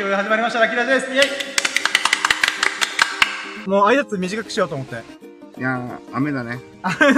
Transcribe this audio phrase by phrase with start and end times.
[0.00, 1.12] ということで始まりました、ラッキーラジオです。
[1.12, 1.20] イェ
[3.66, 4.94] イもう挨拶短くしようと思って。
[5.58, 6.58] いやー、雨だね。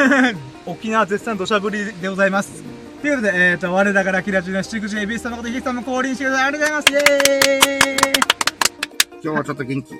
[0.66, 2.64] 沖縄絶賛土砂降りでございます。
[3.00, 6.46] ということで、えっ、ー、と、我らがラッキーラジオの七口エビス様ことヒデさんも降臨してください。
[6.46, 7.02] ありがとうござい
[9.22, 9.94] 今日はちょっと元気。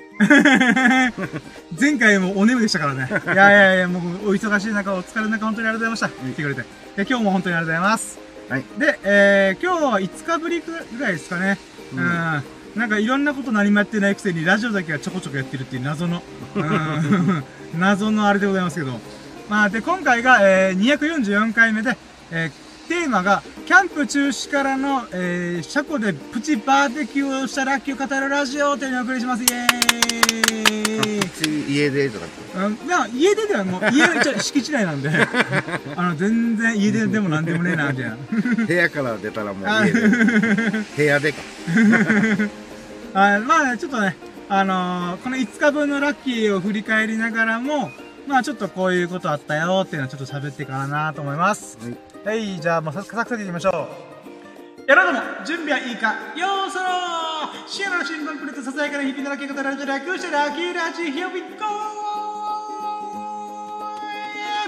[1.79, 3.07] 前回もお眠でしたからね。
[3.09, 6.31] いやいやいや、もうお忙しい中、お疲れの中、本当にありがとうございました。
[6.31, 6.61] 来てくれて。
[6.97, 8.19] で今日も本当にありがとうございます。
[8.49, 8.63] はい。
[8.77, 11.57] で、えー、今日は5日ぶりぐらいですかね。
[11.95, 12.43] うん。
[12.75, 16.23] なんかいろんなこと何もやってないくせに、ラジオだけはちょこちょこやってるっていう謎の、
[16.55, 17.43] うん、
[17.79, 18.99] 謎のあれでございますけど。
[19.49, 21.97] まあ、で、今回が、えー、244回目で、
[22.31, 29.43] えー、テーマが、キャンプ中止からの、えー、車庫でプチバーベキューをしたラッキーを語るラジオというのをお送りします。
[29.43, 29.83] イェー
[31.49, 32.57] イ家でとかって。
[32.57, 35.09] うん、いや、家出ではもう、家の敷地内なんで、
[35.95, 38.17] あの、全然家出でもなんでもねえな、みたいな。
[38.65, 40.01] 部屋から出たらもう家で。
[40.95, 41.39] 部屋でか。
[43.13, 44.15] あまあね、ちょっとね、
[44.49, 47.91] あのーこの5日分のラッキーを振り返りながらも、
[48.27, 51.77] まあちょっとこういうことあったよっていうのをちょっと喋っていかななと思います。
[52.25, 52.39] はい。
[52.39, 53.73] はい、じゃあもうサクサクいきましょう。
[54.89, 56.13] やろうども、準備はいいか？
[56.35, 56.85] ようそろ
[57.67, 61.47] シアラの新聞くれとささやかな日々のラッキーが語られて楽してラッキーラジ、Here we go!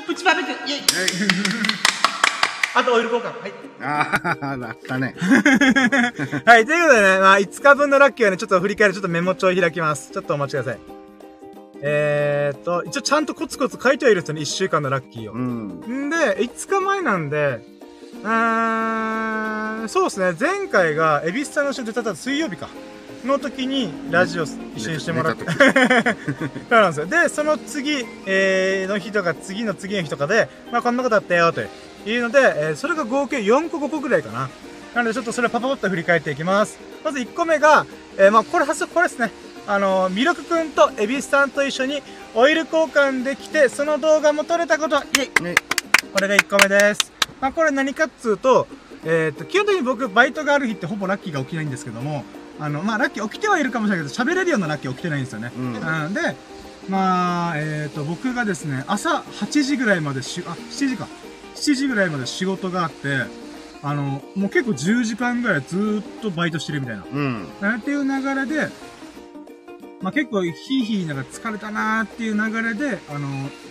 [0.07, 0.81] プチバーベキューイェイ
[2.75, 3.41] あとオイル交換。
[3.41, 3.53] はい。
[3.81, 5.15] ああ、だったね。
[6.45, 10.11] はい、ということでね、まあ、5日分のラッキーはね、ちょっと振り返る、ちょっとメモ帳を開きます。
[10.11, 10.95] ちょっとお待ちください。
[11.81, 15.33] えーっと、一応ちゃんとコツコツ書いてはいるんですよね、1週間のラッキーを。
[15.33, 16.07] うん。
[16.07, 17.61] んで、5日前なんで、
[18.23, 22.67] うーん、そうですね、前回が、エビスさんの一緒に出た水曜日か。
[23.25, 25.45] の時に、ラジオ一緒にしてもらって。
[26.69, 27.05] うなんですよ。
[27.05, 31.61] で、その次、えー、の日とか、次の次の日とかで、まあ、こんなことあったよ、と
[32.05, 34.49] いうので、えーそれが合計4個5個ぐらいかな。
[34.93, 36.79] なので、ちょっとそれをパパパッと振り返っていきます。
[37.03, 37.85] まず1個目が、
[38.17, 39.31] えーまあ、これ、発これですね。
[39.67, 42.01] あのー、ミルクくんとエビスさんと一緒に
[42.35, 45.55] オイル交換できて、その動画も撮れたこと、イェイね。
[46.13, 47.11] これが1個目です。
[47.41, 48.67] まあ、これ何かっつうと、
[49.03, 52.23] えっ、と、基本的に僕、バイトがある日ってほぼラッキーが起きないんですけども、
[52.59, 55.51] あの、まあ、ラッキー起きてはいるかもしれないけど、喋れるようなラッキー起きてないんですよね。
[55.57, 55.73] うん
[56.13, 56.35] で、
[56.87, 61.07] まあ、えっ、と、僕がですね、朝8時ぐらいまでし、あ、7時か。
[61.65, 63.23] 7時ぐらいまで仕事があって、
[63.81, 67.03] あの、もう結構10時間ぐらいずーっとバイトしてるみたいな。
[67.03, 67.47] うん。
[67.59, 68.69] なんていう流れで、
[69.99, 73.27] まあ、結構ヒーヒーなんか疲れたなーっていう流れで、あの、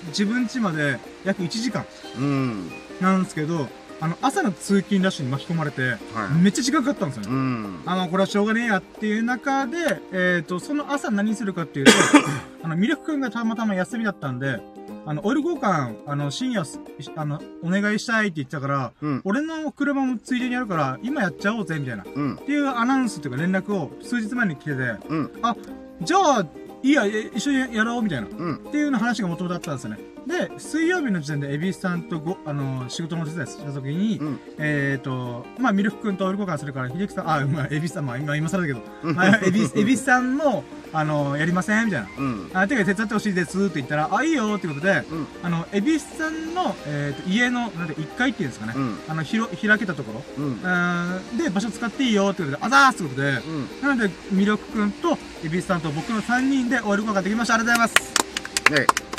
[0.08, 1.86] 自分家まで約1時間
[2.18, 2.70] うん。
[3.00, 3.68] なんですけど、
[4.00, 5.98] あの、朝の通勤ラッシュに巻き込まれて、はい。
[6.42, 7.28] めっちゃ時間かかったんですよね。
[7.30, 7.82] うん。
[7.86, 11.92] あの、これはしょうがねえやっていう中で、えっ、と、その朝何するかっていうと、
[12.64, 14.60] あの、ミルクくんがたまたま休みだったんで、
[15.06, 16.80] あの、オイル交換、あの、深夜す、
[17.16, 19.20] あの、お願いしたいって言ってたから、うん。
[19.24, 22.02] 俺の車もついでにやるから、今やっちゃおうぜ、みたいな。
[22.04, 22.36] っうん。
[22.38, 24.76] ていうアナウンスっていうか連絡を数日前に来てて、
[25.08, 25.32] うん。
[26.00, 26.46] じゃあ、
[26.82, 28.28] いいや、え一緒にやろう、みたいな。
[28.28, 28.54] うん。
[28.56, 29.98] っていうような話が元々あったんですよね。
[30.26, 34.40] で、水曜日の時点でエビスさんとご、あの、仕事のお手伝いした時に、うん。
[34.58, 42.08] えっ、ー、と、まあ、ミルク君とオイル交換するから、秀樹さん、あ、まあ、エビスさん、まあ、今、今更だけど、うんまあ、エビス、エビスさんも、あの、やりませんみたいな。
[42.16, 42.50] うん。
[42.54, 45.26] あ、てか手伝ってほしいですって言ったら、あ、いいよってことで、うん。
[45.42, 48.74] あの、エビスさんの、えっ、と、家の、なんで、1階っていうんですかね。
[48.76, 48.98] うん。
[49.08, 50.52] あの、ひろ、開けたところ、うん。
[50.54, 53.82] うーんで、場所使っていいよってことで、あざーすってことで、うん。
[53.82, 57.54] なので、ミルク君と、エビスさんと僕の3人でオイル交換できました。
[57.54, 58.14] ありがとうございます。
[58.72, 59.13] ね。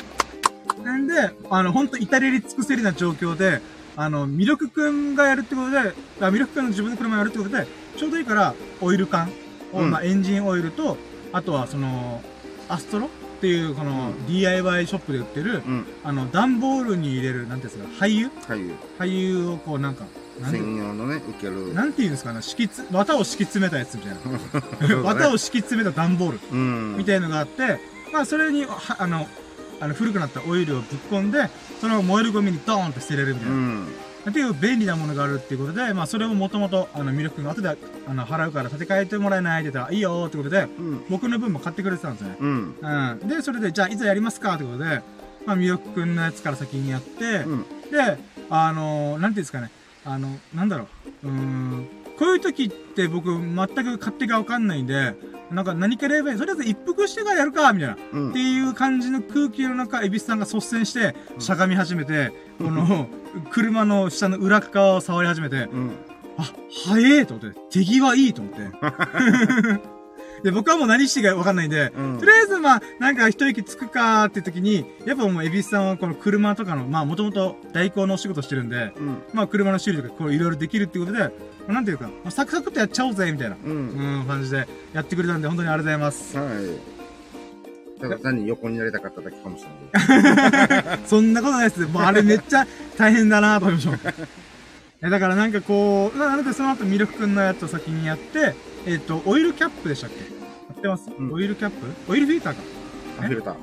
[0.86, 3.60] なんで、あの、ほんと至れり尽くせりな状況で、
[3.98, 7.66] あの、ミルクくんがやるってことで、あミルクくんの自分の車やるってことで、
[7.98, 9.32] ちょうどいいから、オイル缶
[9.74, 10.98] を、うんまあ、エンジンオイルと、
[11.34, 12.22] あとは、その、
[12.70, 13.10] アストロっ
[13.42, 15.86] ていう、この、う DIY ショップで売ってる、うん。
[16.04, 18.30] あの、段ボールに入れる、なんていうんですか、廃油？
[18.48, 18.60] はい。
[19.00, 20.06] 廃油をこう、なんか、
[20.52, 21.74] 専用のね、受ける。
[21.74, 25.02] なんていうんですかね、敷きつ、綿を敷き詰めたやつみたいな。
[25.02, 26.40] 綿を敷き詰めた段ボール。
[26.52, 26.96] うん。
[26.98, 27.80] みたいのがあって、
[28.14, 29.28] まあそれに、はあの、
[29.86, 31.48] あの古くなったオイルをぶっ込んで、
[31.80, 33.58] その燃えるゴミにドーンって捨てれるみたいうな。
[33.58, 33.88] ん。
[34.30, 41.06] っていう便利なものがあるっていうことで、まあそれをもともと、あの、ミルク君が後で、あの、払うから立て替えてもらえないって言ったら、いいよーってことで、うん。
[41.08, 42.38] 僕の分も買ってくれてたんですよね。
[42.40, 42.76] うん。
[42.82, 43.28] うん。
[43.28, 45.04] で、それで、じゃあいざやりますかってことで、
[45.46, 47.66] まあミルク君のやつから先にやって、うん。
[47.92, 48.18] で、
[48.50, 49.70] あのー、なんていうんですかね。
[50.04, 50.88] あの、なんだろ
[51.24, 51.28] う。
[51.28, 51.88] うーん。
[52.18, 55.16] こういう時って僕、全く勝手がわかんないんで、
[55.52, 56.38] なんか何かやればいい。
[56.38, 57.98] とりあえず一服してからやるか、みたいな。
[58.14, 58.40] うんって。
[58.40, 63.08] いう感じの空気の中、エビスさんが率先して、しゃがみ始めて、この、
[63.52, 65.92] 車の下の裏側を触り始めて、うん。
[66.38, 66.52] あ、
[66.86, 69.86] 早えと思って、手際いいと思って。
[70.46, 79.24] で、僕はもう何していいかわかんないんで、うんとりあえずまあ、なんか一息つくかって時に、やっぱもうエビスさんはこの車とかの、まあもともと代行のお仕事してるんで、うん。
[79.34, 81.32] まあ車の修理とかこういろいろできるっていうことで、ま
[81.70, 83.60] あなんていうか、まあサクサクっとやっちゃおうぜ、みたいな、う。
[83.68, 86.38] うんん、感じでやってくれたんで、本当にありがとうございます。
[86.38, 88.00] はい。
[88.00, 89.70] ただ単に横になりたかっただけかもしれ
[90.00, 91.00] ない。
[91.08, 91.82] そんなことないです。
[91.88, 92.68] もうあれめっちゃ
[93.00, 94.14] 大変だなと思いました。
[95.02, 98.54] え、だからなんかこう、なのでその後ミルクくんのやつを先にやって、
[98.86, 100.18] えっ、と、オイルキャップでしたっけ？
[100.20, 100.26] や
[100.86, 102.12] ってます、うんオイルキャップ？
[102.12, 102.62] オイルフィルターか。
[103.20, 103.56] あ、フィルター。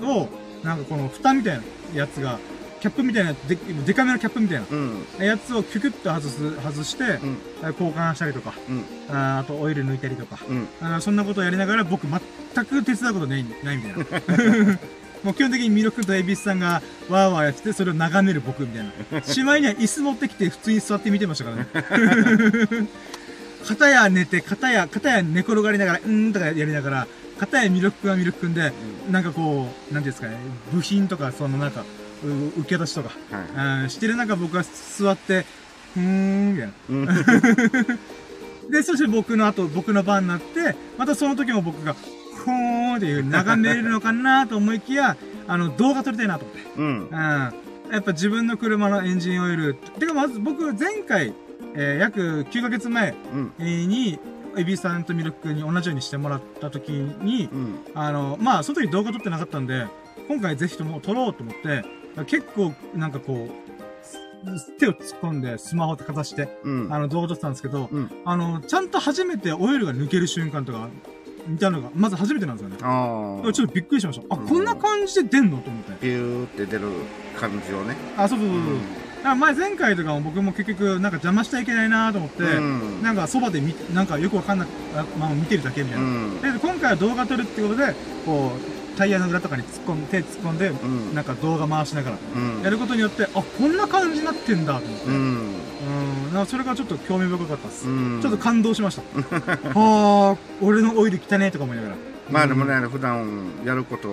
[0.00, 0.08] うん。
[0.08, 0.28] を、
[0.62, 1.64] なんかこの蓋みたいな
[1.94, 2.38] やつが、
[2.80, 3.56] キャップみたいな、で、
[3.86, 5.04] でかめのキャップみたいなうん。
[5.18, 7.38] やつをキュキュッと外す、外して、うん。
[7.62, 8.84] え交換したりとか、うん。
[9.08, 10.68] あーあとオイル抜いたりとか、うん。
[10.80, 14.78] あーそんなことをやりながら僕全く手伝うことない、ないみたいな。
[15.24, 19.22] もう基本的にミルクとエビスさんがワーワーやってて、それを眺める僕みたいな。
[19.22, 21.66] しまいには椅子持ってきて普通に座って見てましたからね。
[23.66, 27.06] 片や寝て、片や、片や寝転がりながら、うーんとかやりながら、
[27.38, 28.72] 片やミルクくんはミルクくんで、
[29.10, 30.36] なんかこう、なんていうんですかね、
[30.72, 31.84] 部品とか、そのなんか、
[32.24, 33.10] う受け出しとか、
[33.54, 35.44] はしてる中僕は座って、
[35.96, 36.72] うーん、みたいな。
[36.88, 38.70] うん。
[38.70, 45.16] で、そして僕の後、僕の番になって、またその時も僕が、ふーんっていう眺めれるのかなと思いきや、
[45.48, 46.62] あの、動画撮りたいなと思って。
[46.76, 47.08] うん。
[47.08, 47.92] うん。
[47.92, 49.74] やっぱ自分の車のエンジンオイル。
[49.74, 51.32] てかまず僕前回、
[51.74, 53.52] えー約9ヶ月前うん。
[54.58, 57.78] エビさんとミルク君に同じようにしてもらった時に、うん。
[57.94, 59.86] あの、まあ、その時動画撮ってなかったんで、
[60.28, 61.84] 今回ぜひとも撮ろうと思って、
[62.24, 66.88] 結構なんかこう、す手を突っ込んでスマホってかざして、うん。
[66.90, 70.88] あの動画撮ってたんですけど、うんあの、ちゃんと初めてオイルが抜ける瞬間とか、
[71.46, 72.76] みたいなのが、まず初めてなんですよね。
[72.80, 73.52] ああ。
[73.52, 74.34] ちょっとびっくりしました。
[74.34, 75.58] あ、うんこんな感じで出んの？
[75.58, 75.92] と思って。
[76.00, 76.88] ピューって出る
[77.38, 77.94] 感じをね。
[78.16, 78.74] あ、そうそうそうそう。
[79.34, 86.08] 前前回とかも僕も結局なんか邪魔しちゃいけないなと思って、うんなんかそばで見、なんかよくわかんなく、あまあ見てるだけみたいうな。
[86.08, 86.40] ん。
[86.40, 87.94] で、今回は動画撮るってことで、
[88.24, 91.14] こう、タイヤの裏とかに突っ込んで、手突っ込んで、うん。
[91.14, 92.62] なんか動画回しながら、うん。
[92.62, 95.06] やることによって、あ、こんな感じになってんだと思って。
[95.06, 95.18] ううん。
[96.30, 96.32] ん。
[96.32, 97.86] なんかそれがちょっと興味深かったです。
[97.86, 98.20] うん。
[98.22, 99.02] ちょっと感動しました。
[99.78, 101.94] は あ、俺のオイル汚ねえとか思いながら。
[102.30, 104.08] まあでもね、普段やること、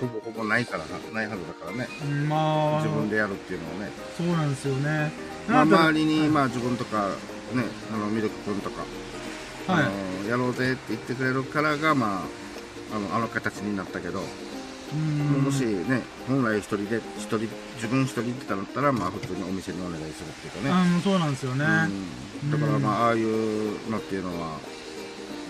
[0.00, 1.88] ほぼほぼないからな、ないはずだからね。
[2.02, 3.92] うん、まあ、自分でやるっていうのはね。
[4.16, 5.12] そうなんですよね。
[5.48, 9.90] まあ周りに、まあ自分とか、ね、あの、ミルク君とか、はいあ
[10.24, 12.22] のやろうぜって言ってくれるからが、ま
[12.92, 17.40] あ、あの、あの形になったけど、うんもしね、本来一人で、一人、
[17.76, 20.94] 自分一人ってなったら、まあ普通にお店にお願いするっていうかね。
[20.94, 21.64] うん、そうなんですよね。
[22.44, 24.58] うん、だからまあ、ああいうのっていうのは、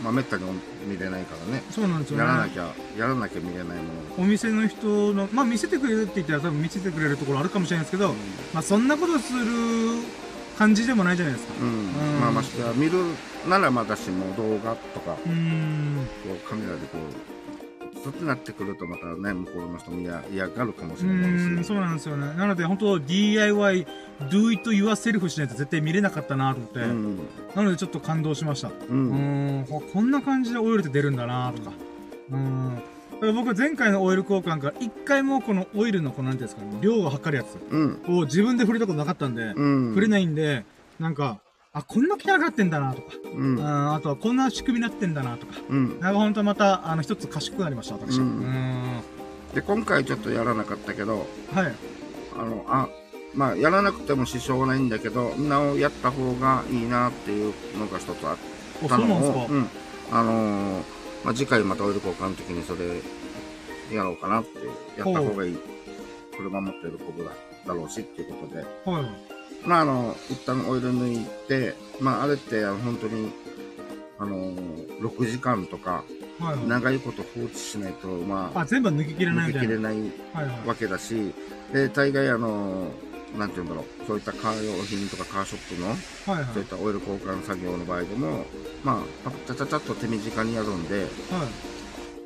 [0.03, 0.45] まあめったに
[0.87, 1.63] 見れないからね。
[1.71, 2.25] そうなんですよね。
[2.25, 3.79] やらなきゃ、やらなきゃ見れないもの。
[4.19, 8.15] お店の人の、まあ見せてくれるって言ったら多分見せてくれるところあるかもしれないですけど、
[8.55, 9.47] まあそんなことする
[10.59, 11.55] 感じでもないじゃないですか。
[11.61, 11.73] うん、う
[12.19, 13.05] んまあましてや見る
[13.49, 15.13] ならまだしも動画とか。
[15.13, 17.38] こうカメラでこう
[18.03, 22.27] そうってなってくるとまたね向こうの人も嫌嫌がるかもしうれないそうなんですよね。
[22.35, 23.87] なので本当 DIY、
[24.31, 27.19] do it yourself しないと絶対見れなかったなと思って、うん
[27.55, 28.69] なのでちょっと感動しました。
[28.69, 31.73] ううんここんな感じでオイルって出るんだなとか。
[32.31, 32.83] うーん。
[33.35, 40.65] 僕前回のオイル交換から一回もこのオイルのこのなんていうんですかね、量を測るやつうんを自分で触れたことなかったんで、うん触れないんで、
[41.01, 41.41] なんか、
[41.73, 43.61] あ、こんな汚くなってんだなとか、うん。
[43.61, 46.01] ああとはこんな仕組みになってんだなとか、うん。
[46.01, 48.19] なんか本当また、あの、一つ賢くなりました、私。
[48.19, 49.01] ううん。
[49.55, 51.75] で今回ちょっとやらなかったけどはい。
[52.37, 52.89] あのあ
[53.35, 58.37] まあやらなくても支障はないんだけどなおやった方がいいなっていうのが一つあっ
[58.85, 59.69] お、たのをうん
[60.13, 60.83] あのー
[61.25, 63.01] まあ、次回またオイル交換の時にそれ
[63.97, 64.67] やろうかなって
[64.99, 65.59] やった方がいい。
[66.37, 67.31] 車持ってることだ
[67.67, 68.63] だろうしっていうことで。
[68.85, 69.38] はい。
[69.65, 73.33] まあ、あの、一旦オイル抜いて、まあ、あれって、あの本当に、
[74.19, 76.05] あのー、6時間とか、
[76.39, 76.67] はいはい。
[76.69, 79.95] 長いこと放置しないと、まあ、あ、全部は抜ききれない抜きれない
[80.33, 80.69] はいはい。
[80.69, 81.35] わけだし、
[81.73, 86.55] で、大概、あのー、なんて言うんだろう、そういったカー用品とかカーショップの、はいはい。
[86.55, 88.45] そういったオイル交換作業の場合でも、
[88.85, 91.09] まあ、ちゃちゃちゃっと手短にやるんで、はい。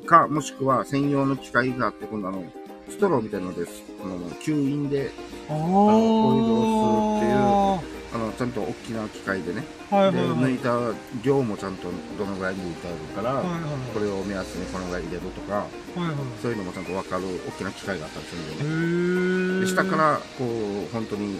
[0.05, 2.43] か、もしくは専用の機械があって、今度あの、
[2.89, 3.83] ストローみたいなのです。
[4.03, 5.11] あの、吸引で、
[5.49, 5.55] あー。
[5.55, 10.27] オイルを吸うっていうあの、ちゃんと大きな機械でね、ではいはいはい。
[10.27, 10.79] 抜いた
[11.23, 11.87] 量もちゃんと
[12.17, 13.59] どのぐらい抜いてあるから、はいはい
[13.93, 16.15] これを目安にこのぐらい入れるとかはいはい。
[16.41, 19.59] そういうのもちゃんと分かる大きな機械があったりするんでへねー。
[19.61, 21.39] で下からこう本当に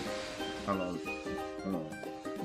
[0.67, 1.81] あのあの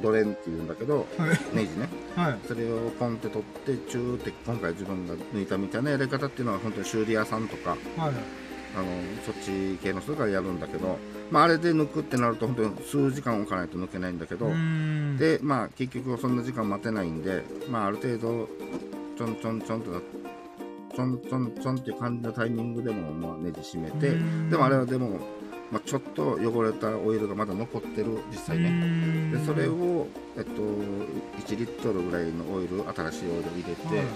[0.03, 1.57] ドレンっていうんだけどはい。
[1.57, 2.39] ネジねはい。
[2.47, 3.43] それをポンって取っ
[3.77, 8.13] てチューって今回自分が抜いたみたいなやり方っていうのは本当に修理屋さんとかはい。
[8.77, 8.87] あの
[9.25, 10.99] そっち系の人がやるんだけど、
[11.31, 14.51] まあ、あれで抜くってなると本当に数時間置かないと抜けないんだけど。
[15.19, 18.49] でまあ結局そんな時間待てないんで、まあ、ある程度
[19.17, 20.01] ちょんちょんちょんとな
[20.95, 25.21] ちょんちょんちょんっていう感じのタイミングでも、まあ、ネジ締めて、うんでもあれはでも、
[25.71, 28.71] まあ、ちょっと汚れたオイルがまだ残ってる、実際ね。
[28.71, 34.07] ねで、それを、えっと、1リットルぐらいのオイル、新しいオイルを入れて、はい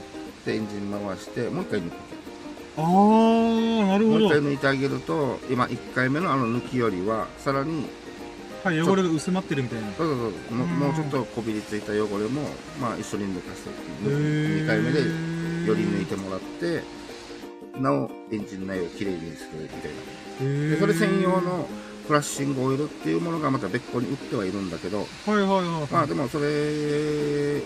[0.45, 2.22] で、エンジン回して、もう一回抜く。
[2.77, 4.21] ああ、なるほど。
[4.21, 7.87] もう一回は抜いてあげると、今1回目のあの抜きよりは、さらに、
[8.65, 9.93] い、汚れが薄まってるみたいな。
[9.93, 10.17] そうそう
[10.49, 12.43] そうももうちょっとこびりついた汚れも、
[12.81, 13.69] まあ一緒に抜かす。
[13.69, 16.83] へー2回目でより抜いてもらって、
[17.81, 20.71] なおエンジン内をきれいにするみたいな。
[20.71, 21.69] でそれ専用の
[22.07, 25.93] フラッシングオイルっていうものがまた別個に売ってはいるんだけど、はいはいはい。
[25.93, 27.61] まあでもそれ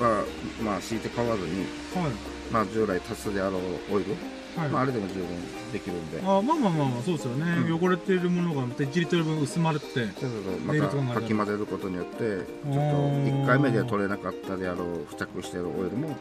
[0.00, 0.24] は、
[0.62, 2.12] まあ敷いて買わずに、はい。
[2.52, 4.14] まあ従来足すであろうオイル、
[4.56, 4.68] はい。
[4.70, 5.26] まああれでも十分
[5.72, 7.68] できるんで、あまあまあまあまあ、そうですよね。
[7.68, 9.86] うん汚れているものがまた1リットル分薄まるって。
[9.86, 16.16] そうそうそうまたかき混ぜることによって、ちょっとおー1回目では取れなかったであろう付着しているオイルも、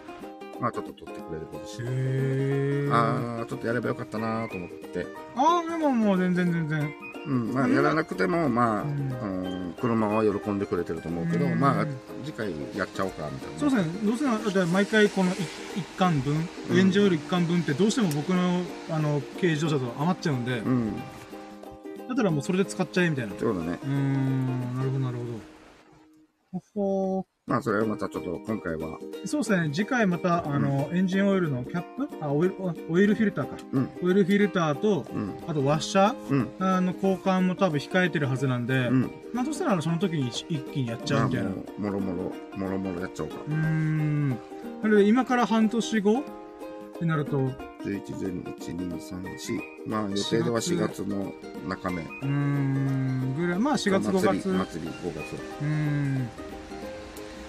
[0.60, 2.94] まあちょっと取ってくれることし、へー。
[2.94, 6.94] ああ、ちょっとやればよかったなと思って、あー、でももう全然全然。
[7.28, 11.86] うん、まあうんやらなくても、まあ、ううんん、車は喜んでくれてると思うけど、うんまあ
[12.24, 13.60] 次回やっちゃおうかみたいな。
[13.60, 14.00] そうですね。
[14.06, 15.40] どうせなら、毎回この一
[15.76, 20.96] 一貫分、うんエンジンオイル一貫分ってどうしても僕の、あの、軽自動車と余っちゃうんで、うん、
[22.08, 23.34] だったらもうそれで使っちゃえみたいな。
[23.34, 23.80] うそうだね。
[23.84, 26.62] ーん、なるほどなるほど。
[26.76, 29.70] ほほまあそれはまたちょっと今回は、ーそうですね。
[29.72, 32.10] 次回また、あの、エンジンオイルのキャップ？
[32.20, 32.56] あ、オイル、
[32.90, 33.56] オイルフィルターか。
[33.72, 36.30] うんオイルフィルターと、うん、あとワッシャー？
[36.32, 39.12] うん、あの、交換も多分控えてるはずなんで、うん。
[39.32, 41.50] まあ、そしたらその時に一気にやっちゃうみたいな。
[41.52, 43.36] もろもろ、もろもろやっちゃおうか。
[43.48, 44.30] ーん。
[44.30, 44.36] な
[44.84, 46.24] ので、今から半年後っ
[46.98, 49.60] てなると、う11、12、1、2、3、4。
[49.86, 51.32] まあ予定では4月の
[51.68, 52.02] 中目。
[52.02, 54.48] ーん、ぐらい、まあ4月5月。
[54.48, 55.36] 祭り、祭り5月。
[55.62, 56.28] うーん。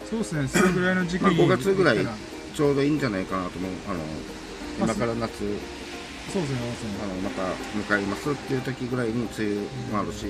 [0.09, 1.99] そうですね、それぐらいの時期まあ5月ぐらい
[2.55, 3.71] ちょうどいいんじゃないかなと思う。
[3.89, 4.01] あの、
[4.79, 5.39] 今から夏、
[6.33, 6.59] そうですね。
[7.03, 7.43] あの、また
[7.95, 9.55] 迎えますっていう時ぐらいに梅雨
[9.93, 10.27] もあるし、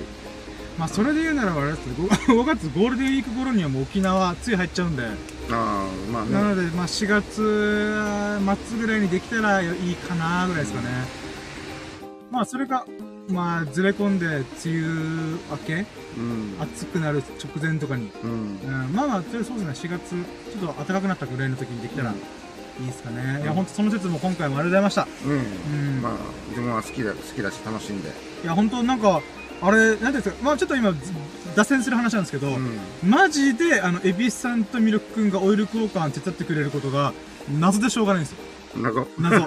[0.78, 1.94] まあ、それで言うならばあれですね、
[2.28, 5.08] 5, 月ゴールデンウィーク頃にはもう沖縄、梅雨入っちゃうんで、あ
[5.50, 6.32] あ、まあね。
[6.32, 7.96] なので、まあ、4月
[8.68, 10.88] 末ぐらいにできたらいいかなぐらいですかね。
[12.30, 12.86] まあ、それか、
[13.28, 16.56] まあ、ずれ込んで、梅雨明け、うん。
[16.60, 18.10] 暑くなる直前とかに。
[18.22, 18.88] うんう。
[18.90, 22.14] ん、まあまあ、そうですね、4月、ちょっと暖かくなったぐらいの時にできたらい
[22.82, 23.40] いですかね。
[23.42, 25.08] いや、うんほんとその説も今回もありがとうございました。
[25.24, 25.32] うん。
[25.32, 26.02] うん。
[26.02, 26.12] まあ、
[26.50, 28.10] 自分は好きだ、好きだし楽しんで。
[28.44, 29.20] いや、本当なんか、
[29.60, 30.98] あれ、なんですか、まあちょっと今、ず
[31.56, 32.78] 脱線する話なんですけど、うん。
[33.02, 37.12] マジで、あの、エビスさんとミルク君がオイル交換手伝ってくれることが、
[37.58, 38.38] 謎でしょうがないんですよ。
[38.82, 39.46] なんか、謎。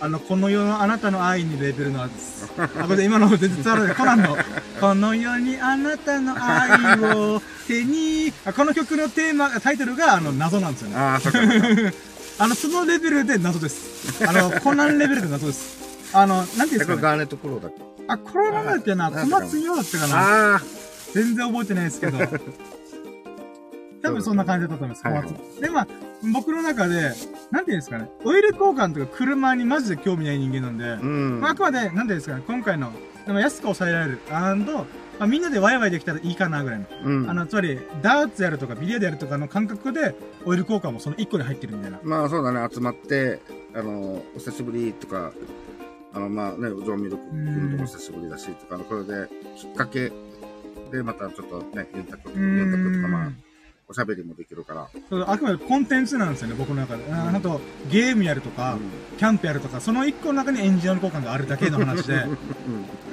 [0.00, 2.50] あの、この世のあなたの愛にレベルのです。
[2.58, 3.96] あ、これ今の全然伝わらない。
[3.96, 4.36] コナンの、
[4.80, 10.96] この世にあなたの愛を手に、あこの曲のテーマ、タイトルが、あの、謎なんですよね。
[10.96, 11.38] ああ、そっか。
[12.40, 14.24] あの、そのレベルで謎です。
[14.26, 16.10] あの、コナンレベルで謎です。
[16.12, 17.02] あの、なんていうんですかね。
[17.02, 17.82] ガーネットプロだっけ？
[18.08, 20.16] あ、これなんだっけな、あ小松洋だったかな。
[20.52, 20.62] ああ、
[21.14, 22.18] 全然覚えてないですけど。
[24.02, 25.60] 多分そんな感じだったと思います。
[25.60, 25.88] で、まあ、
[26.32, 27.12] 僕の中で、
[27.50, 31.40] なんていうんですかね、オイル交換とか車にマジで興味ない人間なんで、うん。
[31.40, 32.92] まあ、あくまで、なんていうんですかね、今回の、
[33.26, 34.86] でも安く抑えられる、アンド、
[35.18, 36.86] まあ、みんなでワイワイできたらいいかなぐらいの。
[37.04, 40.14] うんあの、つまり、ダーツやるとかビリヤードやるとかの感覚で、
[40.44, 41.98] オイル交換もその1個に入ってるみたいな。
[42.02, 43.40] まあそうだね、集まって、
[43.74, 45.32] あの、お久しぶりとか、
[46.14, 50.12] あの、まあね、ジョーミルク君とも久しぶりだし、とか、これで、きっかけ
[50.90, 53.47] で、またちょっとね、ユンタク、ユンタクとか、まあ、
[53.88, 54.88] おしゃべりもできるから。
[55.08, 57.04] そうあくまでコンテンツなんですよね、僕の中で。
[57.10, 58.76] ああと、ゲームやるとか、
[59.16, 62.24] キャンプやるとか、その1個の中にエンジンオイル交換があるだけの話で。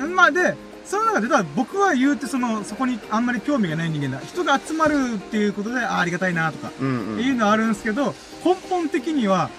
[0.01, 0.11] うん。
[0.15, 4.25] まあで、その中で、僕は言うてその、そこにあんまり興味がない人間だ。
[4.25, 7.07] 人が集まるっていうことで、ああ、ありがたいなとか、うん。
[7.13, 7.19] うん。
[7.21, 8.13] いうのはあるんですけど、
[8.43, 9.49] 根本的には、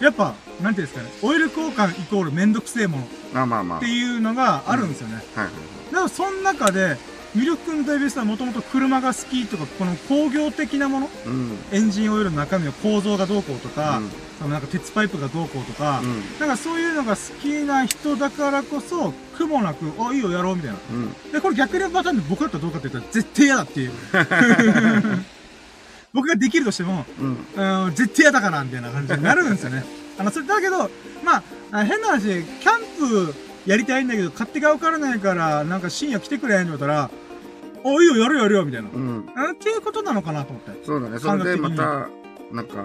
[0.00, 3.80] やっぱ、なんていうんですかね、オイル交換イコールめんどくせえものっまあまあまあ。
[3.80, 5.22] ていうのがあるんですよね。
[5.36, 5.54] はいはい
[5.92, 6.96] だからその中で、
[7.34, 11.58] ミルク君とエビスはもともと車が好きとか、この工業的なもの、うん。
[11.72, 16.38] エンジンオイルの中身の構造がどうこうとか、うんそのなんか鉄パイプがどうこうとか、うん。
[16.40, 20.78] なんかそういうのが好きな人だからこそ、苦もなく、あ、いいよ、やろう、みたいな。
[20.90, 21.32] うん。
[21.32, 23.92] で、これ逆のパターンで僕だったらどうかって言ったら絶対嫌だっていう。
[26.12, 27.86] 僕ができるとしても、うん。
[27.86, 29.84] うん、絶対嫌だから、みたいな感じになるんですよね。
[30.18, 30.90] あの、それだけど、
[31.24, 33.34] まあ、あ変な話、キャンプ
[33.66, 37.10] やりたいんだけど、勝手が分からないから、なんか深夜来てくれへんって言ったら、
[37.84, 38.88] あ、いいよ、やるよやるよ、みたいな。
[38.92, 39.26] うん。
[39.36, 40.84] あっていうことなのかなと思って。
[40.84, 41.18] そうだね。
[41.18, 42.76] それでま感た、なんか、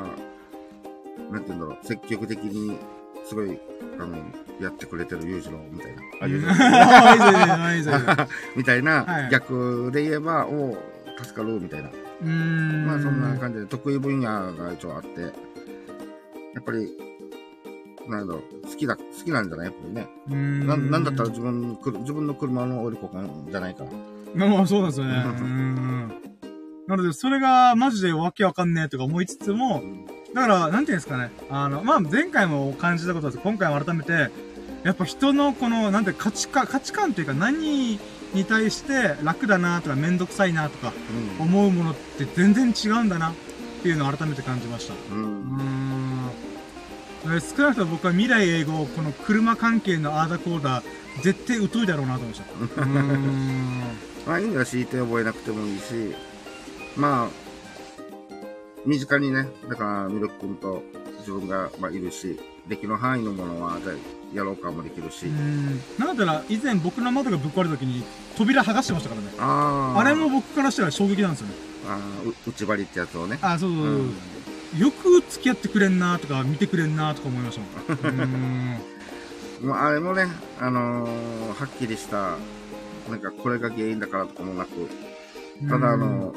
[1.32, 2.78] なんて言うんだろう、積極的に、
[3.26, 3.60] すごい、
[4.00, 4.18] あの、
[4.60, 6.02] やってくれてる裕次郎みたいな。
[6.22, 6.42] あ、裕
[7.84, 10.78] 次郎みたいな、はい逆で言えば、おう
[11.24, 11.90] 助かるみたいな。
[11.90, 12.86] うーん。
[12.88, 15.28] まあそんな感じで、得意分野が一応あって、や
[16.60, 16.90] っぱり、
[18.08, 19.66] なんだろう、好きだ、好きなんじゃない？
[19.68, 20.08] やっぱりね。
[20.28, 20.68] うーん。
[20.68, 23.90] ななんだったら自分自分の車のオイル交換じゃないから。
[24.36, 25.14] まあそうなんですよね。
[25.14, 26.08] うーん。
[26.88, 29.84] なので、それがマジでわけわかんねえとか思いつつも、
[30.34, 31.32] だから、なんていうんですかね。
[31.50, 34.32] あの、まあ、前回も感じたことです今回も改めて、
[34.84, 38.00] やっぱ人のこの、なんて価値観、価値観っていうか何
[38.34, 40.94] に対して楽だなとかめんどくさいなとか
[41.40, 41.44] うん。
[41.44, 43.34] 思うものって全然違うんだなっ
[43.82, 44.94] ていうのを改めて感じました。
[44.94, 44.98] う。
[45.12, 47.36] うんーん。
[47.38, 52.82] え少なくとも僕は未来英語、この車関係のアーダコーダー、絶対疎いだろうなと思いました。
[52.82, 54.09] うーん。
[54.30, 56.14] まあ、いいんだ敷いて覚えなくてもいいし、
[56.96, 57.30] まあ、
[58.86, 60.84] 身近にね、だから、ミルク君と
[61.22, 63.96] 自分が、まあ、いるし、できる範囲のものは、じゃあ
[64.32, 65.26] やろうかもできるし。
[65.26, 65.82] うん。
[65.98, 68.04] なんだったら、以前僕の窓がぶっ壊れた時に、
[68.38, 69.30] 扉剥がしてましたからね。
[69.40, 70.00] ああ。
[70.00, 71.54] あれも僕からしたら衝撃なんですよね。
[71.88, 73.40] あーう内張りってやつをね。
[73.42, 73.86] あ、そうそうそう。
[73.86, 74.14] うん
[74.78, 78.22] よく付き合ってくれんなとか、見てくれんなとか思いましたもん。
[78.22, 79.68] うーん。
[79.68, 80.28] もうあれもね、
[80.60, 82.38] あのーはっきりした、
[83.10, 84.70] なんかこれが原因だからとかもなく、
[85.68, 86.34] ただあの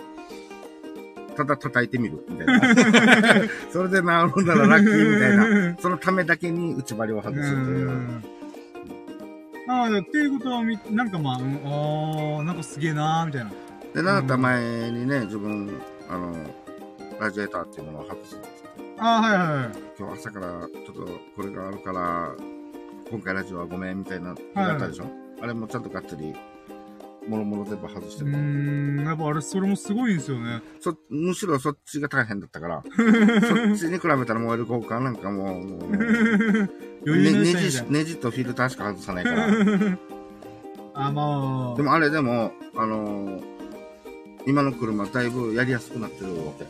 [1.36, 2.60] ただ叩いてみる、みたいな。
[3.72, 5.76] それで治るならラッキーみたいな。
[5.78, 7.90] そのためだけに内張りを外すというう。
[7.90, 8.24] ん。
[9.66, 13.50] なので、っていうことを見、なんかまあ、うん、あー、なんかすげえなーみたいな。
[13.94, 15.70] で、なんだったら前にね、自分、
[16.08, 16.34] あの、
[17.20, 18.70] ラジエーターっていうものを外すんですよ。
[18.98, 19.70] あー、はいはいはい。
[19.98, 22.30] 今日朝からちょっとこれがあるから、
[23.10, 25.04] 今回ラジオはごめんみたいな、だったでしょ、
[25.40, 26.34] あれもちゃんとがっつり、
[27.28, 28.30] もろもろ全部外してる。
[28.30, 30.60] ん、やっぱあれ、それもすごいんですよね。
[30.80, 35.80] そ、むしろそっちが大変だったから、 そっちに比べたら燃える交換なんかもう、もう、
[37.06, 39.64] 余裕のねしたいみたい、ネジネジとフィルターしか外さないから。
[39.64, 39.98] な。
[40.94, 41.76] あ、まあ。
[41.76, 43.52] でもあれでも、あのー
[44.46, 46.66] 今の車だいぶやりやすくなってるわけ。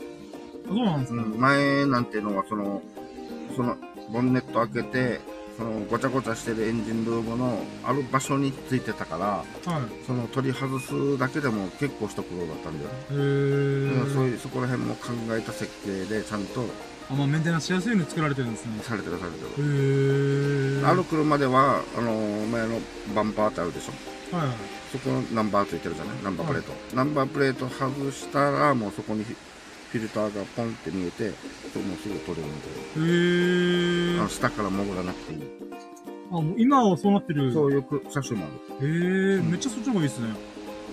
[0.66, 1.22] そうなんですね。
[1.36, 2.82] 前なんていうのは、その、
[3.56, 3.76] その、
[4.12, 5.20] ボンネット開けて、
[5.62, 10.06] その、ごちゃごちゃしてるエンジンルームのある場所についてたから、はい。
[10.06, 12.90] その取り外すだけでも結構一苦労だったんだよ。
[13.10, 13.94] へー。
[13.94, 16.64] だからそういう、そこら辺も考えた設計で、ちゃんと
[17.10, 18.80] あ、まあメンテナンスしやすいように作られてるんですね。
[18.82, 19.46] されてるされてる。
[19.56, 20.88] へー。
[20.88, 22.80] ある車では、あのー前の
[23.14, 24.36] バンパーってあるでしょ？
[24.36, 24.56] はいはい。
[24.90, 26.16] そこナンバーついてるじゃない？
[26.24, 26.72] ナンバープレート。
[26.96, 29.24] ナンバープレート外したら、もうそこに
[29.92, 31.34] フィルターがポンって見えて、もう
[32.02, 32.60] すぐ取れるん
[32.96, 34.20] で、へー。
[34.20, 35.42] あの下から潜らなくていい。
[36.30, 37.52] あ、もう今はそうなってる。
[37.52, 38.88] そういうく車種もある。
[38.88, 39.44] へー。
[39.44, 40.28] めっちゃそっちの方がいいっすね。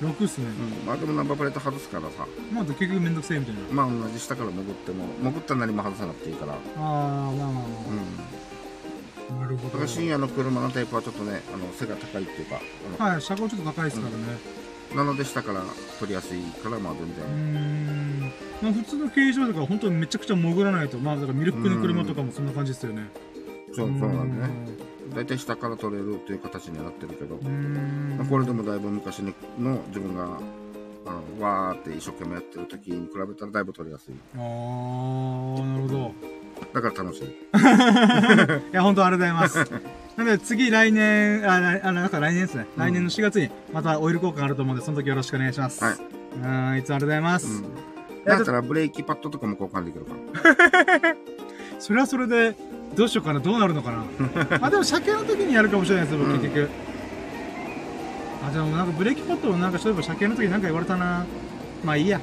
[0.03, 0.47] 楽っすね。
[0.47, 0.85] うん。
[0.85, 3.61] まあでもナンバープレート外すからさ、まあ結局めんどくせえみたいな。
[3.71, 6.53] まあ同じ下から潜っても、潜ったら何も外さなくていいから。
[6.53, 9.41] あー、まあまあまうん。
[9.41, 9.43] あ。
[9.43, 9.87] なるほど。
[9.87, 12.59] 深夜の車のタイプはちょっとね、あの、背が高いっていうか、
[13.03, 14.58] はい、車高ちょっと高いですからね。
[14.95, 15.61] なので下から
[15.99, 17.25] 取りやすいから、まあ全然。
[17.25, 18.19] ん。
[18.61, 20.97] まあ普通の軽乗とか本当にめちゃくちゃ潜らないと。
[20.97, 23.09] まあだからミルクの車とかもそんな感じですよね。
[23.73, 24.65] そう、そうなん。
[25.13, 27.37] だいたい下から取れるっていう形にはなってるけど。
[27.37, 29.33] まあ、これでもだいぶ昔の
[29.87, 30.39] 自分が、
[31.05, 34.13] あの、わーって一生懸命やってる時に比べたらだいぶ取りやすい。
[34.35, 36.38] あー、なるほど。
[36.73, 37.25] だから楽しい。
[38.71, 39.71] いや、本当ありがとうございます。
[40.17, 42.67] なので次来年、あ、来あの、なんか来年ですね。
[42.77, 45.83] 来年の4月にまたオイル交換あると思うんで、その時よろしくお願いします。
[45.83, 45.93] はい。
[45.93, 47.47] うん、いつもありがとうございます。
[47.47, 47.65] うん。
[48.25, 51.15] えだったらブレーキパッドとかも交換できるから。
[51.79, 52.55] それはそれで、
[52.95, 54.03] どうしようかな、どうなるのかな。
[54.59, 56.69] まあでも車検の時にやるかもしれないですよ、僕うん結局。
[58.47, 61.25] あ、でもなんかブレーキパッドもなんかそういえば車検の時になんか言われたな。
[61.83, 62.19] まあいいや。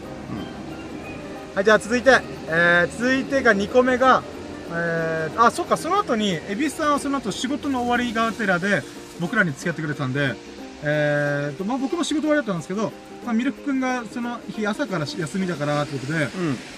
[1.56, 2.10] はい、じゃあ続いて、
[2.48, 4.22] えー、続いてが2個目が、
[4.68, 8.82] えー、あ、そっか、その後に、エビスさんはその後仕事の終わりがてらで、
[9.20, 10.34] 僕らに付き合ってくれたんで、
[10.82, 12.92] えーと、まあ僕も仕事終わりだったんですけど、
[13.24, 16.28] まあミルク君がその日朝から休みだからってことで、う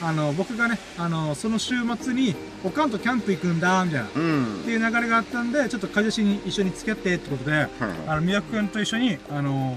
[0.00, 4.20] あの、僕がね、あの、その週末に、おかんとキャンプ行くんだ、みたいな、っん。
[4.20, 4.62] うん。
[4.64, 7.70] ていう流れがあったんで、ちょっと会社に一緒に付き合ってってことで、はいはい。
[8.06, 9.76] あの、宮君と一緒に、あの、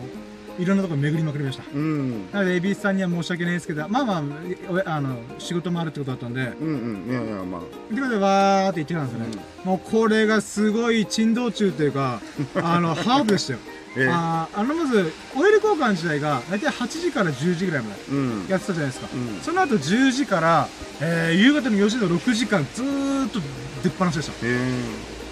[0.62, 1.64] いろんなとこ巡りまくりました。
[1.74, 2.32] うん。
[2.32, 4.24] なので、エビスさんには申し訳ないですけど、まあまあ、
[4.70, 7.10] おあの、仕事もあるってことだったんで、うんうん。
[7.10, 7.62] いやいや、まあ。
[7.62, 9.46] ということで、わーって言ってたんですよね。
[9.64, 12.22] もうこれがすごい珍道中というか、
[12.62, 13.60] あの、ハードでしたよ。
[13.98, 18.46] ええあーあの、まず、オイル交換自体が、だいたい8時から10時ぐらいまでうん。
[18.48, 19.08] やってたじゃないですか。
[19.14, 19.42] うん。
[19.42, 20.68] その後10時から、
[21.02, 23.40] えー、夕方の4時の6時間ずーっと
[23.84, 24.46] 出っ放しでした。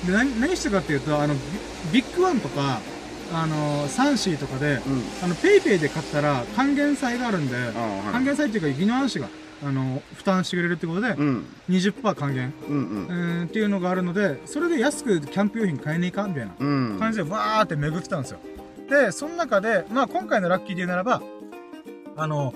[0.08, 2.80] で、何、何したかっていうと、あの、ビッグワンとか、
[3.34, 5.04] あの、サンエーとかで、うん。
[5.24, 7.56] あの、ペイペイで買ったら還元祭があるんで。
[8.12, 9.28] 還元祭っていうか、宜野湾市が、
[9.64, 11.46] あの、負担してくれるってことで、うん。
[11.70, 16.98] 20%還元、うんうんっていうのがあるので、それで安くキャンプ用品買えねえかみたいなうん。
[17.00, 18.40] 感じで、わーって巡ってたんですよ。
[18.90, 21.22] で、その中で、まあ今回のラッキーで言うならば、
[22.18, 22.54] あの、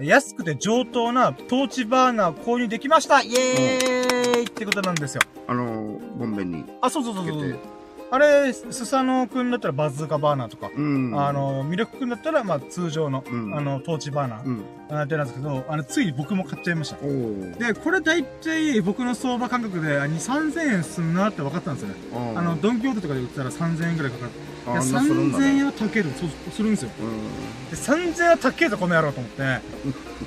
[0.00, 5.22] 安くて上等なトーチバーナーを購入できましたイエーーイってことなんですよ。
[5.46, 7.77] あの、ボンベにあ、そうそうそうそうつけて。。
[8.10, 11.12] あれ、スサノくんだったらバズーカバーナーとか、うん。
[11.14, 14.64] あ、の、ミルクくんだったら、まあ通常の、うんあの、トーチバーナー、うん。
[14.90, 16.96] あってなんですけど、あの、ついに僕も買っちゃいました。
[16.96, 17.58] おー。
[17.58, 21.94] で、これ大体僕の相場感覚で、あ2、3000円すんなって分かったんですよね。
[22.36, 24.30] ああの、ドンキホーテとかで売ったら3000円ぐらいかかる。
[24.66, 25.64] いや、あんなするんだ3000円ね。
[25.64, 26.90] は高えと、そう、するんですよ。
[27.00, 27.70] うん。
[27.70, 29.42] で、3000円は高えぞ、この野郎と思って。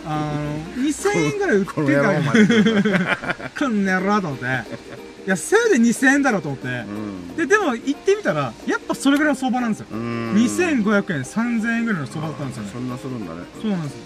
[0.05, 0.33] あ
[0.77, 5.10] の、2000円ぐらい売ってこの野郎から、 この野郎と思って。
[5.25, 6.67] いや、せいで2000円だろうと思って。
[6.67, 7.35] うん。
[7.35, 9.87] で、でも行ってみたら、やっぱそれぐらいの相場なんですよ。
[9.91, 10.33] うん。
[10.33, 12.79] 2500円、3000円ぐらいの相場だったんですよねそ。
[12.79, 13.41] んなするんだね。
[13.61, 13.99] そうなんですよ。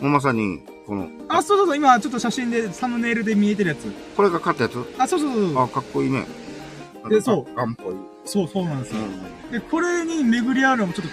[0.00, 3.90] もうまさに、この、あ、そうそうそう、今ちょっと写真でサムネイルで見えてるやつ。
[4.16, 4.76] これが買ったやつ？
[4.98, 5.58] あ、そうそうそう。
[5.64, 6.26] あ、かっこいいね。
[7.08, 7.94] でそうガンっぽい。
[8.26, 9.00] そう、そうなんですよ。
[9.50, 11.12] うで、これに巡り合うのもちょっと、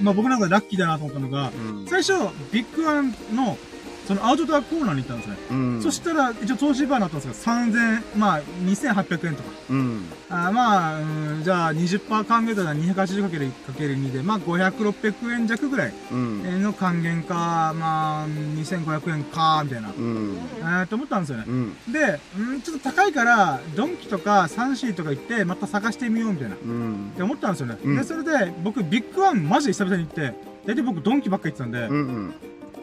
[0.00, 1.86] まあ僕なんかラッキーだなと思ったのが、ん。
[1.88, 2.12] 最初、
[2.52, 3.58] ビッグワンの、
[4.06, 5.36] そのアウトドアコーナーに行ったんですね。
[5.50, 5.82] うん。
[5.82, 9.50] そしたら、一応投資バーになったんですが、3000、まあ、2800円とか。
[9.70, 10.04] うん。
[10.28, 11.04] あまあ、う
[11.40, 16.62] ん、じゃあ20%還元だら 280×2 で、まあ500、600円弱ぐらいうん。
[16.62, 19.90] の還元か、まあ、2500円か、みたいな。
[19.96, 20.38] うん。
[20.58, 21.44] えー、と思ったんですよね。
[21.46, 21.92] うん。
[21.92, 26.56] で、うん、ちょっと高いから、ドンキとかサンシーとか行って、また探してみようみたいな。
[26.56, 27.12] っうん。
[27.16, 27.78] て思ったんですよね。
[27.82, 30.34] うんで、それで、僕、ビッグワンマジで久々に行って、
[30.66, 32.34] 大体僕ドンキばっか行ってたんで、うん。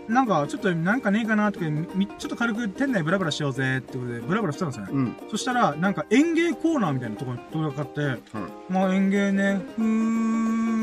[0.10, 4.92] なんか、ちょっとなんかねえかなとか、みちょっと軽く店内ブラブラしようぜってことで、ブラブラしたんですよね。
[4.92, 5.16] うん。
[5.30, 8.22] そしたら、なんか園芸コーナーみたいなところに通りかかって、
[8.70, 9.86] まあ園芸ね、ふー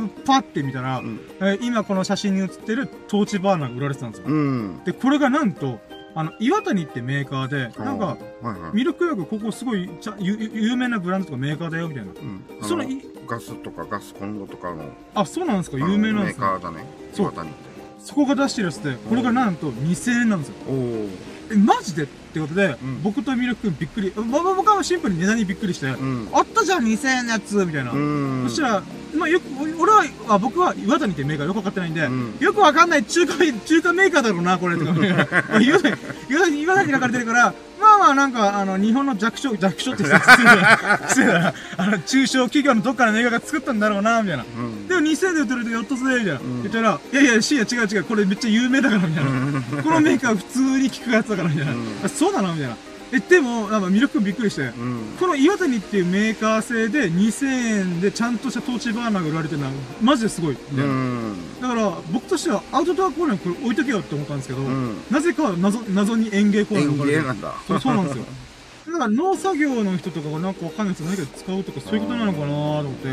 [0.04, 1.20] ん、パッて見たら、うん。
[1.40, 4.28] えー今この写真に写ってるトーチバーナーが売られてたんですよ。
[4.28, 4.80] うん。
[4.84, 5.80] で、これがなんと、
[6.14, 8.76] あの、岩谷ってメーカーで、なんか、はいはい。
[8.76, 12.12] ミルク薬ここすごいちゃゆゆ有名なブランドとかメーカーだよみたいな。
[12.12, 12.44] うん。
[12.62, 12.84] その
[13.26, 14.84] ガスとかガスコンロとかの
[15.14, 16.86] あ、そうなんですか有名なんですかメーカーだね。
[17.12, 17.75] そう岩谷って
[18.06, 20.54] そこが出してるやつで、これがなんと2000円なんですよ。
[20.68, 21.08] おお。
[21.50, 22.06] え、マジで？
[22.36, 24.12] ってことで、うん僕とミルク君びっくり。
[24.14, 26.28] 僕はシンプルに値段にびっくりして、うん。
[26.32, 27.92] あったじゃん2000円のやつみたいな。
[27.92, 28.44] うん。
[28.48, 28.82] そしたら、
[29.16, 29.44] まあよく、
[29.78, 35.94] 俺は、あ僕は岩谷ってメーカーよくわかってないんで、うんよくわかんない中華、中華メーカーだろうな、これ、とか思いながら岩谷、
[36.28, 41.54] 岩谷、 岩谷に書かれてるから、まあまあなんか、あの、日本の弱小、弱小って失礼だな 失礼だな。
[41.76, 44.44] あの、中小企業のどっかのメーカーが作ったんだろうな、みたいな。
[44.44, 44.88] うん。
[44.88, 46.34] でも2000円で売ってるとやっとすね、みたいな。
[46.34, 49.82] ん言ったら、いやいや、シーや違う違う、これめっちゃ有名だから、みたいな。
[49.82, 51.72] このメーカー普通に聞くやつだから、みたいな。
[51.72, 52.54] うんあそうなの？
[52.54, 52.76] みたいな。
[53.12, 55.16] え、でも、なんかミルク君びっくりして、うん。
[55.20, 60.56] この岩谷っていうメーカー製で2000円でちゃんとしたトーチバーナーが売られてるのはマジですごい。
[60.72, 61.60] みたいなうん。
[61.60, 67.54] だから僕としてはアウトドアコーナーにこれ置いとけよって思ったんですけど、うんなぜか謎謎に園芸コーナーに園置かれてる芸なんだ。
[67.68, 68.24] そうそうなんですよ。
[68.86, 73.08] だから農作業の人とかがなんかわかんないです何か使うとかそういうことなのかなと思って、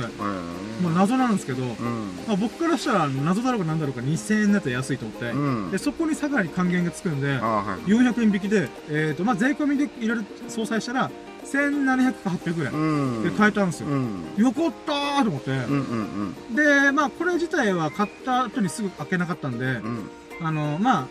[0.82, 1.72] まあ謎なんですけど、うん。
[2.28, 5.36] まあ、僕からしたら謎だろうかなんだろうか2000円だったら安いと思って、う
[5.68, 5.72] ん。
[5.72, 7.90] でそこにさらに還元がつくんで、はい。
[7.90, 11.12] 400円引きで、えっ、と、まあ、税込みでいろいろ相殺したら、
[11.46, 13.24] 1700か800ぐらいうん。
[13.24, 13.88] で買えたんですよ。
[13.90, 14.24] うん。
[14.38, 16.86] よかったーと思って。
[16.86, 20.10] で、まあ、これ自体は買った後にすぐ開けなかったんで、うん。
[20.42, 21.08] あの、まあ、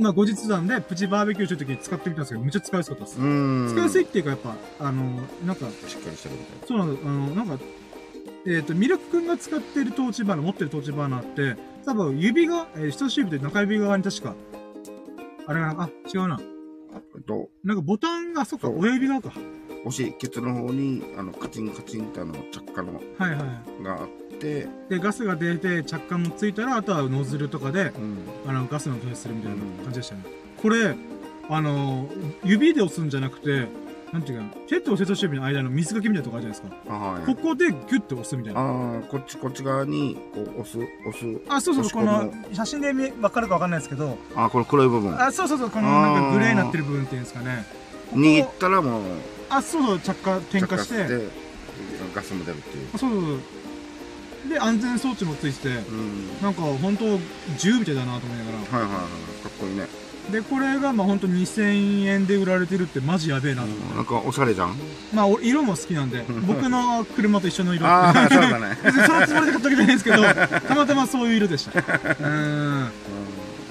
[0.00, 3.20] まあ、後日談でプチバーベキューするときに使ってみたんですけど、めっちゃ使いやすかったです。
[3.20, 3.68] うん。
[3.68, 7.64] 使いやすいっていうか、やっぱ、あの、なんか、しっかりしてるみたいそうなんだ、あの、なんか、
[8.46, 14.34] えっ、と、ミルクくんが使ってるトーチバーナー、持ってるトーチバーナーって、多分指が、えー人差し指で中指側に確か、
[15.46, 16.28] あれが、あ、違うな。
[16.28, 16.40] な。
[17.26, 19.32] と、なんかボタンが、そっか、親指側か。
[19.84, 23.36] 押し、ケツの方に、あの、カチンカチンってあの、着火のはいは
[23.80, 23.82] い。
[23.82, 24.08] があっ
[24.40, 28.18] て、で、ガスが出て、着火もついたら、あとはノズルとかで、うん。
[28.48, 30.22] あの、ガスの投資するみたいな感じでしたね。
[30.56, 30.94] これ、
[31.48, 32.08] あの、
[32.44, 33.66] 指で押すんじゃなくて、
[34.12, 36.94] なんていうか、手と人差し指の間の水かけみたいなとこあるじゃないですか。
[36.94, 37.22] あはい。
[37.26, 38.60] ここでギュッて押すみたいな。
[38.60, 41.40] ああ、こっち、こっち側に、こう、押す、押す。
[41.48, 45.16] あ、そうそうこの、写真で見わかるかわかんないですけど、あーこの黒い部分。
[45.20, 47.64] あ、そうそうそう、このなんかグレーになってる部分っていうんですかね。
[48.12, 49.02] 握ったらもう、
[49.48, 51.28] あ、そうそう、着火、点火して、
[52.14, 52.88] ガスも出るっていう。
[52.94, 53.59] あそうそうそう。
[54.50, 56.28] で、安全装置もついてて、うん。
[56.42, 57.04] なんか本当
[57.58, 58.78] 銃みたいだなと思いながら。
[58.80, 59.42] はいはいはい。
[59.44, 59.86] かっこいいね。
[60.30, 63.94] で、これがまあ本当2000円で売られてるってマジやべえなと思って。
[63.96, 64.76] なんかおしゃれじゃん？
[65.14, 67.86] まあ、お色も好きなんで、 僕の車と一緒の色。
[67.86, 68.76] ああ、そうだね。
[68.82, 70.22] そのつもりで買ったわけじゃないんですけど、
[70.68, 71.78] たまたまそういう色でした。
[71.78, 72.90] うーん。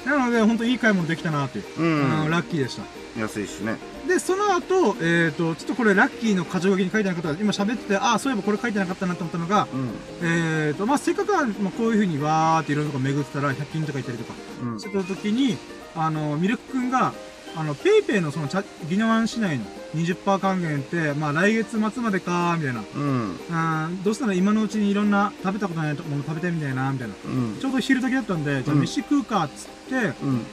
[0.05, 1.65] なので、本当いい買い物できたなっていう。
[1.77, 1.85] うう
[2.23, 2.29] んん。
[2.31, 2.83] ラッキーでした。
[3.19, 3.77] 安いしね。
[4.07, 9.91] で、その後、えっ、と、ちょっとこれラッキーの箇条書きに書いてなかった今喋ってて、ああ、そういえばこれ書いてなかったなと思ったのが、うん。
[10.23, 15.57] えっ、と、まあ、せっかくは、まあ、こういう風にわーっていろんなとこ巡ってたら、100均とか行ったりとかうんしてた時に、
[15.95, 17.13] あの、ミルクくんが、
[17.55, 22.83] あの、ペイペイのその、チャギノワン市内の20%還元って、まあ、来月末までかー、みたいな。
[22.95, 23.39] うん。
[23.51, 27.15] あーどうしたら今のうちにいろんな食べたことないもの食べたいみたいな、みたいな。
[27.25, 27.57] うん。
[27.59, 30.45] ちょうど昼時だったんで、じゃあうん飯食うか、っつって、うん。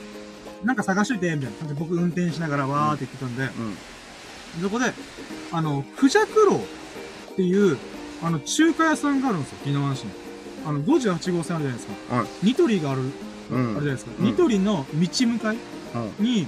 [0.63, 3.49] なんか探しといて、みたいな感じで僕運転しながらわーって言ってたんで、
[4.61, 4.91] そこで、
[5.51, 7.77] あの、クジャクロウっていう、
[8.23, 10.11] あの、中華屋さんがあるんですよ、宜野湾市に。
[10.65, 12.15] あの、58号線あるじゃないですか。
[12.15, 12.27] はい。
[12.43, 13.01] ニトリがある、
[13.51, 13.71] うん。
[13.71, 14.11] あるじゃないですか。
[14.19, 15.57] うんニトリの道向かい
[16.19, 16.25] うん。
[16.25, 16.47] に、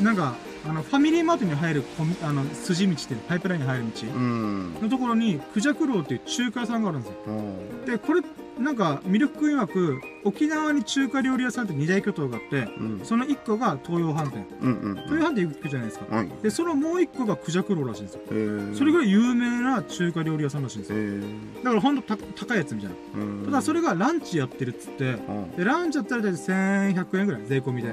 [0.00, 0.34] なんか、
[0.66, 1.84] あの、ファミリーマートに入る
[2.22, 4.74] あの、筋道っていうのパイプラインに入る道うん。
[4.80, 7.16] のところに、クジャクロウっていう中華屋さんがあるんですよ。
[7.26, 7.84] うん。
[7.84, 8.22] で、これ、
[8.58, 13.00] なんか、ミルク君曰く、沖縄に中華料理屋さんって二大巨頭があって、うん。
[13.02, 14.46] その一個が東洋飯店。
[14.60, 14.72] うん。
[14.80, 14.94] うん。
[14.96, 16.16] 東洋飯店行くじゃないですか。
[16.16, 16.30] はい。
[16.42, 18.20] で、そのもう一個がクジャクロウらしいんですよ。
[18.30, 18.76] えー。
[18.76, 21.02] それぐらい有名な中華料理屋さんらしいんですえよ。
[21.02, 21.64] ー。
[21.64, 22.96] だからほんとた高いやつみたいな。
[23.20, 23.44] うん。
[23.46, 25.50] ただそれがランチやってるっつって、うん。
[25.56, 27.92] で、ランチやったら大体1100円ぐらい、税込みで。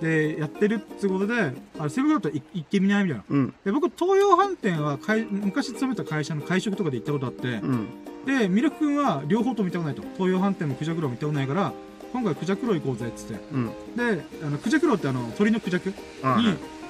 [0.00, 3.24] で、やってるってことで、あ、セブンだったらい行ってみないみたいな。
[3.28, 3.54] うん。
[3.64, 4.98] で、僕、東洋飯店は
[5.30, 7.86] 昔勤めた会社の会食とかで行ったことあって、うん。
[8.26, 10.02] で、ミルク君は両方とも見たことないと。
[10.16, 11.72] 東洋飯店もクジャクロ見たことないから、
[12.12, 13.40] 今回クジャクロウ行こうぜっつって。
[13.52, 13.66] うん。
[13.96, 15.88] で、あの、クジャクロウってあの、鳥のクジャク？
[15.88, 15.94] に、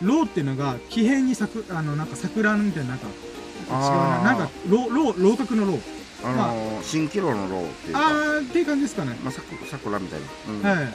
[0.03, 4.23] ロウっていうのが、木片に咲く、あの、なんか桜みたいな、なんか、違うな。
[4.23, 5.81] なんか、ロウ、ロウ、楼閣のロウ。
[6.25, 8.07] あのー、蜃気楼の楼っていうか。
[8.07, 9.17] あー、っていう感じですかね。
[9.23, 10.27] まあ、さく、桜みたいな。
[10.73, 10.79] うん。
[10.79, 10.87] はい。
[10.87, 10.89] っ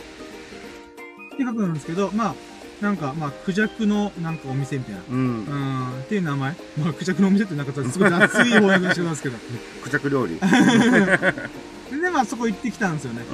[1.38, 2.36] て書くんですけど、まあ、
[2.82, 5.04] なんか、まあ、クジャクのなんかお店みたいな。
[5.10, 5.98] うんう。
[5.98, 6.56] ん、っていう名前。
[6.78, 9.38] まあ、クジャクのお店ってなんかすごい熱い翻訳にしてますけど。
[9.84, 10.40] クジャク料理。
[12.00, 13.26] で、まあ、そこ行ってきたんですよね。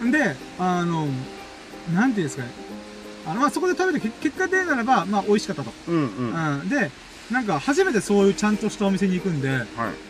[0.00, 0.10] うん。
[0.12, 1.08] で、あの、
[1.92, 2.52] なんていうんですかね。
[3.26, 5.72] あの、まあ、そこで食べてけ結果でならば、まあ、美味しかったと。
[5.88, 6.16] うん。
[6.16, 6.32] うん。
[6.32, 6.68] はうん。
[6.68, 6.90] で、
[7.30, 9.48] なんか、初めてそういうちゃんとしたお店に行くんで、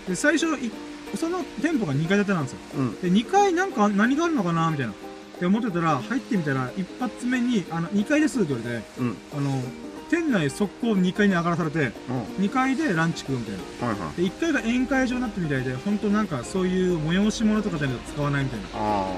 [0.07, 0.11] い。
[0.11, 0.70] で、最初、い
[1.14, 2.59] その店舗が2階建てなんですよ。
[2.74, 3.00] うん。
[3.00, 4.94] で、2階なんか何があるのかなみたいな。
[5.42, 9.16] って思ってたら、入ってみたら、一発目に、あの、2階ですって言われて、うん。
[9.37, 9.61] あの、
[10.09, 11.92] 店内速攻2階に上がらされて、
[12.38, 12.44] うん。
[12.44, 13.88] 2階でランチ食うみたいな。
[13.88, 14.22] はいはい。
[14.22, 18.66] で、1階が宴会場になってみたいで、ほんとなんかそういう催し物とかじゃないと使わないみたいな。
[18.74, 19.12] あ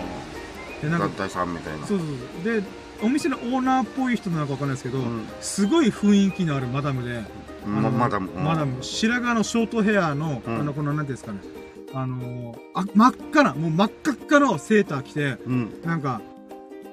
[0.81, 0.91] で、あ。
[0.91, 1.87] なんか団、体さんみたいな。
[1.87, 2.61] そうそうそう。
[2.61, 2.63] で、
[3.03, 5.27] お店のオーナーっぽい人なのかわかんないですけど、うん。
[5.43, 7.23] すごい雰囲気のあるマダムで、
[7.67, 11.41] あのま、まだ、マダム、白髪のショートヘアの、うんあの、この、なんていうんですかね、
[11.95, 15.81] あのーあ、真っ赤な、もう真っ赤っかのセーター着て、うん。
[15.85, 16.21] なんか、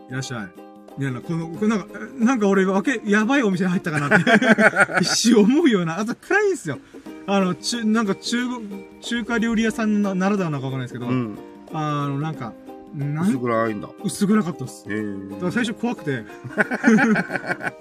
[0.10, 0.50] いらっしゃい。
[0.98, 1.88] みたいな、この、これなんか、
[2.20, 4.32] えなんか俺、わけ、やばいお店に入ったかなって、
[5.02, 6.78] 一瞬思うような、あと暗いんですよ。
[7.26, 8.62] あの、中、なんか中国、
[9.02, 11.38] 中華料理屋さんのならではなのかわかんないですけど、うん。
[11.74, 12.54] あの、なんか、
[12.94, 13.88] な薄ん、暗いんだ。
[14.04, 14.86] 薄暗かったです。
[14.88, 15.30] へえ。
[15.32, 16.26] だから最初怖くて、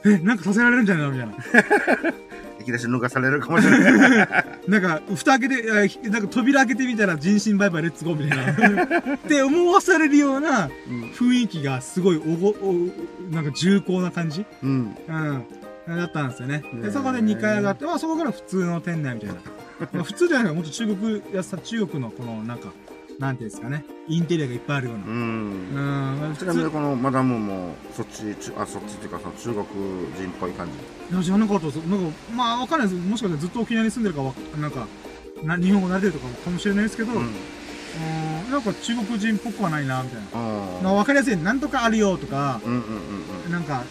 [0.07, 1.35] え、なんかさせられるんじゃないのみたいな。
[2.61, 4.29] いきなり脱がされるかもしれない。
[4.69, 9.15] なんか、蓋開けて、あひなんか扉開けてみたら人身売買レッツゴーみたいな。
[9.17, 11.03] って思わされるようなうん。
[11.13, 12.89] 雰囲気がすごいおご、お
[13.33, 14.97] なんか重厚な感じうん。
[15.09, 15.45] うん。
[15.97, 16.63] だったんですよね。
[16.83, 19.35] で、そこで2階上がって、まあそこから普通の店内みたいな。
[19.93, 22.73] まあ普通じゃないか、もっと中国やさ、中国のこのなんか、
[23.21, 23.85] なんていうんですかね。
[24.09, 25.05] インテリアがいっぱいあるような。
[25.05, 25.09] う。
[25.09, 29.67] うんん、まあ普通、ちなみにこのマダムも、そっち、ちあ、そっちっていうか、その中国
[30.17, 31.15] 人っぽい感じ。
[31.15, 31.77] いや、知らなかったです。
[31.77, 33.01] なんか、まあわかんないです。
[33.01, 34.87] もしかしたらずっと沖縄に住んでるかわ、なんか、
[35.45, 37.23] な日本語慣れてるとかかもしれないですけど、うん、う
[38.49, 38.51] ん。
[38.51, 40.27] なんか中国人っぽくはないな、みたいな。
[40.33, 42.81] あまあわかりやすい、なんとかあるよとかあ。、うんうん
[43.45, 43.85] うんなんか、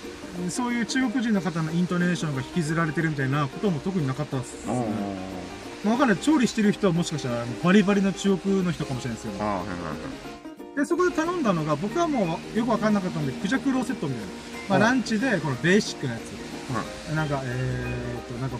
[0.49, 4.73] そういう中国人の方のイントネーションが引きずられてるみたいなことも特になかったです、うん。
[4.73, 5.38] ね。
[5.83, 6.17] あまあ、わかんない。
[6.17, 9.45] 調理してる人はもしかしたらバリバリの中国の人かもしれないですけあ。
[9.45, 9.45] あど。
[9.45, 10.39] あ、はいはい
[10.75, 14.27] で、そこで頼んだのが、僕はもうよくわかんなかったんで、クジャクローセットみたいな。
[14.69, 17.13] まあ、うんランチで、このベーシックなやつ。
[17.15, 18.57] なんか、えーと、なんか、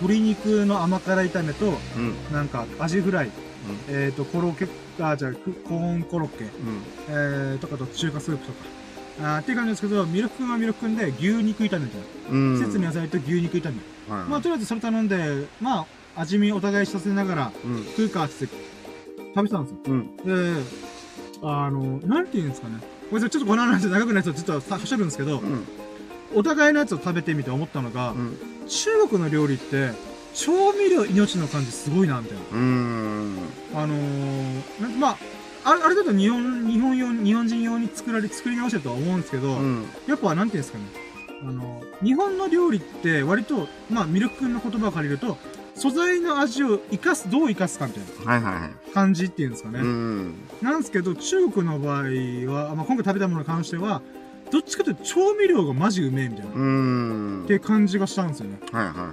[0.00, 1.76] 鶏肉の甘辛炒めと、はい。
[1.96, 2.14] うん。
[2.32, 3.30] なんか、アジフライ、
[3.88, 4.66] えーと、コロッケ、
[5.02, 6.50] あ、じゃあ、クコーンコロッケ、うん。
[7.08, 8.58] えー、とかと中華スープとか。
[9.22, 12.06] あーっていう感じですけど、ミルク君はミルク君で牛肉炒めみたいな。
[12.30, 12.58] うん。
[12.58, 13.76] 季節の野菜と牛肉炒め。
[14.16, 14.28] はい。
[14.28, 15.86] まあ、とりあえずそれ頼んで、まあ、
[16.20, 17.84] 味見お互いさせながら、うん。
[17.84, 19.78] 食うかって食べてたんですよ。
[19.86, 20.16] うん。
[20.16, 20.62] で、
[21.42, 22.80] あの、なんて言うんですかね。
[23.10, 25.66] これちょっとこの話長くなるとちょっとさ、はしゃるんですけど、うん。
[26.34, 28.38] お互いのやつを食べてみて思ったのが、うん。
[28.68, 29.92] 中国の料理って、
[30.34, 32.44] 調味料命の感じすごいな、みたいな。
[32.52, 33.38] うん。
[33.74, 35.16] あのー、なんかまあ、
[35.64, 39.86] あれ、あれだと日本、日本用に、日本人用に作られ、作り直してるとは思うんですけど、うん。
[40.06, 40.84] やっぱなんていうんですかね。
[41.42, 45.38] あの、日本の料理って割と、まあ、ミルク君の言葉を借りると、
[45.80, 48.62] 素材の味を生かす、どう生かすかみたいはいはいはい。
[48.62, 49.80] な感じっていうんですかね。
[49.80, 50.34] うん。
[50.60, 52.02] なんですけど、中国の場合
[52.52, 54.02] は、まあ、今回食べたものに関しては、
[54.50, 57.44] どっちかというと調味料がマジうめえみたいな、っうん。
[57.48, 58.58] て感じがしたんですよね。
[58.70, 59.06] はいはいはい。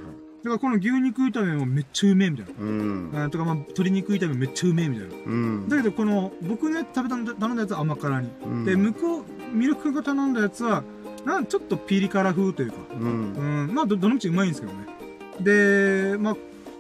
[0.44, 3.30] だからこの牛肉炒めもめっちゃうめえみたいうん。
[3.32, 5.16] とかまあ、鶏肉炒めめっちゃうめえみたいな。
[5.26, 5.70] うん。
[5.70, 8.30] だけどこの、僕のやつ食べたんだ頼んだやつは甘辛に。
[8.46, 10.84] うんで、向こう、ミルクが頼んだやつは、
[11.26, 12.78] なんちょっとピリ辛風というか。
[12.92, 13.68] うん。
[13.68, 14.86] うん、まあど、どのみちうまいんですけどね。
[15.40, 16.36] で、まあ、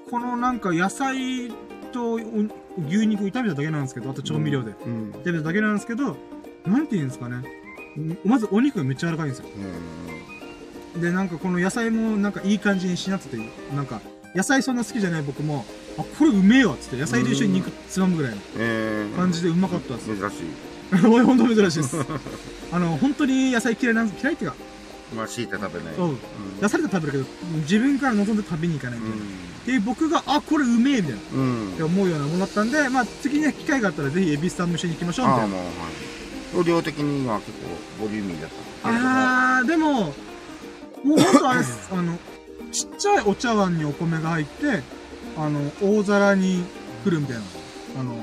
[0.09, 1.51] このなんか野菜
[1.91, 2.15] とお
[2.87, 4.71] 牛肉炒めただけなんですけど、あと調味料で。
[4.85, 5.11] うん。
[5.23, 6.15] 炒めただけなんですけど、
[6.65, 7.37] なんて言うんですかね。
[7.97, 9.45] んまずお肉がめっちゃ柔らかいんですよ。
[11.01, 13.37] で、なんかこの野菜もなんかいい感じにしなってて、
[13.75, 14.01] なんか
[14.35, 15.65] 野菜そんな好きじゃない僕も、
[15.97, 20.07] あ、これうめえわっつって、野菜と一緒に肉つまむぐらいのえー、感じでうまかったです。
[20.07, 20.47] 珍しい。
[21.05, 21.97] おい、ほんと珍しいです。
[22.71, 24.57] あの、本当に野菜嫌いなん嫌いっていうか、
[25.15, 25.95] まあ、敷いて食べない。
[25.95, 26.17] うんうん。
[26.61, 29.25] 出されたら食べるけど、自分から望んで食べに行かないみたいな。
[29.67, 31.19] で、僕が、あ、これうめえみたいな。
[31.34, 31.73] うん。
[31.73, 36.63] って思うようなものだったんで、まあ、次ね、機会があったらぜひ、エビスさんも一緒に行きましょうみああ、たいな。
[36.63, 38.49] 量的には結構ボリューミーだっ
[38.82, 38.89] た。
[39.60, 39.91] あー、でも、
[41.03, 41.89] もうほんとあれです。
[41.91, 42.17] あの、
[42.71, 44.82] ちっちゃいお茶碗にお米が入って、
[45.38, 46.63] あの、大皿に
[47.03, 47.41] 来るみたいな。
[47.99, 48.15] あの、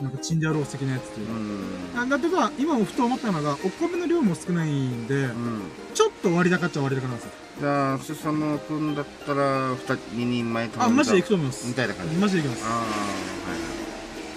[0.00, 2.00] なんかチンジャロース的なやつっていううか。
[2.00, 2.02] ん。
[2.04, 5.60] あだってか、今もふと思ったのが、お米の量も少ないんで、うん。
[5.94, 7.30] ちょっと割高っちゃ割高なんですよ。
[7.60, 11.74] じゃあ、スサノ君だったら、二人、二人前あ、マジで行くとみ思います。
[11.74, 12.16] たいな感じ。
[12.16, 12.64] マジで行きます。
[12.64, 12.68] あ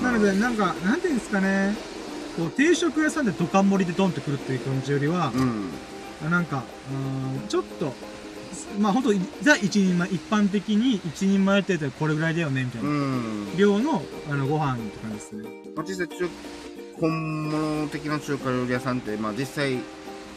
[0.02, 0.14] あ、はい。
[0.14, 1.76] なので、なんか、なんていうんですかね、
[2.36, 5.32] こう、定食屋さんでドカン盛りでドンってくるっていう感じよりは、
[6.24, 6.32] うん。
[6.32, 7.94] なんか、うーん、ちょっと、
[8.80, 12.90] まあ本当ザ一人前、一般的に一人前って言ったらこれぐらいだよね、みたいうな。
[12.90, 13.58] ん。
[13.58, 15.48] 量の、あの、ご飯って感じですね。
[15.76, 16.28] まあ、実際中、
[17.00, 19.78] 本物的な中華料理屋さんって、まあ実際、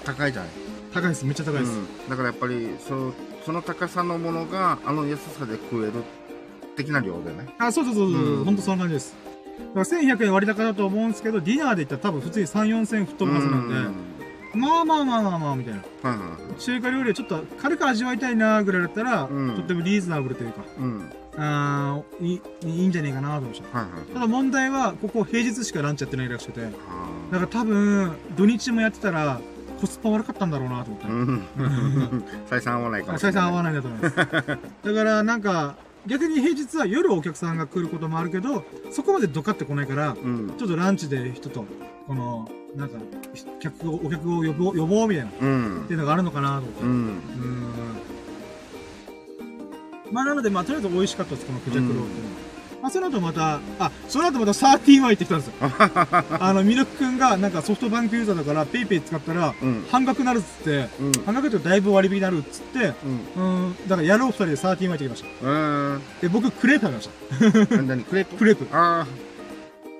[0.05, 0.51] 高いじゃない。
[0.95, 1.25] 高いです。
[1.25, 1.73] めっちゃ高いです。
[1.73, 2.09] うん。
[2.09, 3.13] だからやっぱり、そ
[3.45, 5.93] その高さのものが、あの安さで食える、
[6.77, 7.49] 的な量だよね。
[7.59, 9.15] あ、そうそうそうそう、うんほんとそんな感じです。
[9.75, 13.75] だから1100円割高だと思うんですけど、ディナーで言ったら多分普通に3、4千円吹っ飛ぶはずなんで、
[14.55, 15.81] まあまあまあまあまあ、みたいな。
[15.81, 16.25] はいは
[16.57, 16.61] い。
[16.61, 21.11] 中華料理でちょっと軽く味わいたいなぐらいだったら、うんとってもリーズナブルというか、うん。
[21.37, 23.79] あーいいいいんじゃねえかなと思いました。
[23.79, 24.07] はいはい。
[24.15, 26.69] ただ問題は、ここ平日しかランチやってないらしくて、あ
[27.33, 29.41] だから多分、土日もやってたら、
[29.81, 31.11] コスパ悪かったんだろうなと思ってー。
[31.11, 31.45] うん。
[32.51, 33.19] 採算合わないかも。
[33.19, 34.17] 採算合わないんだと思います。
[34.17, 34.59] だか
[35.05, 40.53] らなんか、逆に平日は夜お客さんが来ることもあるけど、そこまでドカってこないから、うん。
[40.59, 41.65] ちょっとランチで人と、
[42.07, 42.99] この、なんか、
[43.61, 45.95] 客を、お客を呼ぼう、呼ぼうみたいな、っうんて。
[45.95, 46.83] いうのがあるのかなと思って。
[46.83, 46.87] う。
[46.87, 47.21] うんん。
[50.13, 52.54] まあなので、まあとりあえず美味しかったです、このクジャクローっていうのは。
[52.85, 55.55] まあその後また、あ、その後また31行ってきたんですよ。
[56.39, 59.87] あの、ミルクくんがなんかソフトバンクユーザーだから、ペイペイ使ったら、うん。
[59.91, 61.13] 半額なるっつって、うん。
[61.25, 62.93] 半額ってだいぶ割引になるっつって、
[63.37, 63.65] うん。
[63.65, 65.49] うん、だからやろう二人で31行ってきました。
[65.49, 66.03] うん。
[66.21, 67.83] で、僕、クレープ食べました。
[67.83, 68.37] 何クレープ？
[68.37, 68.67] クレープ。
[68.71, 69.07] あ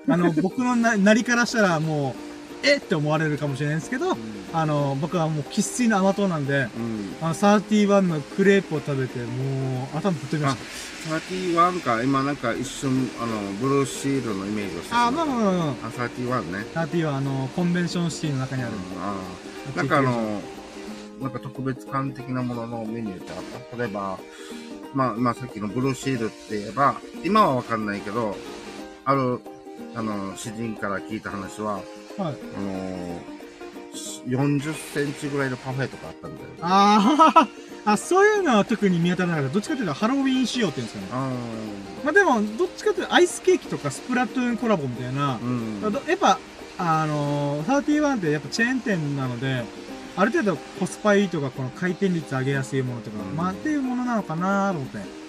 [0.07, 2.34] あの、僕のな、なりからしたらもう、
[2.65, 4.17] えって思われるかもしれないんですけどあ。、
[4.53, 7.15] あの、僕はもう生粋の甘党なんで、うん。
[7.21, 10.57] あの、31のクレープを食べて、もう、頭ぶっ飛びまし
[11.09, 15.07] 31か、今なんか一瞬、あの、ブルーシールのイメージをしてた。
[15.07, 15.67] あ、まあまあまあまあ。
[15.69, 16.65] あ、31ね。
[16.73, 18.71] 31は、あの、コンベンションシティの中にある。
[18.99, 19.15] あ
[19.73, 19.77] あ。
[19.77, 20.41] なんかあの、
[21.21, 24.19] なんか特別感的なもののメニューってあった例えば、
[24.93, 28.35] まあ、まあさっきのブルーシールって言えば、今はわかんないけど、
[29.05, 29.39] ある、
[29.93, 31.81] あの、詩人から聞いた話は、
[32.17, 32.35] はい。
[32.57, 33.21] あの
[34.27, 36.49] 40センチぐらいのパフェとかあったんだよ。
[36.61, 37.47] あ
[37.85, 39.53] あ、あ、そういうのは特に見当たらなかった。
[39.53, 41.07] どっちかというとハロウィン仕様っていうんですかね。
[41.11, 41.31] あ
[42.03, 45.81] まあでも、どっちかというとアイスケーキとかスプラトゥーンコラボみたいなあ。、うん。
[45.81, 46.39] どやっぱ、
[46.77, 49.63] あのー、31ってやっぱチェーン店なので、
[50.17, 55.24] ある程度コスパいいとか、この回転率上げやすいものとか、うんまあっていうものなのかなと思って。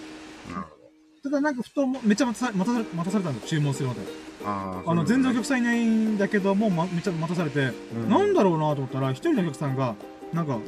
[1.27, 4.01] ただなんかふとも、めっちゃ待たさ待たされ待たされたんですよ、注文するまで。
[4.01, 4.07] ど。
[4.45, 4.91] ああ。
[4.93, 7.73] あの、全然お然客さんいないんだけども、ま、めっちゃ待たされて、
[8.09, 9.97] なんだろうなと思ったら、一人のお客さんが、
[10.33, 10.59] なんか、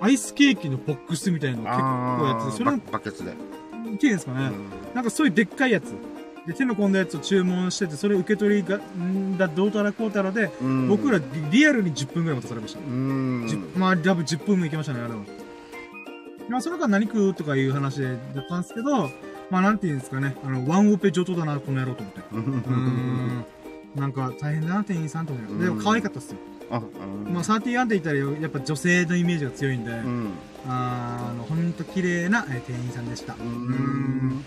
[0.00, 3.32] アイスケーキのボックスみたいなのを結構やってて、それバの、バケツで。
[3.98, 4.50] 綺麗ですかね、
[4.94, 5.94] なんかそういうでっかいやつ。
[6.46, 12.80] で、手の込んだやつを注文してて、それ受け取りが、んだ、どうたらこうたらで、うん僕らリリアルに10分ぐらい待たされました。
[12.80, 13.46] うん。
[13.48, 15.20] じまあ、多分10分も行きましたね、あれは。
[16.48, 18.16] まあ、その間何食うとかいう話だっ
[18.48, 19.10] たんですけど、
[19.50, 22.20] まあ、なんていうんですかね、あの、ワンオペ上等だな、この野郎と思って。
[22.32, 23.44] うん。
[23.94, 25.64] なんか、大変だな、店員さんと思って。
[25.64, 26.36] でも、可愛かったっすよ。
[26.70, 26.80] あ、
[27.32, 30.30] まあ、31って言ったら、やっぱ女性のイメージが強いんで、うん。
[30.68, 33.34] あの、ほんと綺麗なえー店員さんでした。
[33.34, 34.44] ううん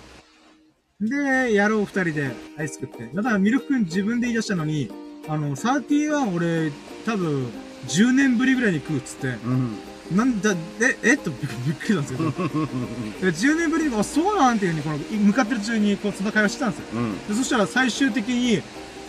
[1.01, 3.09] で、やろう二人でアイス食って。
[3.13, 4.91] だからミルク君自分で言い出したのに、
[5.29, 6.71] あの、31俺、
[7.05, 7.47] 多分、
[7.87, 9.77] 10年ぶりぐらいに食うっつって、うん。
[10.11, 12.31] なんだ、え、えっとびっくりなんですけど、
[13.21, 16.85] で10年ぶりに、あ、そうなんっていうふうに、この、向かってる中に、こう、そんな会話してたんですよ。
[16.93, 17.27] うん。
[17.27, 18.61] でそしたら最終的に、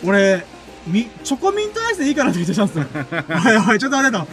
[0.03, 0.45] 俺、
[0.85, 2.85] み、チョコミントアイスでいいかなって言ってたんですよ。
[3.69, 4.27] おいおい、ちょっと待てと。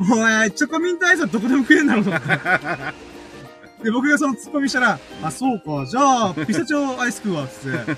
[0.00, 2.28] おい、チョコミントアイスはどこでも食えんだろうと思って。
[3.82, 7.96] で、僕がそのツッコミしたら、あ、そうか、じゃあ、ピスタチオアイス食うわ、つって。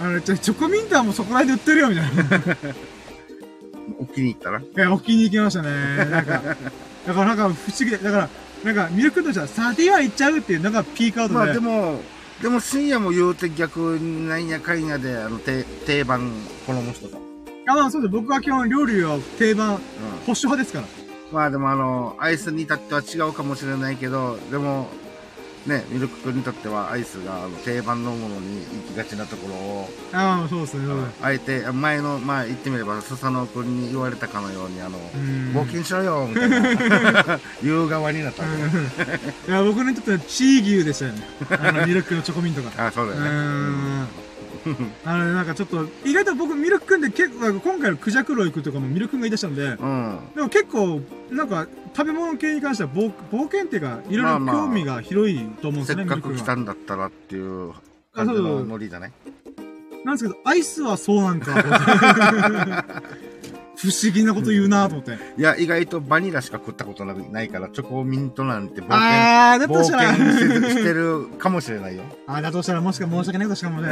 [0.00, 2.56] あの、チョコミントはもうそこら辺で売ってるよ、みたいな。
[3.98, 5.70] お気に入ったらえ、置きに行きましたね。
[6.10, 6.42] なんか、
[7.08, 8.28] だからなんか不思議で、だから、
[8.64, 11.40] なんか、ミルクとしては31行っちゃうっていうのがピークアウトで。
[11.40, 12.00] まあでも、
[12.42, 16.30] でも深夜も言うて逆になんやかんやで、あの、定定番
[16.66, 17.16] 好む人だ。
[17.66, 18.12] あ、まあそうです。
[18.12, 19.76] 僕は基本料理は定番、うん。
[19.76, 19.78] 保
[20.28, 20.86] 守派ですから。
[21.32, 24.88] まあでもあの、アイスに至っては違うかもしれないけど、でも、
[25.68, 30.94] ね、ミルク君にとってはアイスがあの定番のものに行きがちなところを、ああ、そうですね。
[31.22, 38.48] あえて、前の、まあ言ってみれば、スサノオ君に言われたかのように、あの、ん冒険しろよみたいな、 言う側になったわ
[39.46, 41.28] けいや、僕にとってはチー牛でしたよね。
[41.50, 42.70] あの、ミルクのチョコミントが。
[42.86, 44.27] あ、そうだうよね。
[44.70, 44.92] ん。
[45.04, 50.18] あの、なんかちょっと、意外と僕、ミルクくんで結構、今回のクジャクロ行くとかもミルクくんが言い出したんで、うん。
[50.34, 51.00] でも結構、
[51.30, 57.72] なんか、食べ物系に関しては冒冒険っていうか、いろいろまあまあ興味が広いと思うんですよね、せっかミルク君はく来たんだったらっていう
[58.12, 59.12] 感じのノリだね。
[60.04, 61.54] なんですけど、アイスはそうなんか。
[63.80, 65.12] 不思議なこと言うなと思って。
[65.36, 70.32] いや、意外とバニラしか食ったことなないから、チョコミントなんて冒険、あー、だと冒したら、険
[70.68, 72.02] してるかもしれないよ。
[72.26, 73.88] あーだとしたらもしか申し訳ないことしかもね。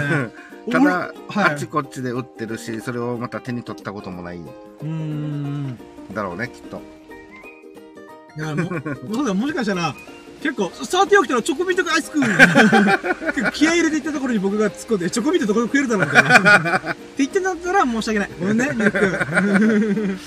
[0.73, 0.91] ただ、
[1.29, 5.79] はいあっちこっちで売ってるし、それをまた手に取ったこともないんうーん。
[6.13, 6.83] だろうね、きっと。
[8.37, 8.67] いや、もう、
[9.15, 9.95] そうだよ、もしかしたら、
[10.43, 16.77] 結構、触ってよきたらチョコミントがアイス食う結構気合い入れていったところに僕が突っ込んで、チョコミントどこで食えるだろうみたいな。
[16.93, 18.31] って言ってたら申し訳ない。
[18.39, 20.19] ごめんね、ミルク君。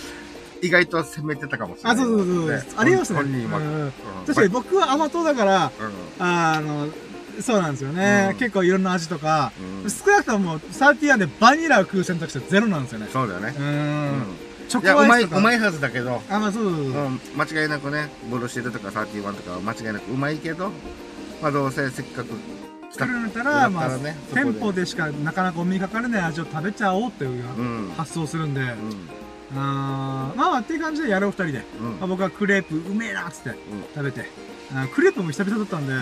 [0.62, 1.98] 意外と攻めてたかもしれなあ、い。
[1.98, 3.20] そうそうそうそう、ねありますね。
[3.20, 3.58] 本人は。
[3.60, 3.94] うんうん
[4.26, 5.72] 確かに僕は甘党だから、
[6.20, 6.88] うんあの、
[7.42, 8.30] そうなんですよね。
[8.32, 9.52] うん結構いろんな味とか、
[9.84, 13.08] うん少なくとも31でバニラを食う選択肢はゼロなんですよね。
[13.12, 13.62] そうだよねう。。
[13.62, 14.24] うん
[14.70, 15.38] チョいや、うまい、コアイスとか。
[15.40, 16.84] うまいはずだけど、あ、まあそうそうそう。
[16.86, 20.72] うん、間違いなくね、ブルーシールとか31とかは間違いなくうまいけど、
[21.42, 22.30] まあどうせせっかく
[22.92, 23.90] 来た来るんだったら、まあ、
[24.34, 27.94] 店舗でしかなかなかお目にかかれない味を食べちゃおうっていううん。
[27.96, 28.68] 発想するんで、うん。
[29.56, 32.00] あーまあまあっていう感じでやろう二人で、うん。
[32.00, 33.60] まあ、僕はクレープうめえなっつって
[33.96, 34.26] 食べて、
[34.74, 35.94] あークレープも久々だったんで、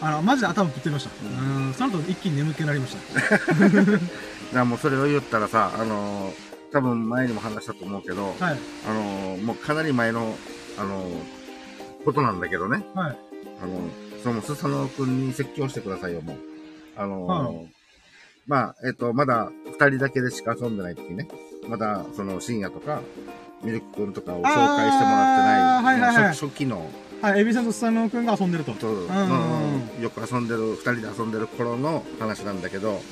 [0.00, 3.30] あのマジで頭ぶってました、ううん、その後一気に眠気になりました。
[3.30, 3.48] だか
[4.52, 10.34] らもうそれを言ったらさ、あのー多分前にも話したと思うけど、はいあのーもうかなり前の、
[10.76, 11.14] あのー
[12.04, 12.84] ことなんだけどね。
[12.94, 13.16] はい
[13.62, 13.80] あの、
[14.22, 16.36] その、スサノオ君に説教してくださいよ、もう。
[16.96, 17.68] あのーはい
[18.46, 21.28] まあ、えっ、と、まだ二人だけでしか遊んでない時ね。
[21.68, 23.00] まだ、その、深夜とか、
[23.62, 26.90] ミルク君とかを紹介してもらってない、はいはいはい初初期の、
[27.24, 28.72] はいエビさんとスサノオくんが遊んでると。
[28.72, 33.02] と、んうんよく遊んでる、二人で遊んでる頃の話なんだけど、はい。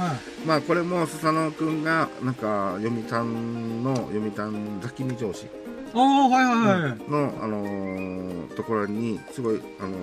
[0.46, 5.46] まあこれもスサノオくんがなんか読谷の読谷ザキミ城市
[5.94, 9.96] おーはいはいはい、の、あのーところにすごい、あの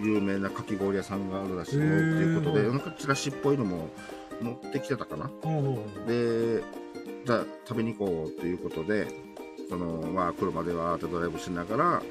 [0.00, 3.88] ー有名なかき氷屋さんがあるらしいよっていうことでなんかチラシっぽいのも
[4.40, 5.28] 持ってきてたかな。
[6.06, 6.62] で
[7.24, 9.25] じゃあ食べに行こうということで
[9.68, 12.02] そのまあ車でわーってドライブしながらはい。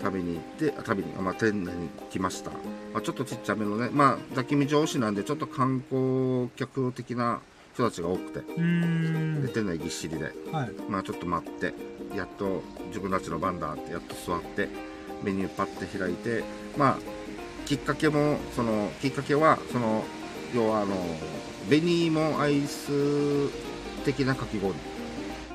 [0.00, 2.56] 食べに行ってあ食べに、あまあ、店内に来ました、ま
[2.96, 7.40] あ、ちょっとちっちゃめのねまあザキミ城市なんでちょっと観光客的な
[7.74, 8.38] 人たちが多くて。
[8.40, 9.42] うーん。
[9.42, 10.32] で店内ぎっしりで。
[10.52, 10.70] はい。
[10.88, 11.72] まあちょっと待って。
[12.14, 14.68] やっと自分たちの番だってやっと座って
[15.22, 16.42] メニューパッて開いて
[16.76, 16.98] まあ
[17.66, 20.02] きっかけもそのきっかけはその
[20.54, 20.96] 要はあの
[21.68, 23.48] 紅芋アイス
[24.04, 24.76] 的なかき氷、へ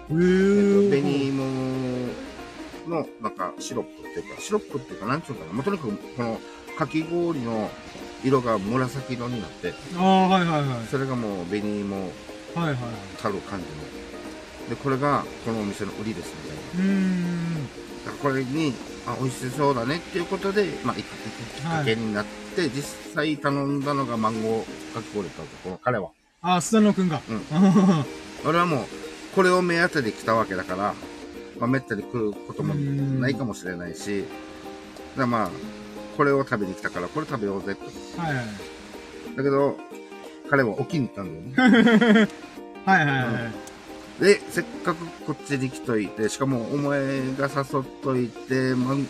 [0.09, 0.83] えっー。
[0.85, 1.43] と、紅芋
[2.87, 6.39] のなんかシロップっていうかシロップっていうかなんていうのかな、まあ、とにかくこの
[6.77, 7.69] かき氷の
[8.23, 10.87] 色が紫色になってああはいはいはい。
[10.89, 12.09] それがもう紅芋は
[12.55, 12.77] いはい
[13.21, 14.69] たる感じの。
[14.69, 16.91] でこれがこのお店の売りですみたいな。
[16.91, 17.67] うーん
[18.05, 18.73] だからこれに、
[19.07, 22.25] あ、美味しそうだねっていうことで、まあ、行くきっかけになっ
[22.55, 22.83] て、実
[23.15, 26.09] 際頼んだのがマンゴーかき氷だったこの彼は。
[26.41, 27.19] あスサノオくんが。
[27.27, 27.41] うん。
[27.51, 28.05] あ
[28.45, 28.85] 俺はもう、
[29.35, 30.95] これを目当てで来たわけだから、
[31.59, 34.29] まあ、めったに来ることもうんないかもしれないし、だか
[35.17, 35.49] らまあ、
[36.15, 37.83] これを食べに来たから、これ食べようぜって。
[37.83, 38.45] ーはいはい。
[39.35, 39.77] だけど、
[40.49, 42.27] 彼は起きに行ったんだよね。
[42.85, 43.65] はいはいはい
[44.23, 49.07] で、せっかくこっちに来といて、しかもお前が誘っといて、マン、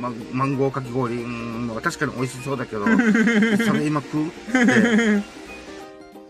[0.00, 2.84] マンマンゴーかき氷、うーん、まあ確かに美味しそうだけど、
[3.66, 4.30] それ今食うっ
[4.66, 5.22] て、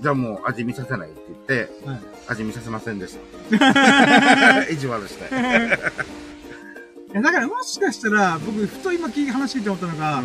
[0.00, 3.16] じゃあもう味見させないって言って、はい味見させませんでし
[3.50, 4.64] た。
[4.70, 5.34] 意地悪して。
[5.34, 10.22] いやだからもしかしたら、僕、ふと今聞い話聞いて思ったのが、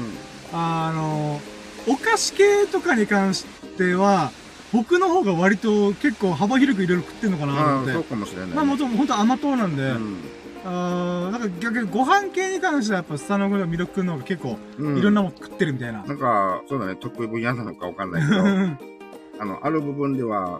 [0.53, 1.39] あの、
[1.87, 3.45] お菓子系とかに関し
[3.77, 4.31] ては、
[4.73, 7.93] 僕の方が割と結構幅広くいろいろ食ってんのかうん、なって。
[7.93, 8.49] そうかもしれない。
[8.49, 10.17] まあもともと本当甘党なんで、うん
[10.65, 16.03] あーなんか逆にご飯系に関してはやっぱスタノ君のミルク君の方が結構うんいろんなもの食ってるみたいな。
[16.03, 18.41] なんか、そうだね、得意分野なのかわかんないけど、
[19.39, 20.59] あの、ある部分では、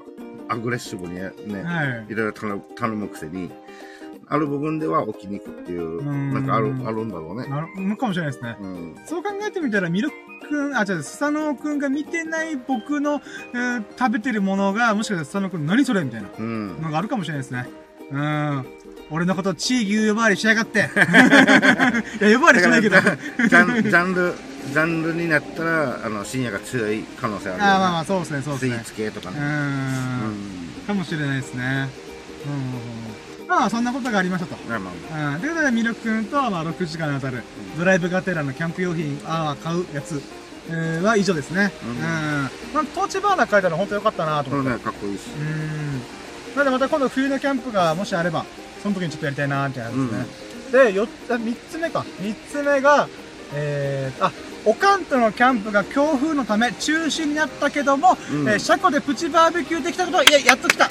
[0.50, 1.32] アグレッシブにね、
[1.64, 2.06] はい。
[2.10, 3.52] いろいろ頼む頼むくせに、
[4.28, 7.48] ある部分では置きに行くっていう、んなんかある、あるんだろうね。
[7.48, 8.58] なるのかもしれないですね。
[8.62, 8.96] うん。
[9.06, 10.16] そう考えてみたら、ミルク
[10.50, 13.22] 君、あ、違う、スサノオ君が見てない僕の、
[13.54, 16.82] えー食べてるものが、もしかしたらスサノオ君何それみたいなうん。
[16.82, 17.68] のがあるかもしれないですね。
[18.12, 18.66] うん。
[19.12, 20.80] 俺のこと地域呼ばわりしやがって。
[22.22, 22.98] いや、呼ばわりしないけど。
[23.00, 24.34] ジャンジャンル、
[24.72, 27.72] ジャンルになったら、あの、深夜が強い可能性あるよ、ね。
[27.72, 28.84] あ、まあまあ、そうですね、そうですねスイー。
[28.84, 29.40] ツ系とかうね。
[29.40, 29.44] ー。
[29.44, 30.86] うんん。
[30.86, 31.90] かもしれないですね。
[33.40, 33.48] うん。
[33.48, 34.56] まあ、そんなことがありましたと。
[34.70, 35.34] まあまあ。
[35.34, 35.42] うん。
[35.42, 37.42] ということで、ミルク君と、まあ、6時間にわたる、
[37.78, 40.22] ドライブがてらのキャンプ用品、ああ、買うやつ、
[40.70, 41.72] えーは以上ですね。
[41.84, 41.88] う。
[41.88, 42.02] うんん
[42.76, 44.70] まあ、トーチバーナー書いたの本当良かったなと思って。
[44.70, 45.22] これね、かっこいいし。
[45.36, 46.02] うん。
[46.56, 48.46] なので、また今度冬のキャンプがもしあれば、
[48.82, 50.84] その時にちょっとやりたいなーって感じですね。
[50.86, 52.06] で、よあ三つ目か。
[52.20, 53.08] 三つ目が、
[53.54, 54.32] えー、あ、
[54.66, 60.88] おかんとのキャンプが強風のため中止になったけども、うんえー車庫でプチバーベキューできたこと、いや、やっと来た、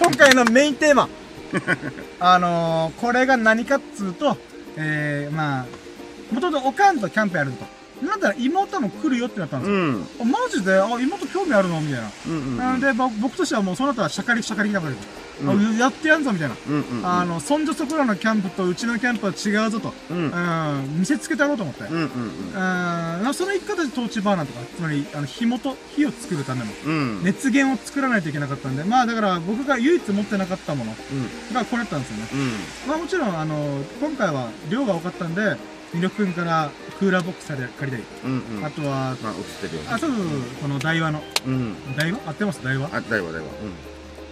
[0.00, 1.08] 今回のメインテーマ。
[2.20, 4.36] あのー、これが何かっつうと、
[4.76, 7.77] えー、まあ、もともとおかんとキャンプやると。
[8.02, 9.76] なんだら妹も来るよってなったんですよ。
[9.76, 10.06] うん。
[10.20, 10.80] あマジで？
[10.80, 11.80] あ、妹興味あるの？
[11.80, 12.10] みたいな。
[12.26, 12.56] うんうん。
[12.56, 14.98] なので、ぼ僕としてはもうその後はシャカリシャカリながら、うん
[15.40, 16.56] あやってやんぞみたいな。
[16.68, 17.06] うんうんうん。
[17.06, 19.94] あの、そんじょそこらのキャンプとうちのキャンプは違うぞと。
[20.10, 20.16] うん。
[20.16, 21.84] ううんん、見せつけたろうと思って。
[21.84, 23.34] うん、うんうん。
[23.34, 27.22] その一方でトーチバーナーとか、つまり、あの、火元、火を作るためのうん。
[27.22, 31.54] 熱源を作らないといけなかったんで、まあだから僕が唯一持ってなかったものうん。
[31.54, 32.28] がこれだったんですよね。
[32.32, 32.88] うん。
[32.88, 35.56] まあもちろん、あの、今回は量が多かったんで、
[35.94, 38.64] 魅力君からクーラーボックス借りたり、うんうん。
[38.64, 39.88] あとは、まあ、映ってるよね。
[39.90, 40.20] あ、そうそう
[40.60, 41.96] この台湾の、うん。
[41.96, 42.62] 台湾合ってます？
[42.62, 43.48] 台湾あ、だいぶだいぶ。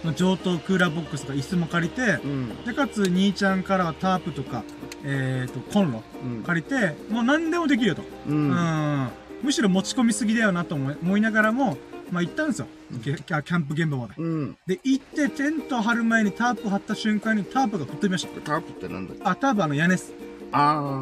[0.07, 2.63] の上等クーラーボックスとか椅子も借りて、うん。
[2.63, 4.63] で、かつ、兄ちゃんからはタープとか、
[5.03, 6.43] えーと、コンロうん。
[6.43, 8.03] 借りて、もう何でもできるよと。
[8.27, 8.31] う。
[8.31, 9.09] うんん。
[9.41, 11.77] むしろ持ち込みすぎだよなと思いながらも、
[12.11, 12.67] まあ行ったんですよ。
[13.03, 14.13] キャンプ現場まで。
[14.17, 14.57] うん。
[14.67, 18.41] で、行ってテント張る前にタープ張った瞬間にタープが吹っ飛びました。
[18.41, 19.23] タープってなんだっけ？
[19.25, 20.13] あ、タープあの屋根です。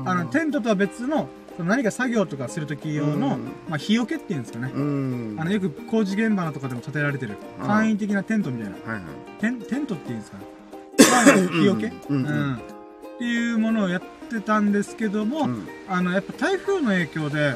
[0.06, 4.72] あの、テントとは別の、その何か作業とかするとき用の、うんまあ日よけっていうんですかね。
[4.76, 5.36] うん。
[5.40, 8.76] あの、よく工事現場のとかでも建てられてる、うん簡易的なテントみたいな。
[8.78, 9.42] はいはい。
[9.42, 10.46] テン、テントっていうんですかね。
[11.12, 12.54] まあ日よけうんうんうん。
[12.56, 12.58] っ
[13.18, 17.56] ていうものをやってたんですけども、うんあの、やっぱ台風の影響で、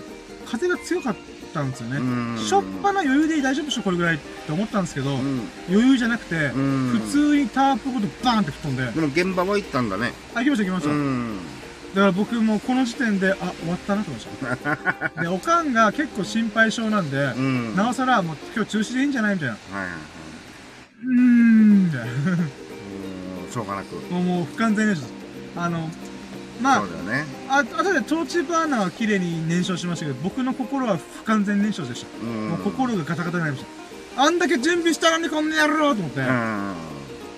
[0.50, 1.16] 風が強かっ
[1.54, 1.98] たんですよね。
[1.98, 5.42] うんしょっぱな余裕で大丈夫でしょこれぐらいって思ったんですけど、うん。
[5.70, 10.14] 余裕じゃなくて、うん普通にタープごとバーンって吹っ飛んで、でも現場は行ったんだね。
[10.34, 11.59] あ、行きました行きました。
[11.90, 11.96] うん。
[11.96, 14.58] だから僕もこの時点で、あ、終わったなと思いまし
[15.16, 15.22] た。
[15.22, 17.76] で、おかんが結構心配性なんで、うん。
[17.76, 19.36] なおさらもう今日中止でいいんじゃない？
[19.36, 19.56] みたいな。
[19.56, 20.00] はいはいはい。
[21.02, 22.06] うーん、みたいな。
[22.06, 22.08] う
[23.48, 23.52] ん。
[23.52, 23.96] しょうがなく。
[24.12, 25.08] もうもう不完全燃焼。
[25.56, 25.90] あの、
[26.62, 27.26] まあそう、だよね。
[27.50, 32.08] あ、あとでトーチバーナーは綺麗に燃焼しましたけど、僕の心は不完全燃焼でした。
[32.22, 32.50] うん。
[32.50, 33.66] もう心がガタガタになりまし
[34.16, 34.24] た。
[34.24, 36.20] あんだけ準備したのにこんなやろうと思って。
[36.20, 36.74] うん。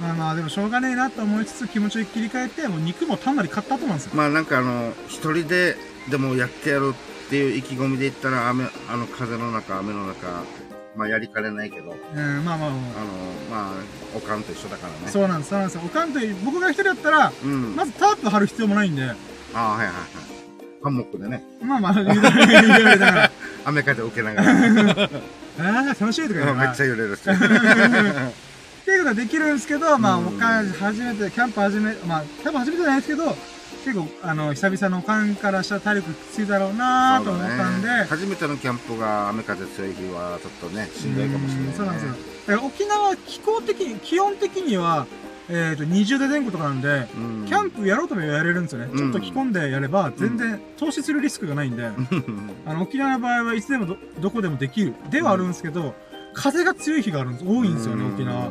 [0.01, 4.13] まあまあ、でもしょうがねえなと思いつつ気持ちを切り替えて、もう肉も単なり買ったと思うんですよ。
[4.15, 5.77] まあなんかあの、一人で
[6.09, 6.93] でもやってやる
[7.25, 10.43] っていう意気込みで言ったら、雨、あの風の中、雨の中、
[10.95, 12.75] まあやりかねないけど、うん、まあまあまあの、
[13.51, 13.73] まあ、
[14.15, 15.07] おかんと一緒だからあ、ね。
[15.07, 15.83] そうなんです、そうなんですよ。
[15.85, 17.75] おかんと、僕が一人だったら、うん。
[17.75, 19.15] まずタープ張る必要もないんで、あ
[19.53, 19.95] あ、はいはいはい。
[20.83, 21.91] ハンモックでね、まあまあ、
[23.65, 24.51] 雨風受けながら、
[25.03, 25.09] あ
[25.59, 27.21] あ、楽しいとか言うめなっちゃ揺れるし。
[28.91, 33.23] っていうことはできるんですけど、まあ、うんおかん初めて、キャンプ初め、まあ、キャンプ初めてじゃないですけど、
[33.85, 41.69] 結構、あの、久々のおかんからしたら体力きついだろうなーと思ったんで、ね初めてのキャンプが雨風強い日はちょっとね、しんどいかもしれない、ね。
[41.69, 42.11] うんそうなんですよ。
[42.47, 45.07] だから沖縄気候的に、基本的には、
[45.47, 47.45] えっ、と、20度前後とかなんで、うん。
[47.47, 48.89] キャンプやろうともやれるんですよね。
[48.91, 51.87] うんちょっと着込んでやれば、全然投資するリスクがないんで、
[52.67, 54.93] あの、沖縄の場合はいつでもど、どこでもできる。
[55.09, 55.95] ではあるんですけど、
[56.33, 57.45] 風が強い日があるんです。
[57.45, 58.49] 多いんですよね、沖縄。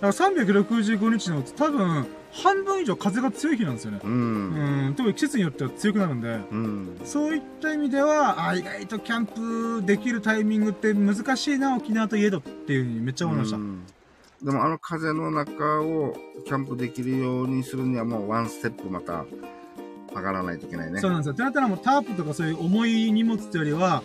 [0.00, 4.00] だから365日の多分、半分以上風が強い日なんですよね。
[4.02, 4.06] う。
[4.06, 7.00] うんん、特に季節によっては強くなるんで、うん。
[7.04, 13.56] そういった意味では、あ、意外とキャンプできるタイミングって難しいな、沖縄といえどっていうふうにめっちゃ思いました。
[13.56, 13.82] うん
[14.42, 16.14] でもあの風の中を
[16.46, 19.24] キャンプできるようにするにはもうワンステップまた
[20.14, 21.00] 上がらないといけないね。
[21.00, 21.32] そうなんですよ。
[21.32, 24.02] ってなったらもうタープとかそういう重い荷物ってよりは、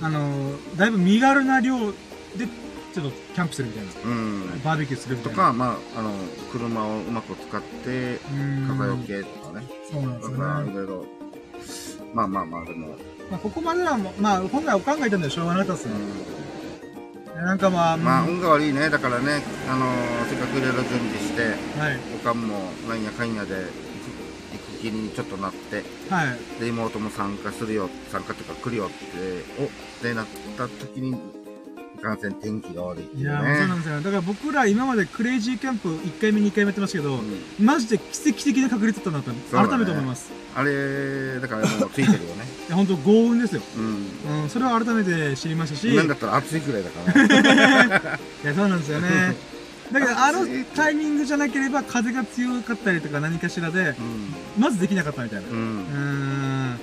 [0.00, 0.06] うん。
[0.06, 2.46] あのーだいぶ身軽な量で、
[2.92, 3.90] ちょっとキャンプするみたいな。
[4.04, 4.62] うん。
[4.64, 5.36] バーベキューするみたいな。
[5.36, 6.12] とか、まあ、あの、
[6.52, 9.66] 車をうまく使って、うん、風よけとかね。
[9.90, 10.72] そうなんですよだから、いね。
[10.74, 11.04] ろいろ、
[12.14, 12.88] まあまあまあ、でも、
[13.30, 15.94] まあ、ここまではまあ、今回おかんがいたんでしょうがなかったっすね。
[17.36, 18.90] なんかまあ、まあ、うん運が悪いね。
[18.90, 19.86] だからね、あの
[20.28, 21.98] せっかくいろいろ準備して、はい。
[22.16, 23.62] おかんもなんやかんやで行
[24.76, 26.60] く気にちょっとなって、はい。
[26.60, 28.96] で、妹も参加するよ、参加とか来るよって、
[29.62, 29.68] おっ
[30.02, 30.26] てなっ
[30.58, 31.14] た時に、い
[32.00, 33.74] かんせん天気が悪いっていういや、そうなね。
[33.74, 34.00] んですよ。
[34.00, 40.30] だから僕ら今までクレイジーキャンプ1回目2回目やってましたけど、うんマジで奇跡的な確率だったなと、そうだね改めて思います。
[40.54, 42.44] あれ、だからもうついてるよね。
[42.68, 43.62] いや、本当豪運ですよ。
[43.76, 44.42] うん。
[44.42, 48.18] うん、それは改めて知りましたし、なんだったら暑いくらいだからね。
[48.44, 49.36] いや、そうなんですよね。
[49.92, 54.34] だけど、あのタイミングじゃなければ風が強かったりとか何かしらで、うん。
[54.58, 55.48] まずできなかったみたいな。
[55.48, 55.52] う。
[55.52, 56.78] うん。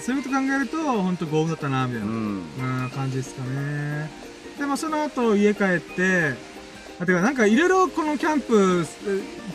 [0.00, 2.06] そういうこと考えると、ほんと豪雨だったな、みたいな。
[2.06, 2.42] うん。
[2.84, 4.10] うん、感じですかね。
[4.58, 6.34] で、まあ、その後、家帰って、
[7.00, 8.98] あ、てか、なんか、いろいろこのキャンプ、す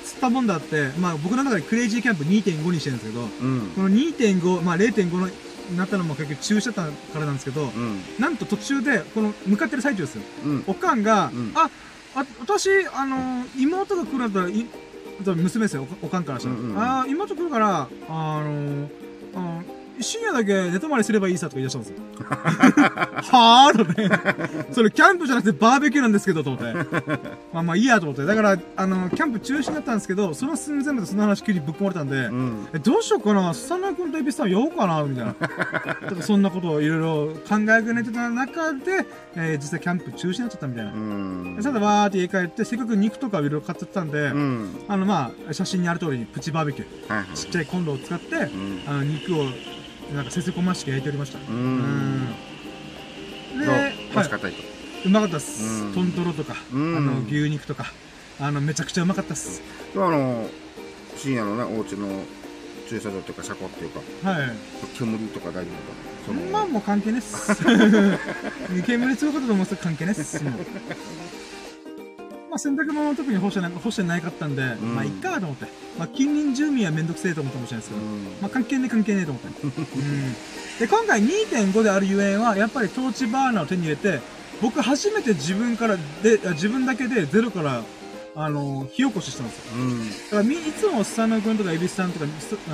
[0.04, 3.72] 釣ったもんだって、まあ、僕の中でクレイジーキャンプ2.5にしてるんですけど、うん。
[3.76, 5.30] この2.5、まあ、0.5の、
[5.76, 8.02] なったのも結局中止だったからなんですけど、うん。
[8.20, 10.22] なんと途中で、この、向かってる最中ですよ。
[10.46, 10.64] うん。
[10.68, 11.70] おかんが、うんあ、
[12.16, 14.66] あ、私、あの妹が来るんだったら、い、
[15.36, 16.56] 娘ですよ、おおかんからしたら。
[16.56, 18.90] うんうんあー妹来るから、あの
[19.36, 19.62] あ
[20.02, 21.98] 深夜だけ寝泊まりすればいいさとか言い出したんですよ。
[23.32, 24.10] はぁとね。
[24.72, 26.74] それキャンプじゃなくてバーベキューなんですけど、と思って。
[27.54, 28.26] まあまあいいやと思って。
[28.26, 32.68] だから、あの、キャンプ中止になったんですけど、その寸前までその話急にぶっ込まれたんで、うん。
[32.74, 33.54] え、どうしようかな？
[33.54, 35.04] スタナ君とエビスさん呼ぼうかな？
[35.04, 35.34] みたいな。
[35.34, 40.96] ちょっとそんなことをいろいろ考えぐねてた中で、えー実際キャンプ中止になっちゃったみたいなう。
[40.96, 41.64] んで。
[41.64, 44.76] ただわーって家帰って、せっかく肉とかいろいろ買ってたんで、うん。
[44.88, 47.38] あのまあ、写真にある通りにプチバーベキュー、はいはい。
[47.38, 48.82] ちっちゃいコンロを使って、うん。
[48.88, 49.46] あの肉を、
[50.14, 51.40] なんかせせこましく焼いておりました。
[51.40, 51.42] う。
[51.50, 52.28] うん
[53.60, 53.66] で、
[54.14, 54.64] 美味しかったりと。
[55.06, 55.64] うまかったっす。
[55.64, 57.86] うんトロとか、うんあの、牛肉とか、
[58.40, 59.62] あの、めちゃくちゃうまかったっす。
[59.96, 60.50] あの、
[61.16, 62.24] 深夜のね、お家の
[62.90, 64.00] 駐車場というか車庫っていうか、
[64.30, 64.52] はい。
[64.98, 65.72] 煙とか大丈夫か？
[66.28, 67.56] そのまあもう関係ねっす。
[68.86, 70.44] 煙強かったと思うんですけど関係ねっす。
[72.50, 75.66] まあ洗濯物は特に干してな干してないかったんで、んまあいっかと思って。
[75.98, 78.06] まあ近隣住民はめんどくせえと思ったかもしれないですけど、
[78.42, 79.48] まあ関係ねえ関係ねえと思って。
[79.68, 80.34] うん。
[80.80, 84.22] で、今回2.5であるゆえんは、やっぱりトーチバーナーを手に入れて、
[84.62, 87.84] 僕初めて自分から、で、あ自分だけでゼロから、
[88.36, 89.64] あの、火起こししたんですよ。
[89.76, 89.92] うん。
[89.92, 90.10] うん。
[90.10, 92.26] だからみ、いつもスサノ君とかエビスさんとか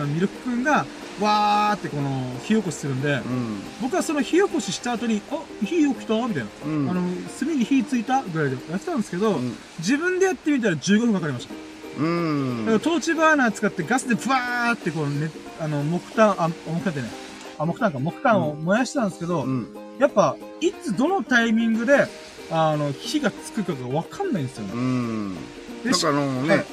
[0.05, 0.85] ミルク君が、
[1.23, 3.61] わーってこの、火起こしするんで、うん。
[3.81, 6.15] 僕はその火起こしした後に、あ、火起きた？
[6.27, 6.49] みたいな。
[6.65, 6.89] うん。
[6.89, 7.01] あの、
[7.39, 11.53] 炭に火ついたぐらいでやってたんですけど、うん自分でやってみたら15分かかりました。
[11.99, 12.65] うん。
[12.65, 17.09] だからトーチバーナー使ってガスでブワーってこうね、あの、木炭、あ、木炭ってね、
[17.57, 19.67] あ、木炭か、木炭を燃やしたんですけど、うん。
[19.99, 22.07] やっぱ、いつどのタイミングで、
[22.51, 24.73] あの、火がつくかがわかんないんですよね。
[24.73, 25.35] うん。
[25.83, 26.65] でなんかあのはいね、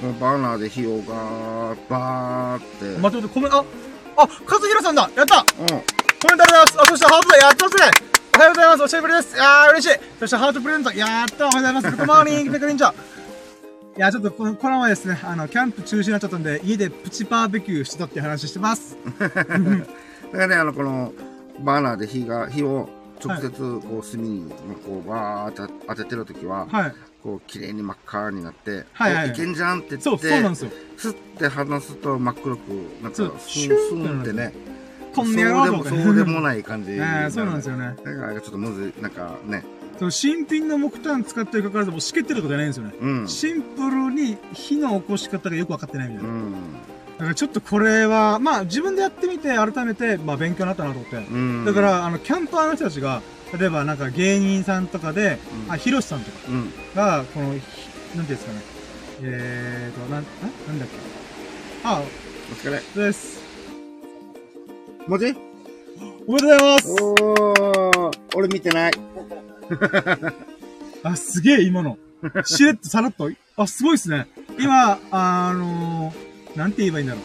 [0.00, 2.98] バーナーで火をガー、バーって。
[2.98, 3.64] 待って待って、コメあ、
[4.16, 5.40] あ、和弘さんだやった。
[5.40, 5.66] うん。
[5.66, 5.82] コメントあ
[6.32, 6.80] りがとうございます。
[6.80, 7.82] あ、そしてハートだやったっすね。
[8.34, 8.82] おはようございます。
[8.82, 9.36] おしゃべりです。
[9.36, 9.98] いやー、嬉しい。
[10.18, 11.90] そしてハートプレゼントやったおはようございます。
[11.90, 12.92] Good morning ペクリンチョ
[13.96, 18.96] いや、ちょっとこの、この前ですね、あの、キャンプ中止になっちゃったんで、家でプチバーベキューしてたって話してます。
[19.18, 19.44] だか
[20.32, 21.12] らね、あの、この、
[21.60, 22.88] バーナーで火が、火を
[23.22, 24.50] 直接、こう、炭に、
[24.86, 26.94] こう、バーって当ててるときは、はい。
[27.22, 30.70] こう、綺麗に真っ赤になって、はいはいおいけんじゃんって言って、そう、そうなんですよ。
[30.96, 32.60] すって離すと真っ黒く、
[33.02, 34.52] なんか、スシューンスンってね、
[35.14, 36.92] とんねやろうとそうでも、そうでもない感じ。
[36.94, 37.94] えーそうなんですよね。
[38.04, 39.64] だから、ちょっとむずい、なんかね、
[40.00, 42.94] そう新品の木炭使ってるかからずもうしけってることじゃないんですよね。
[43.02, 43.28] うん。
[43.28, 46.32] シンプルに火の起こし方がよくわかってないみたいうな。
[46.32, 46.52] ん。
[47.18, 51.16] だからちょっとこれは、まあ自分でやってみて改めて、まあ勉強になったなと思って。
[51.16, 51.64] うん。
[51.66, 53.20] だか、ら、あの、キャンパーの人たちが、
[53.58, 56.72] 例えばなんか芸人さんとかで、うんあ、ヒロシさんとかうん。
[56.94, 57.60] が、この、ひ
[58.16, 58.60] なんていうんですかね。
[59.22, 60.24] えーと、なん、あ
[60.68, 60.94] なんだっけ。
[61.84, 62.80] あ、お疲れ。
[63.06, 63.40] です。
[65.06, 65.40] もちおめでと
[66.26, 68.92] うございますおー、俺見てない。
[71.02, 71.98] あ、すげえ、今の。
[72.44, 73.30] しれっとさらっと。
[73.56, 74.28] あ、すごいっすね。
[74.58, 77.20] 今、あのー、なんて言えばいいんだろ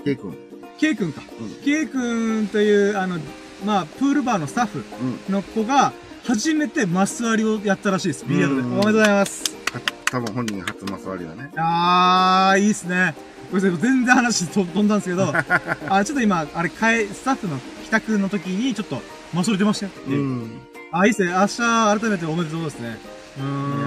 [0.00, 0.04] う。
[0.04, 0.36] ケイ君。
[0.78, 1.22] ケイ君か。
[1.40, 3.18] うんケイ君という、あの、
[3.64, 4.84] まあ、プールバーのスタッフ
[5.28, 5.32] うん。
[5.32, 5.92] の子が、
[6.24, 8.24] 初めてマス割りをやったらしいです。
[8.26, 8.62] ビリヤードで。
[8.62, 9.44] おうんめでとうございます。
[9.72, 9.80] は
[10.10, 11.50] 多分本人初マス割りだね。
[11.56, 13.14] あー、いいっすね。
[13.50, 15.32] ごめんなさい、全然話と飛んだんですけど、
[15.88, 19.00] あ、ちょっと今、あれ、帰、スタッフの帰宅の時に、ちょっと、
[19.32, 19.92] マス割り出ましたよ。
[20.06, 20.60] うん。
[20.92, 21.30] あ、いいっすね。
[21.32, 21.56] 明日、
[22.00, 22.98] 改めておめでとうですね。
[23.38, 23.82] うん。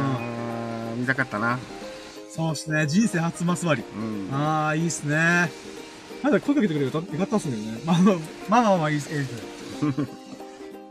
[0.96, 1.60] ー、見たかったな。
[2.30, 2.88] そうっすね。
[2.88, 4.02] 人生初マス割り。
[4.02, 4.36] うん。
[4.36, 5.52] あー、いいっすね。
[6.24, 7.58] まだ声かけてくれるよかったっすね。
[7.86, 8.16] まあまあ、
[8.50, 9.61] まあまあまあいいっす、いいっす。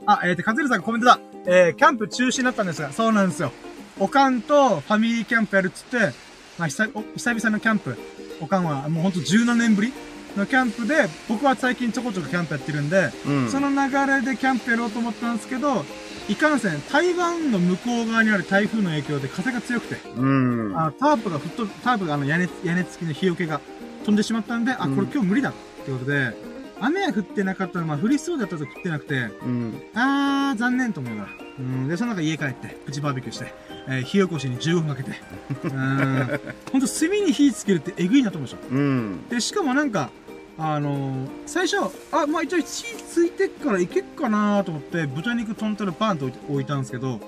[0.07, 1.21] あ、えーと、カズルさんコメントだ。
[1.47, 3.53] えー、キャンプ中止になったんですが、そうなんですよ。
[3.99, 6.13] おかんとファミリーキャンプやるっつって、
[6.59, 7.97] まあ、久々のキャンプ。
[8.41, 9.93] おかんはもうほんと17年ぶり
[10.37, 13.51] のキャンプで、僕は最近ちょこちょこキャンプやってるんで、うん。
[13.51, 13.77] その流
[14.07, 15.85] れでキャンプやろうと思ったんですけど、
[16.29, 20.79] いかんせん、台湾の向こう側にある台風の影響で風が強くて、うん。
[20.79, 23.61] あのタープが吹っ飛ぶ、タープがあの屋根、屋根付きの日よけが
[24.05, 25.53] 飛んでしまったんで、あ、うんこれ今日無理だっ
[25.85, 26.35] てことで、
[26.81, 29.15] 雨は降ってなかったの、まあ降りそうだったと降ってなくて、
[29.45, 29.83] うん。
[29.95, 31.29] あー、残念と思いな。
[31.59, 33.53] うん、で、その中家帰って、プチバーベキューして、
[33.89, 35.13] えー火起こしに15分かけて、
[35.65, 36.41] うん、
[36.73, 38.75] ほんと炭に火つけるってえぐいなと思いました。
[38.75, 39.29] うん。
[39.29, 40.11] で、しかもなんか、
[40.59, 41.79] あのー最初、
[42.13, 47.21] あ、まあ、一応火ついてっからいけっかなと思って、豚肉トントロバーンと置いたんですけど、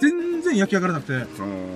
[0.00, 1.26] 全然焼き上がらなくて。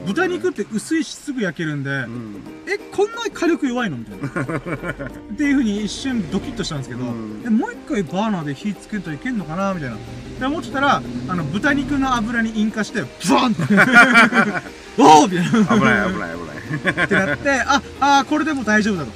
[0.06, 2.36] 豚肉って薄いしすぐ焼けるんで、うん。
[2.66, 3.98] え、こんなに火力弱いの？
[3.98, 4.26] みたいな。
[5.06, 9.72] っていう風に一瞬ドキッとしたんですけど、うんえもう一回バーナーで火つけるといけんのかな？
[9.74, 9.96] みたいな。
[10.40, 13.62] で思ってたら、あの、豚肉の油に引火して、ブワンって、
[14.98, 15.76] おーみたいな。
[15.78, 17.04] 危ない危ない危ない。
[17.04, 19.10] ってなって、あ、あーこれでも大丈夫だと。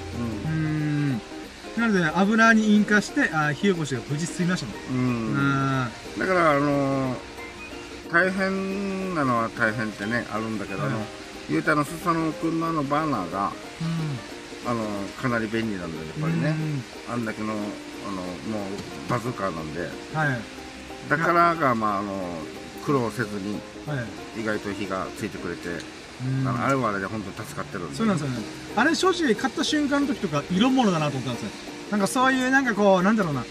[0.46, 1.20] うんうーん。
[1.80, 4.72] なので、油に引火して、あー火起こしが無事進みましたと。
[4.92, 4.94] う。
[4.94, 5.88] うんん。
[6.18, 7.16] だから、あのー
[8.12, 11.06] 大変なのは大変ってね、あるんだけど、あのはい、
[11.50, 13.52] 言うたら、スサノオ君のあのバーナーが、
[14.66, 14.84] あの
[15.20, 16.54] かなり便利なんだよ、やっぱりね。
[17.10, 17.56] あんだけの、あの、
[18.22, 18.66] も
[19.08, 19.80] う、バズーカーなんで。
[19.80, 19.84] う
[20.14, 20.16] ん。
[20.16, 20.40] はい。
[21.08, 22.38] だからが、まあ、あの、
[22.84, 24.02] 苦労せずに、は
[24.36, 24.40] い。
[24.40, 25.68] 意外と火がついてくれて、
[26.22, 27.96] うんあのあれはあれで本当に助かってるんで。
[27.96, 28.44] そうなんですよね。
[28.76, 31.50] あれ正直買った瞬間の時とか色物だなと思ったんですよ。
[31.90, 33.40] なんかそういうなんかこう、なんだろうな。
[33.40, 33.46] こ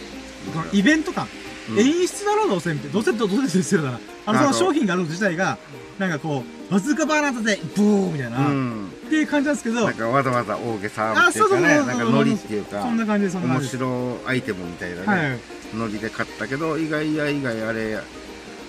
[0.59, 1.25] のイベント感。
[1.25, 2.93] うん演出だろうどうせみたいな。
[2.93, 3.99] どうせどうせしてるだな。
[4.29, 5.57] あの、その商品があること自体が、
[5.97, 8.89] なんかこう、バズーカバーナーだぜ、ブーみたいな、っうん。
[9.09, 9.85] ていう感じなんですけど。
[9.85, 13.77] なん、かわざわざ大げさあっていうかね、なんかノリっていうか、そんな感じで、そんな感面じで。
[13.77, 15.39] 白アイテムみたいなね、はい。
[15.75, 17.99] ノリで買ったけど、意外や意外あれ、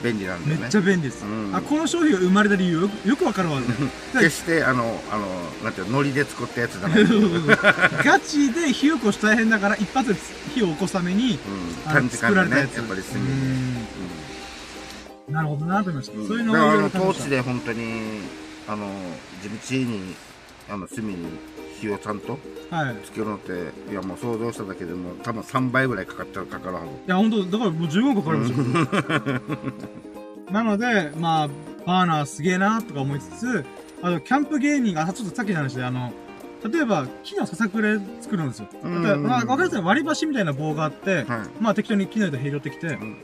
[0.02, 0.62] 便利なんだよね。
[0.62, 1.24] めっちゃ便利です。
[1.24, 1.54] うん。
[1.54, 3.60] あ、この商品が生まれた理由よくわかるわ。
[4.14, 5.26] 決して、あの、あの、
[5.62, 7.02] なんていうの、ノリで作ったやつじゃない。
[7.02, 7.46] うん。
[8.02, 10.16] ガチで火起こし大変だから一発で
[10.54, 11.38] 火を起こすために、
[11.86, 13.69] あの短時間でね、やっぱり済む。
[15.30, 16.18] うんなるほどなと思いました。
[16.18, 17.80] うんそういうのをだからあの、いろいろ試したトーチで本当に、
[18.68, 18.86] あの、
[19.42, 20.14] 地道に、
[20.68, 21.16] あの、炭に
[21.80, 22.38] 火をちゃんと
[22.70, 22.94] はい。
[22.94, 23.52] いつけるのって、
[23.90, 26.86] いやもう想像しただけでも多分3倍ぐらいかかっちゃう、かかるはず。
[27.06, 29.40] や、本当だからもう十分かかりましたよ。
[30.52, 31.48] なので、まあ、
[31.86, 33.64] バーナーすげえなとか思いつつ、
[34.02, 36.12] あと、キャンプ芸人が、あちょっとさっきの話で、あの、
[36.68, 38.68] 例えば、木のささくれ作るんですよ。
[38.82, 41.26] うんまあ、わかりますね割り箸みたいな棒があって、はい。
[41.60, 43.16] まあ、適当に木の枝拾ってきて、ん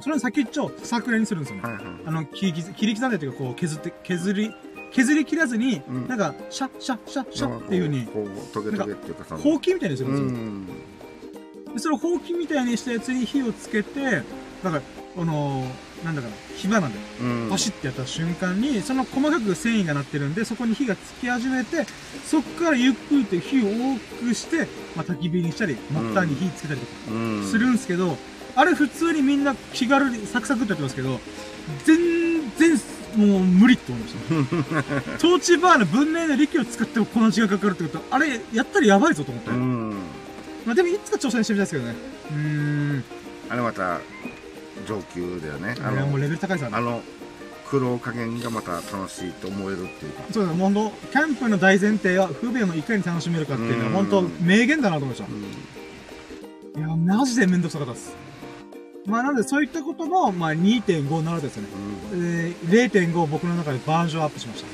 [0.00, 1.62] それを先っちょささくれにするんですよね。
[1.62, 1.84] はいはい。
[2.06, 4.52] あの、切り刻切り刻んでというか、こう、削って、削り、
[4.92, 10.38] 削り切らずに、うんなんか、シャッシャッシャッシャッっていう風に、こう、トゲトゲっていうかさ、ほうきみたいにするんうですよ。
[10.40, 10.66] ん。
[10.66, 14.22] で、それをほうきみたいにしたやつに火をつけて、
[14.62, 14.82] だから、
[15.16, 17.48] あのーなんだかな、火花で、うん。
[17.48, 21.86] パシッてやった瞬間に、その細かく繊維がなってるんで、そこに火がつき始めて、
[22.26, 27.46] そこからゆっくりと火を多くして、まあ、焚き火にしたり、マッターに火つけたりとかうん。
[27.46, 28.18] するんですけど、
[28.56, 31.20] あれ普通にみんな気軽にサクサクってやってますけど、
[31.84, 31.98] 全
[32.56, 32.80] 然、
[33.16, 35.18] もう無理って思いました。
[35.18, 39.50] トーチバーの文明の力を使ってもこの時間かかるってこと、あれ、やったらやばいぞと思って。
[39.50, 39.90] うん。
[40.66, 41.94] まあでもいつか挑戦してみたいですけどね。
[42.30, 43.04] うーん。
[43.50, 44.00] あれまた、
[44.86, 45.74] 上級だよね。
[45.84, 46.88] あいやもうの、レベル高いですからね。
[46.88, 47.02] あの、
[47.68, 50.22] 苦労加減がまた楽しいと思えるっていうか。
[50.32, 56.78] そうだ、もう本当キャンプの大前提は不便をいかに楽しめるかっていうのはうん本当名言だなと思いましたう。
[56.78, 56.82] ん。
[56.82, 58.23] いや、マジでめんどくさかったです。
[59.06, 61.68] まあなのでそういったことも、まあ2.5なるですよね。
[62.12, 62.24] うん。
[62.24, 64.64] えー、0.5僕の中でバージョンアップしまし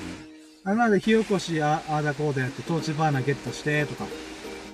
[0.65, 0.75] た。
[0.75, 4.07] なので火起こし、ああーだこうだやって、トーチバーナーゲットして、とか。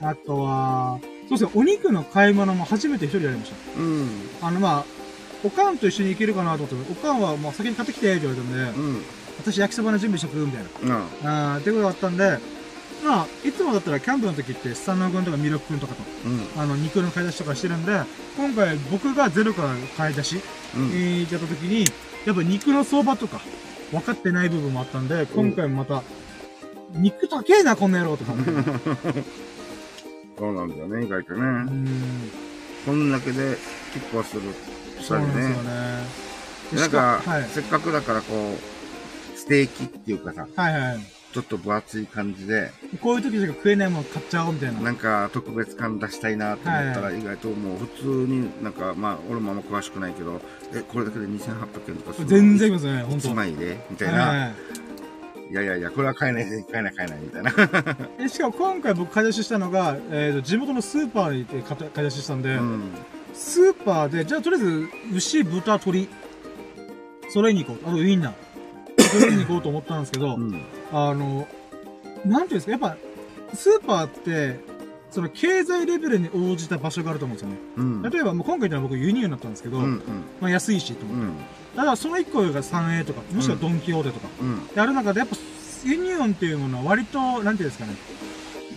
[0.02, 0.98] あとは、
[1.28, 3.80] そうですね、お肉の買い物も初めて一人やりました。
[3.80, 4.08] うん。
[4.42, 4.84] あのまあ、
[5.44, 9.02] おかんと一緒に行けるかなと思って、おかんはもう先に買ってきて、って言われたんで、うん。
[9.38, 10.96] 私焼きそばの準備しとく、みたいな。
[10.96, 11.54] うん。
[11.54, 12.38] あーってことがあったんで、
[13.06, 16.60] まあ、いつもだったらキャンプの時って、スタンド君とかミルク君とかと、うん。
[16.60, 18.00] あの、肉の買い出しとかしてるんで、
[18.36, 20.40] 今回僕がゼロから買い出し、
[20.76, 20.88] うん。
[20.88, 21.84] えー、やった時に、
[22.26, 23.40] やっぱ肉の相場とか、
[23.92, 26.02] 分かってない部分もあったんで、今回もまた、
[26.94, 28.50] 肉高えな、こんな野郎とか思って。
[28.50, 28.54] う
[30.36, 31.40] そうなんだよね、意外とね。
[31.40, 32.30] ーん。
[32.84, 33.56] こんだけで
[33.94, 34.42] 結構する。
[35.00, 36.26] そうですよね。
[36.72, 37.48] でなんか、しはい。
[37.54, 38.56] せっかくだからこ
[39.34, 41.15] う、ステーキっていうかさ、はいはい。
[41.36, 42.70] ちょっと分厚い感じで、
[43.02, 44.80] こういう時しか食えないもの買っちゃおうみたいな。
[44.80, 50.40] なんか特別感出したいなと思ったら、は意外ともう普通になんか、まあ、俺もあんま詳しくないけど、
[50.72, 53.78] え、これだけで2800円とかする全然いきますね、本当1枚で？
[53.90, 54.28] みたいな。
[54.28, 54.54] はい
[55.48, 57.52] いやいやいや、これは買えない、買えない、買えない、みたいな。
[58.18, 62.82] でしかも今回僕買い出ししたのが、えーと、地元のスーパーに行って買い出ししたんで、うん。
[63.32, 66.08] スーパーで、じゃあとりあえず、牛、豚、鶏、
[67.28, 67.88] 揃えに行こう。
[67.88, 68.46] あと、ウインナー。
[69.20, 70.60] 揃えに行こうと思ったんですけど、うん。
[70.96, 71.46] あの、
[72.24, 72.96] なんていうんですか、やっぱ、
[73.54, 74.58] スーパーって、
[75.10, 77.56] その経済レベルに応じた場所があると思うんですよね。
[77.76, 78.02] うん。
[78.02, 79.84] 例えば、もう今回のは僕輸入になったんですけど、うん。
[79.84, 80.00] うん。
[80.40, 81.22] まあ安いしと思って。
[81.22, 81.36] うん。
[81.76, 84.66] だからその1個が 3A とか、もしくはドンキホーテとか、うん。
[84.68, 85.36] である中でやっぱ
[85.84, 87.94] ユニオンっていうものは割と、なんていうんですかね、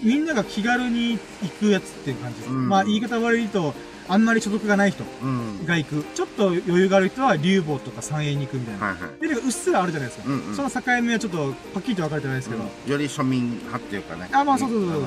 [0.03, 2.51] みんなが気軽に行くやつっていう感じです。
[2.51, 3.73] うんまあ言い方悪いと、
[4.09, 5.65] あんまり所得がない人うん。
[5.65, 6.05] が行く。
[6.15, 8.85] ちょっと余裕がある人は竜坊とかサンエーに行くみたいな。
[8.87, 9.27] はいはい。
[9.27, 10.27] で、うっすらあるじゃないですか。
[10.27, 12.63] うんうんその境目はちょっと、ぱっきりと分かれてないですけど。
[12.87, 14.27] より庶民派っていうかね。
[14.31, 15.01] あまあそうそうそうそう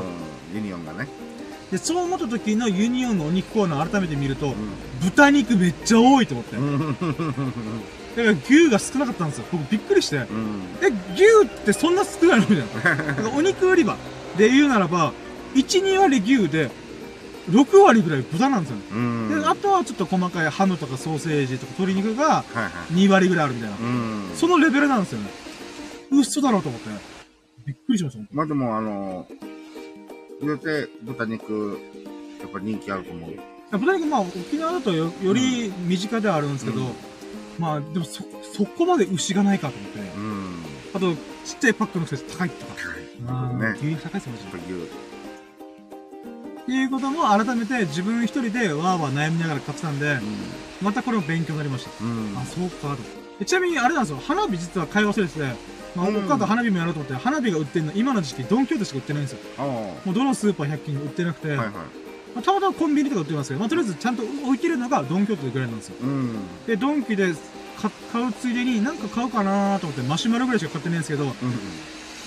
[0.55, 1.09] ユニオンがね。
[1.73, 4.55] で、そう思った時のユニオンのお肉コーナー改めて見ると、う
[5.03, 6.57] 豚肉めっちゃ多いと思って。
[6.57, 6.97] ん。
[8.15, 9.47] だから牛が少なかったんですよ。
[9.51, 10.17] 僕びっくりして。
[10.19, 10.63] うん。
[10.83, 13.31] え、牛ってそんな少ないのみたいな。
[13.31, 13.97] お肉売り場
[14.37, 15.13] で言うならば、
[15.55, 16.71] 1、2割牛で、
[17.51, 18.77] 6割ぐらい豚なんですよ。
[18.93, 19.41] うん。
[19.41, 22.73] で、あとはちょっと細かいハムとかソーセージとか鶏肉がはいはい。
[22.95, 23.77] 2割ぐらいあるみたいな。
[23.77, 24.31] うん。
[24.37, 25.29] そのレベルなんですよね。
[26.13, 26.89] 嘘だろうと思って。
[27.67, 28.25] びっくりしました。
[28.33, 29.27] まあでも、あの、
[30.41, 31.79] 言うて、豚肉、
[32.41, 33.43] やっぱ人気あると思うよ。
[33.71, 36.93] 豚肉、まあ、沖縄だとよより身近ではあるんですけど、うん
[37.59, 39.99] まあ、でもそ、そこまで牛がないかと思って。
[40.01, 40.65] うん。
[40.95, 41.15] あと、
[41.45, 42.75] ちっちゃいパックのくせ高いとか。
[43.27, 43.57] 高い。
[43.57, 43.75] ね。
[43.77, 45.02] 牛肉高いですよ、マジでやっぱ牛。
[46.63, 50.19] っていうことも改めて自分一人でわーわー悩みながら買ってたんで、
[50.81, 51.91] またこれも勉強になりました。
[52.05, 52.37] うん。
[52.39, 53.03] あ、そうか、と。
[53.39, 55.41] でちなみにあれなんですよ、花火実は買い忘れてて、
[55.97, 59.39] まあ、うんお母と花火もやろうと思って、花火が売ってるの、今の時期、ドンキョーテしか売ってないんですよ。
[59.59, 61.69] もうどのスーパー100均で売ってなくて、いはい。
[61.69, 61.73] ま
[62.37, 65.97] あ、たまたまコンビニとか売ってますけど、まあ、とりあえずちゃんと置いてるのがドンキョーテぐらいなんですよ。
[66.01, 66.37] うん。
[66.67, 67.35] で、ドンキで
[67.77, 71.33] 買買うついでになんか買うかなと思ってマシュマロぐらいしか買ってないんですけど、うん。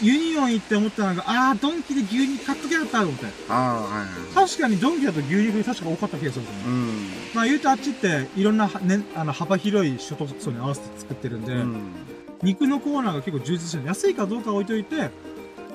[0.02, 3.26] ユニオン行って思ったのが、あー、ドンキで牛肉買っときゃよかったと思って。
[3.50, 4.48] ああ、はいはい。
[4.48, 6.64] 確かにドンキだと牛肉確か多かった気がするんですよね。
[6.68, 7.10] うん。
[7.34, 11.92] まあ言うとあっちっていろんなは、ね、あの幅広い所得層に合わせて作ってるんで、うん。
[12.42, 13.86] 肉のコーナーが結構充実してる。
[13.86, 15.10] 安いかどうかは置いといて、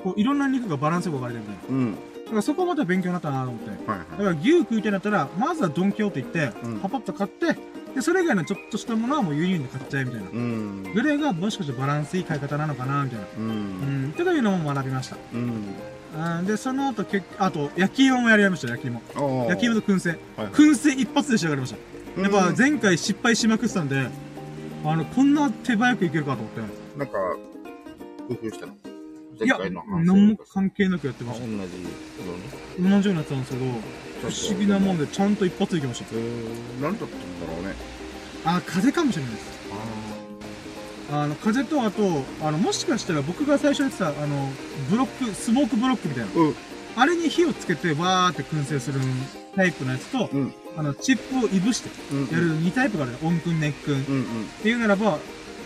[0.03, 1.77] こういろんな肉がバランスよく分かれてるみたいな。
[1.77, 1.95] うん。
[2.25, 3.69] だからそこまた勉強になったなと思って。
[3.69, 7.57] はいだから牛食いたいんだったら、まずはドンキョーテ行って、うんパパッと買って、
[7.95, 10.29] で、それ以外のちょっとしたものはもう輸入で買っちゃえみたいな。
[10.29, 10.83] うん。
[10.93, 13.25] ぐらいがもしかしてバランスいい買い方なのかなみたいな。
[13.25, 13.39] う。
[13.39, 15.17] うんん、というのも学びました。
[15.33, 15.63] うん。
[16.39, 19.01] うん、で、その後、けあと、焼き芋もやりました、焼き芋。
[19.49, 20.09] 焼き芋と燻製。
[20.35, 21.73] はい燻製一発で仕上がりまし
[22.15, 22.21] た。
[22.21, 24.07] やっぱ前回失敗しまくってたんで、
[24.83, 26.61] あの、こんな手早くいけるかと思って。
[26.97, 27.13] なんか、
[28.27, 28.73] 工夫したの？
[29.43, 29.57] いや、
[30.03, 32.89] 何も関係なくやってましあ同じように？
[32.89, 32.95] た。
[32.95, 33.65] 同じようなやつなんですけど、
[34.21, 36.09] 不思議なもんでちゃんと一発でいきました。
[36.13, 37.75] えー、何だったんだろうね。
[38.45, 39.61] あ、風かもしれないです。
[41.11, 44.49] あの、風と、あと、あの、もしかしたら僕が最初やってた、あの、
[44.89, 46.31] ブロック、スモークブロックみたいな。
[46.33, 46.55] うん。
[46.95, 48.99] あれに火をつけて、わーって燻製する
[49.55, 50.53] タイプのやつと、うん。
[50.77, 52.27] あの、チップをいぶしてうん。
[52.27, 53.17] やる2タイプがある。
[53.23, 54.01] 温燻、熱燻。
[54.01, 54.25] っうんうん。
[54.63, 55.19] ていうならば、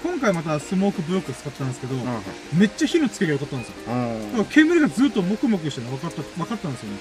[0.04, 2.22] 今回またスモークブロック使ったんですけど、あ
[2.56, 3.76] めっちゃ火のつけが良かったんですよ。
[3.88, 4.14] あ。
[4.32, 6.98] だから煙がずっともくもくしてるの分かった、分かったんですよね。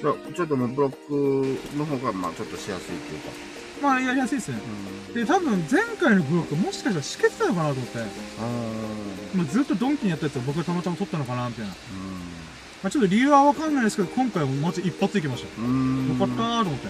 [0.00, 3.56] ちょっともうブロックの方が、まあちょっとしやすいっていうか。
[3.82, 4.58] まあ、やりやすいですね。
[5.14, 8.04] で、多分前回のブロックもしかしたらしけてたのかなと思って、あ
[9.34, 11.72] まあ、ずっとドンキにやったやつを僕がたまたま撮ったのかなみたいな。
[11.72, 11.74] あ。
[12.82, 15.62] まあ、ちょっと理由は分かんないですけど、今回はマジ一発いきました。
[15.62, 16.08] うん。
[16.18, 16.88] よかったーと思って。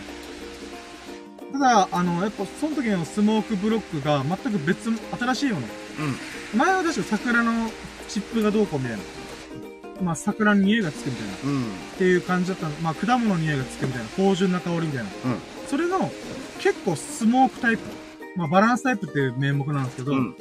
[1.53, 5.67] ただ、あの、やっぱその時のスモークブロックが全く別、新しいもの。
[6.53, 6.59] うん。
[6.59, 7.71] 前は確か桜の
[8.09, 9.03] チップがどうこうみたいな。
[10.01, 11.35] まあ、桜の匂いがつくみたいな。
[11.35, 11.65] っうん。
[11.99, 12.75] ていう感じだったの。
[12.83, 14.09] まあ、果物の匂いがつくみたいな。
[14.17, 15.05] 芳醇な香りみたいな。
[15.05, 15.09] うん。
[15.69, 16.11] それの、
[16.61, 17.83] 結構スモークタイプ。
[18.37, 20.37] まあ、バランスタイプっていう名目なんですけど、うん。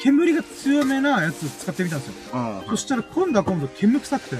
[0.00, 2.62] 煙が強めなやつを使ってみたんですよ。
[2.68, 4.36] そしたら今度は今度煙臭くて、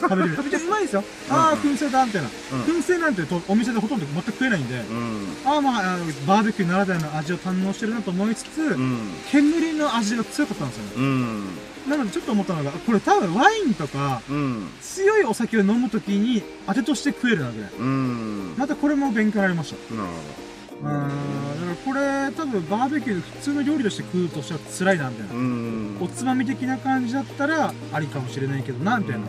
[0.00, 0.42] 食べてみる。
[0.42, 1.04] めっちゃうまいですよ。
[1.30, 2.28] ああ、うん燻製だ、みたいな。
[2.52, 2.62] うん。
[2.62, 5.26] 燻製なんてとお店でほとんど全く食えないんで、うん。
[5.44, 8.98] ああまあ、あのバーベキューならではの味を堪能してるなと思いつつ、うん。
[9.30, 10.90] 煙の味が強かったんですよね。
[10.96, 11.44] うん。
[11.88, 14.68] なのでちょっと思ったのが、これ多分ワインとか、うん。
[14.82, 17.70] 強いお酒を飲むときに当てとして食えるなぐらい。
[17.78, 18.54] うん。
[18.58, 19.94] またこれも勉強になりました。
[19.94, 20.08] なる
[20.80, 25.34] うーん、だからこれ多分バーベキューで普通の料理として食うとしたら辛いな、みたいな。
[25.34, 25.98] うん。
[26.00, 29.26] おつまみ的な感じだったらありかもしれないけどな、みたいな。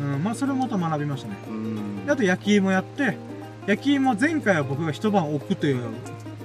[0.00, 1.36] うん、まあそれもまた学びましたね。
[1.48, 2.06] うん。
[2.06, 3.16] であと焼き芋やって、
[3.66, 5.82] 焼き芋前回は僕が一晩置くという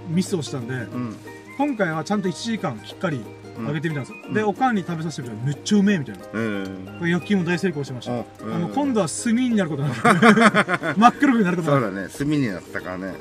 [0.07, 1.15] ミスをしたんで、うん。
[1.57, 3.21] 今回はちゃんと1時間きっかり
[3.57, 4.17] うん揚げてみたんですよ。
[4.27, 6.25] うんで、おかんに食べさせてみたらめっちゃうめえみたいな。
[6.33, 6.65] え
[6.99, 8.13] これ焼き芋大成功しました。
[8.13, 8.25] え。
[8.41, 10.95] あの、今度は炭になることになる。
[10.97, 11.93] 真っ黒になることになる。
[11.93, 12.09] そうだね。
[12.17, 13.13] 炭になったからね。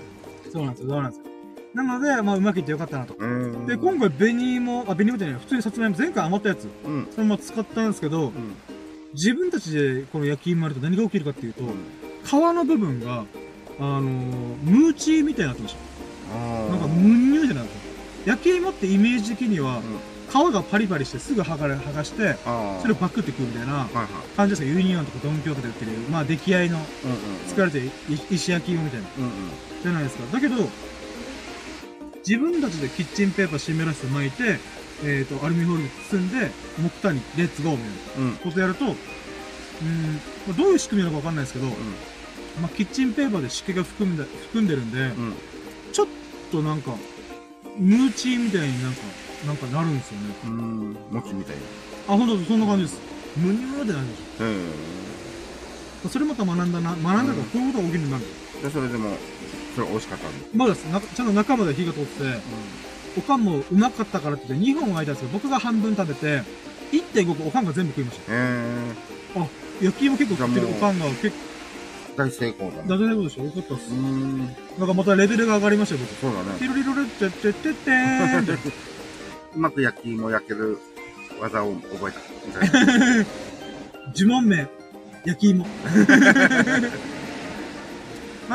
[0.50, 1.31] そうなんですよ、そうなんですよ。
[1.74, 3.14] なので、まあ、うまくいってよかったなと。
[3.18, 3.66] うん。
[3.66, 7.08] で、今回、紅芋、あ、紅芋じゃない、普通にさつまいも、前回余ったやつ、うん。
[7.10, 8.32] それも使ったんですけど、うん。
[9.14, 11.62] 自分たちでこの焼き芋やると何が起きるかっていうと、
[12.24, 13.24] 皮の部分が、
[13.78, 14.04] あのー、
[14.64, 15.78] ムーチーみたいになってました。
[16.34, 16.70] ああ。
[16.70, 17.64] なんか、ムンニューじゃない。
[18.26, 19.80] 焼き芋ってイメージ的には、
[20.30, 22.36] 皮がパリパリしてすぐ剥がれ、剥がして。
[22.80, 23.86] それをバクって食うみたいな。
[24.36, 24.72] 感じですよ。
[24.74, 27.48] ユニオンとかドンキホーテで売ってる、まあ出来合いのうんうん。
[27.48, 27.82] 作られて
[28.30, 29.30] 石焼き芋みたいな、うんうん。
[29.82, 30.24] じゃないですか。
[30.32, 30.54] だけど、
[32.26, 34.58] 自分たちでキッチンペーパー湿らせて巻いて、
[35.04, 38.36] えっ、と、アルミホイルで包んで、木炭に let's go みたいなうん。
[38.36, 40.14] ことやると、うーん、
[40.46, 41.66] まあどういう仕組みなのかわかんないですけど、
[42.60, 45.34] まあ、キッチンペーパーで湿気が含んで、含んでるんで、うん。
[45.92, 46.06] ちょっ
[46.50, 46.94] となんか、
[47.78, 49.00] ムーチーみたいになんか、
[49.46, 50.34] なんかなるんですよね。
[50.44, 50.96] うん。
[51.10, 51.56] 餅みたい
[52.06, 53.00] あ、ほんと、そんな感じです。
[53.36, 54.26] むにゅーってなるんですよ。
[56.08, 58.24] それまた学んだな、学んだから、こういうことが起きるようになる。
[58.62, 59.16] で、それでも、
[59.74, 60.46] それ美味しかったんだ。
[60.54, 62.10] まだですなちゃんと中まで火が通って、
[63.18, 66.42] おかんもうまかったからって言って2本空いたんですけど、僕が半分食べて、
[66.92, 68.24] 1.5個おかんが全部食いました。
[68.28, 68.94] え
[69.80, 72.82] 焼き芋結構食ってるおかんが結構、ー、大成功だね。
[72.86, 73.44] 大丈夫でしょ？
[73.44, 73.96] よかったっすうー。
[73.96, 74.38] ん。
[74.78, 76.14] なんかまたレベルが上がりましたよ、僕。
[76.20, 76.58] そうだね。
[76.58, 78.52] ティルリルルってってってってーんって。
[79.54, 80.78] うまく焼き芋焼ける
[81.40, 82.20] 技を覚えた。
[82.46, 83.24] みたいな
[84.14, 84.68] 呪文名、
[85.24, 85.66] 焼き芋。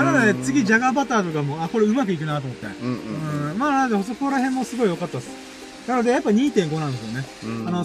[0.03, 2.65] まあ、なので、うん次、ジャガーバターとかも、あ、これうまくいくなと思って。
[2.65, 5.47] うんうんうん、まあ、なので、そこら辺もすごい良かったです。
[5.87, 7.25] なので、やっぱ2.5なんですよね。
[7.45, 7.67] うん。
[7.67, 7.83] あの、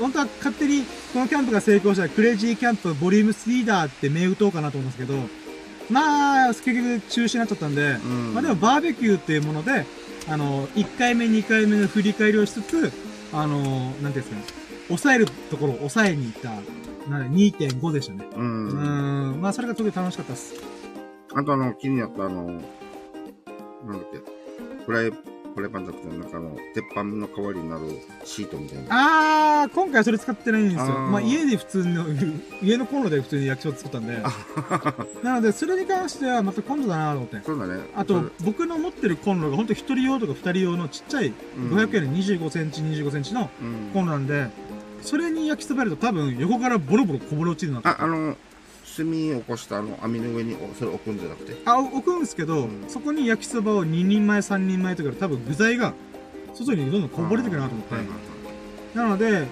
[0.00, 5.14] 本当は勝手に、このキャンプが成功したら、クレイジーキャンプボリューム3だって銘打とうかなと思うんですけど、
[5.90, 9.86] まあ、結局中止になっちゃったんで、うんまあでもバーベキューっていうもので、
[10.28, 12.92] あの、1回目、2回目の振り返りをしつつ、
[13.32, 14.42] あの、なんていうんですかね、
[14.88, 18.26] 抑えるところを抑えに行った、なんで2.5でしたね。
[18.34, 18.40] う。
[18.40, 20.54] うんん、まあそれが特に楽しかったです。
[21.34, 22.60] あとあの、気になったあの、なんだっ
[24.12, 24.18] け、
[24.86, 27.82] フライ、フライパンじゃなくて、なんかあの、鉄板の代わりになる
[28.24, 29.62] シートみたいな。
[29.62, 30.82] あー、今回はそれ使ってないんですよ。
[30.82, 32.04] あーまあ家で普通の、
[32.62, 34.22] 家のコンロで普通に焼きそば作ったんで。
[35.22, 37.40] なので、それに関してはまた今度だなと思って。
[37.44, 37.80] そうだね。
[37.96, 44.48] あと、僕の持ってるコンロが本当一人用とか二人用のちっちゃいうん500円で25センチ、25センチのうんコンロなんで、
[45.02, 47.88] それに焼きそばやると多分横からボロボロこぼれ落ちるなと。
[47.88, 48.36] あ、あの、
[48.96, 51.56] 炭を起こしたあの網の上におそれ置くんじゃなくて？
[51.64, 55.94] あ、置くんですけど、うんそこに焼きそばを2人前、3人前とかで多分具材が
[56.54, 57.94] 外にどんどんこぼれてくるなと思って。
[58.96, 59.48] なので、なんてい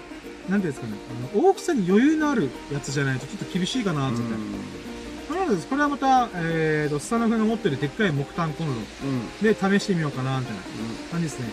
[0.55, 0.95] うんですかね、
[1.32, 5.34] あの大きさに余裕のあるやつじゃないとちょっと厳しいかなはいと思って。
[5.34, 9.43] なので、これはまた、えーと、スタノフが持ってるでっかい木炭コンロうん。
[9.43, 10.62] で試してみようかな、みたいな
[11.11, 11.49] 感じですね。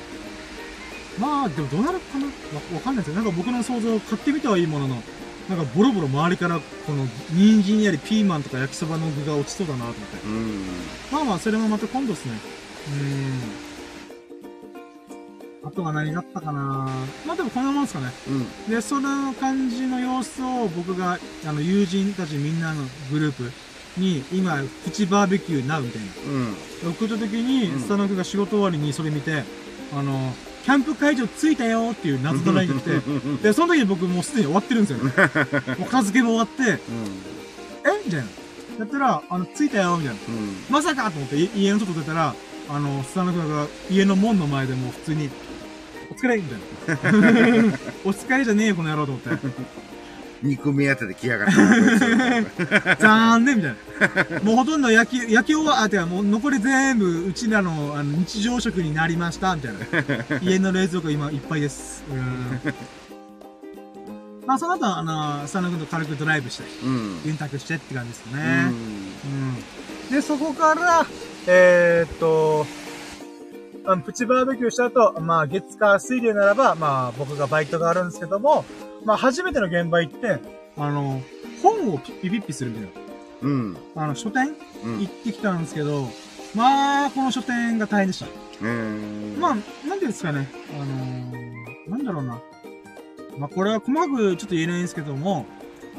[1.20, 2.26] まあ、でもどうなるかな？
[2.26, 2.32] わ
[2.74, 3.22] わかんないですよ。
[3.22, 5.02] なんか僕の想像、買ってみてはいいものの、
[5.50, 10.02] なんかボロボロ周りから、この、人参やりピーマンとか焼きそばの具が落ちそうだなと思って。
[10.28, 10.34] うん。
[10.34, 10.42] うん。
[11.12, 12.34] まあまあ、それもまた今度ですね。
[12.88, 12.94] うー
[15.66, 15.68] ん。
[15.68, 16.88] あとは何があったかな
[17.26, 18.12] まあでもこんなもんですかね。
[18.28, 18.32] う
[18.68, 18.70] ん。
[18.70, 23.52] で、その感じの様子を僕が、あの、友人たちみんなのグループ
[23.98, 26.08] に、今、プチバーベキューな、みたいな。
[26.86, 26.92] うん。
[26.94, 29.44] 送った時に、うんスタノフが仕事終わりにそれ見て、
[29.94, 30.32] あの、
[30.64, 32.92] キャンプ会場着いたよっていう謎の LINE が来て、
[33.44, 35.14] で、その時に僕もうすでに終わってるんですよね。
[35.80, 36.82] おかずけも終わって、
[37.86, 38.06] え？
[38.06, 38.26] みたいな。
[38.80, 40.20] やったら、あの、着いたよみたいな。
[40.28, 40.56] うん。
[40.70, 42.34] まさかと思ってい家の外出たら、
[42.70, 45.30] あの、スタノフが家の門の前でもう普通に、
[46.12, 47.78] お疲れみたいな。
[48.06, 49.30] お疲れじゃねえよ、この野郎と思って。
[50.42, 52.96] 肉目当てで来やがった。
[52.96, 53.76] 残念みたい
[54.30, 54.40] な。
[54.42, 60.40] もうほとんど焼き、焼き終わ、あ、てかもう残り全部、うちらのあの日常食になりました、みたいな。
[60.42, 62.04] 家の冷蔵庫今いっぱいです。
[62.10, 62.60] うん。
[64.46, 67.24] まあ、その後、あの、佐野君と軽くドライブして、うん。
[67.24, 68.64] 電卓してって感じですうね。
[68.64, 68.68] ん。
[68.68, 70.12] うん。
[70.12, 71.06] で、そこから、
[71.46, 72.66] えー、っと、
[73.90, 78.64] あのプチバーベキューした後、まあ、月火水流ならば、まあ、僕がバイトがあるんですけども、
[79.04, 80.38] まあ、初めての現場行って、
[80.78, 81.24] あの、
[81.64, 82.90] 本をピッピピッピするみたいな。
[83.42, 83.78] うん。
[83.96, 85.00] あの、書店うん。
[85.00, 86.08] 行ってきたんですけど、
[86.54, 88.28] まあ、この書店が大変でした。
[88.62, 89.38] うん。
[89.40, 90.48] まあ、なんていうんですかね。
[90.80, 92.40] あのー、なんだろうな。
[93.40, 95.48] まあ、これは細かくちょっと言えないんですけども、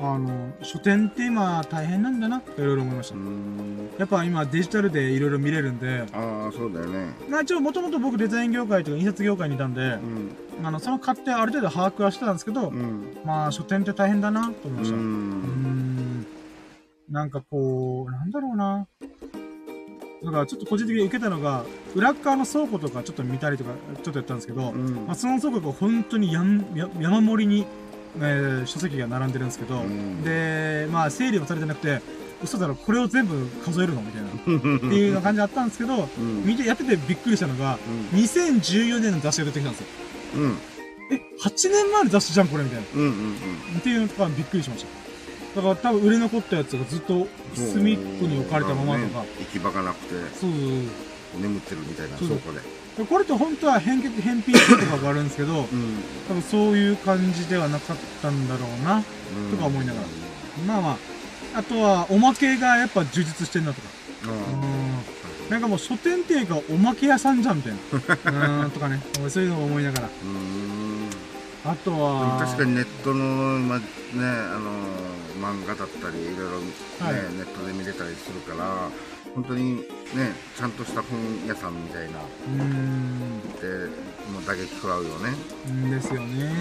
[0.02, 3.18] あの、書店って今大変なんだな、といろいろ思いましたう。
[3.18, 3.90] ん。
[3.98, 7.12] やっぱ今デジタルでいろいろ見れるんで、ああ、そうだよね。
[7.28, 10.66] まあ一応もともと僕デザイン業界とか印刷業界にいたんでう、ん。
[10.66, 13.18] あの、その勝手ある程度把握はしてたんですけど、うん。
[13.26, 14.96] まあ書店って大変だな、と思いまうした。
[14.96, 15.04] うーん。
[16.20, 16.26] ん。
[17.10, 18.86] なんかこう、なんだろうな。
[20.22, 23.70] だからちょっと個人的に受けたのが、裏っ側の倉庫とかちょっと見たりとか、
[24.02, 27.66] ちょっとやったんですけど、うんまあ、その倉庫が本当にやんや山盛りに、
[28.16, 32.00] えー書籍が並んでるんですけど、うんで、まあ整理もされてなくて、
[32.42, 34.28] 嘘だろ、これを全部数えるのみたいな。
[34.28, 36.44] っていう感じだったんですけど、うん。
[36.44, 37.78] 見て、やっててびっくりしたのが、
[38.14, 39.86] 2014年の雑誌が出てきたんですよ。
[40.36, 40.58] うん。
[41.12, 42.86] え、8年前の雑誌じゃん、これみたいな。
[42.94, 43.00] うん。
[43.02, 43.34] うん。
[43.78, 45.00] っていうのとかびっくりしました。
[45.56, 49.22] だから多分売れ残ったやつがずっと隅っこに置かれたままとか。
[49.22, 50.56] ね行き場がなくて、そうそ
[51.38, 52.60] う眠ってるみたいなそう倉庫で。
[53.08, 56.02] これって本当は返却、返品とかがあるんですけど、うん。
[56.28, 59.02] 多分そういう感じではなかったんだろうな。
[59.50, 60.06] とか思いながら
[60.66, 60.96] まあまあ。
[61.58, 63.88] あとは、おまけがやっぱ充実してんなとか。
[64.26, 64.32] ら。
[64.32, 65.50] うん。
[65.50, 67.72] なんかもう書店っていうかおまけ屋さんじゃんみたい
[68.32, 68.64] な。
[68.64, 69.00] うん、とかね。
[69.28, 70.08] そういうのを思いながら。
[70.22, 71.10] うん。
[71.64, 73.84] あとは、確かにネットの今ね
[74.16, 74.72] あの
[75.40, 78.88] 漫画だったりいろいろ、ねはいネットで見れたりするから
[79.34, 79.82] 本当にね
[80.56, 82.18] ちゃんとした本屋さんみたいな。
[82.18, 83.66] うーん、で
[84.32, 85.30] もう打撃食らうよね。
[85.72, 86.52] んですよね、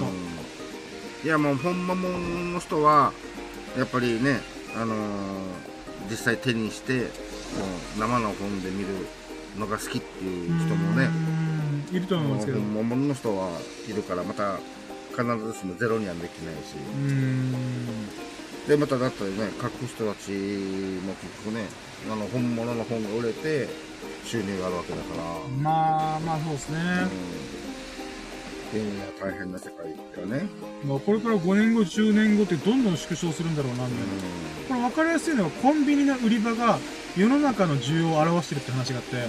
[0.00, 0.10] ほん。
[0.10, 1.26] と。
[1.26, 3.12] いやもう本間もんの人は
[3.76, 4.40] やっぱりね
[4.76, 4.98] あのー
[6.10, 7.08] 実際手にしてこ
[7.96, 9.06] う生の本で見る
[9.56, 11.08] のが好きっていう人もね。
[11.92, 12.58] いると思うんですけど。
[12.58, 13.50] う本物の人は
[13.88, 14.56] いるから、また
[15.10, 16.74] 必ずしもゼロにはできないし。
[18.68, 21.66] で、まただったらね、書く人たちも結局ね、
[22.10, 23.68] あの、本物の本が売れて、
[24.24, 25.22] 収入があるわけだから。
[25.62, 26.78] まあ、まあそうですね。
[28.72, 28.80] うん。
[28.96, 30.48] いや、大変な世界だよね。
[30.84, 34.12] まあこれから5年後、10年後ってどんどん縮小するんだろうな、みたいな。
[34.68, 36.78] これ分かりやすいのは、コンビニの売り場が
[37.16, 39.26] 世の中の需要を表してるって話があって、あ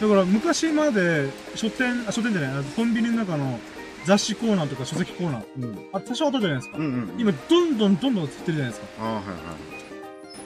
[0.00, 3.60] だから昔まで書店、あ、書店じゃない、あコンビニの中の
[4.06, 5.44] 雑誌コーナーとか書籍コーナー、あ。
[5.58, 5.78] うん。
[5.92, 6.78] あ、多少あったじゃないですか。
[6.78, 7.10] うんうん。
[7.18, 8.86] 今、どんどんどんどん作ってるじゃないですか。
[9.00, 9.76] ああ、はいはい。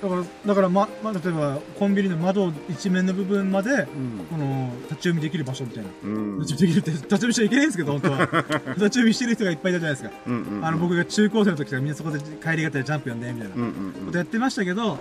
[0.03, 4.27] だから、だから、ま、ま、例えば、コンビニの窓一面の部分まで、うん。
[4.31, 5.91] この、立ち読みできる場所みたいな。
[6.03, 6.39] うん。
[6.41, 8.19] 立ち読みできるって、立ち読みしちゃいけないんですけど、本当は。
[8.25, 10.11] 立ち読みしてる人がいっぱいいたじゃないですか。
[10.27, 10.65] うんうん。
[10.67, 14.99] あの、僕が中高生の時からみんなそこで帰り方でジャンプ読んで、みたいなうんうんことやってましたけど、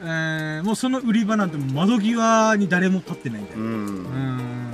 [0.00, 3.64] えー、もうその売り場なんて窓際に誰も立ってないみたいな。
[3.64, 3.70] うん。
[3.70, 3.74] う。
[3.74, 4.67] うんん。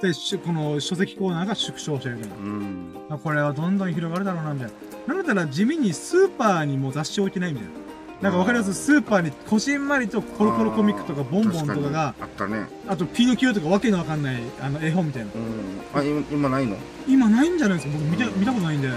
[0.00, 2.36] で、しこの書籍コーナーが縮小してるみたいな。
[2.36, 2.94] うん。
[3.10, 4.70] あこれはどんどん広がるだろうな、みたい
[5.06, 5.14] な。
[5.14, 7.74] なんだったら地味にスーパーにも雑誌置いてないみたいな。
[8.20, 8.74] なんかわかります？
[8.74, 12.66] スーパーにこじんまりとコロコロコミックとかボンボンとかが、あったね。
[12.88, 15.30] あとピノキオとかわけのわかんないあの絵本みたいな。
[15.34, 16.00] うん。
[16.00, 16.76] あ、今今ないの？
[17.06, 17.96] 今ないんじゃないですか？
[17.96, 18.88] 僕見たうん見たことないんで。
[18.88, 18.94] うん。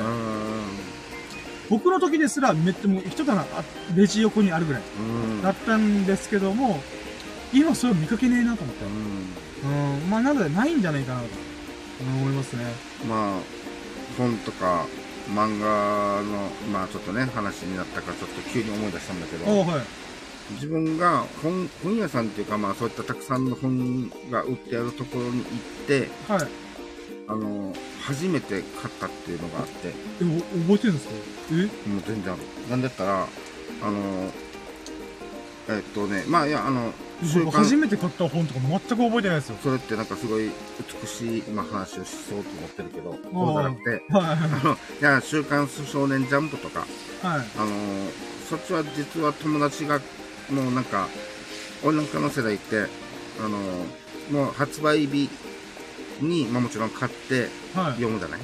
[1.70, 3.45] 僕の時ですらめっちゃもう一棚あ
[3.95, 5.02] レジ横にあるぐらいう
[5.39, 5.41] ん。
[5.43, 6.80] だったんですけども、
[7.54, 8.86] 今それを見かけねえなと思って。
[9.64, 10.09] うん。
[10.09, 11.28] まあなのでないんじゃないかなと
[12.01, 12.66] 思いますね。
[13.07, 13.39] まあ、
[14.18, 14.86] 本とか
[15.30, 19.82] 漫画の、まあちょっとね、話になったからちょっと急に思い出したんだけど、おはい。
[20.55, 25.45] 自分が本、本屋さんっていうかまあそういったたくさんの本が売ってあるところに行っ
[25.88, 26.47] て、はい。
[27.28, 31.14] あの、初めて買ったっていうのがあって、え、お覚えてるんですか？
[31.51, 31.53] え？
[31.88, 32.41] もう全然ある。
[32.70, 33.28] なんだったら、
[33.84, 34.32] あの、
[35.70, 37.11] えっとね、まあいや、あの、週
[37.51, 39.57] 初めて買った本とか全く覚えてないですよ。
[39.61, 40.49] それってなんかすごい
[41.01, 44.26] 美しい今話をしそうと思ってるけど、そうじゃなくて、はい。
[44.26, 46.88] あの、いや、週刊少年ジャンプとか、はい。
[47.57, 48.09] あのー
[48.49, 49.99] そっちは実は友達が、
[50.49, 51.07] もうなんか、
[51.84, 52.86] 俺なんかの世代って、
[53.39, 55.30] あのーもう発売日
[56.22, 57.91] に、まあもちろん買ってはい。
[57.93, 58.39] 読むじゃない？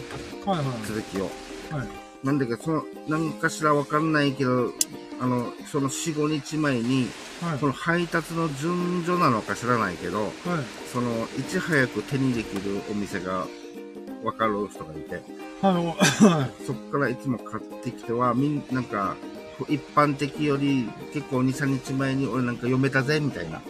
[0.46, 0.58] はい。
[0.58, 0.66] はい。
[0.88, 1.30] 続きを。
[1.72, 1.88] はい。
[2.24, 4.72] なんだけど、その、なんかしらわかんないけど、
[5.20, 7.08] あの、その4、5日前に、
[7.42, 7.60] はい。
[7.60, 10.34] この配達の順序なのか知らないけど、はい。
[10.92, 13.46] その、いち早く手にできるお店が
[14.24, 15.22] わかる人がいて、
[15.62, 15.74] はい。
[16.24, 16.66] はい。
[16.66, 19.16] そっからいつも買ってきては、みん、なんか、
[19.70, 23.62] 一般的より結構2、3日前に俺なんか読めたぜ、みたいな、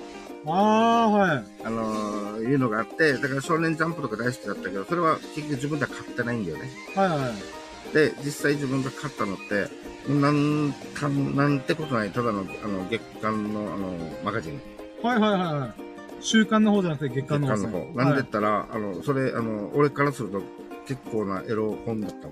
[0.45, 1.45] ああ、はい。
[1.63, 6.69] あのーいうのがあって、だから少年ジャンプとか大好きだったけど、それは結局自分では買ってないんだよね。
[6.95, 7.09] はい。
[7.09, 7.93] はい。
[7.93, 9.67] で、実際自分が買ったのって、
[10.09, 14.61] なん、たなんてことない、ただの、あの、月間の、あの、マガジン。
[15.03, 15.19] はい。
[15.19, 15.31] はい。
[15.31, 15.81] はい。
[16.19, 17.93] 週刊の方じゃなくて月月刊の方です間の方。
[17.93, 20.41] なんで言ったら、あの、それ、あの、俺からすると
[20.87, 22.27] 結構なエロ本だった。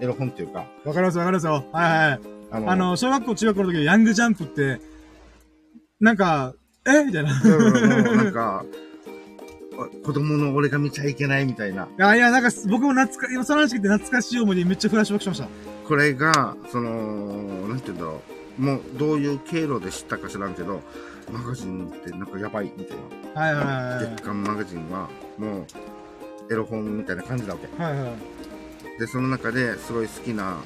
[0.00, 1.64] エロ本っていうか、わかります、わかりますよ。
[1.72, 2.10] はい。
[2.10, 2.20] はい。
[2.50, 4.80] あの、あの、小学校、中学校の時、ヤングジャンプって、
[6.00, 6.54] なんか、
[6.86, 7.04] え？
[7.04, 7.32] みたいな。
[7.32, 8.64] なんか、
[10.04, 11.84] 子供の俺が見ちゃいけないみたいな。
[11.84, 15.69] いや、いや、なんか、僕も懐か、今その話聞いて懐かしい思いでめっちゃフラッシュバックしました。
[15.90, 18.22] これが、その、なんて言うんだろ
[18.60, 18.62] う。
[18.62, 20.82] もう、どういう経路で知ったか知らんけど、
[21.32, 22.96] マガジンってなんかやばいみたい
[23.34, 23.72] はいはいな。
[23.72, 27.82] はい月刊マガジンは、もう、エロ本みたいな感じだわけ。
[27.82, 27.92] はい。
[27.92, 29.00] はいはい。
[29.00, 30.58] で、その中ですごい好きな、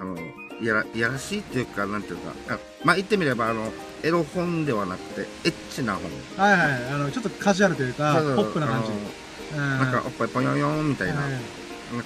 [0.00, 0.16] あの、
[0.60, 6.10] いやら、いやらしいっていうか、なんていうか、あまあ、言ってみれば、あの、エロ本ではなくて、エッチな本。
[6.36, 6.94] はいはい。
[6.94, 9.56] あの、ちょっとカジュアルというか、ポップな感じ。
[9.56, 11.30] なんか、おっぱいぽよよんみたいな、はい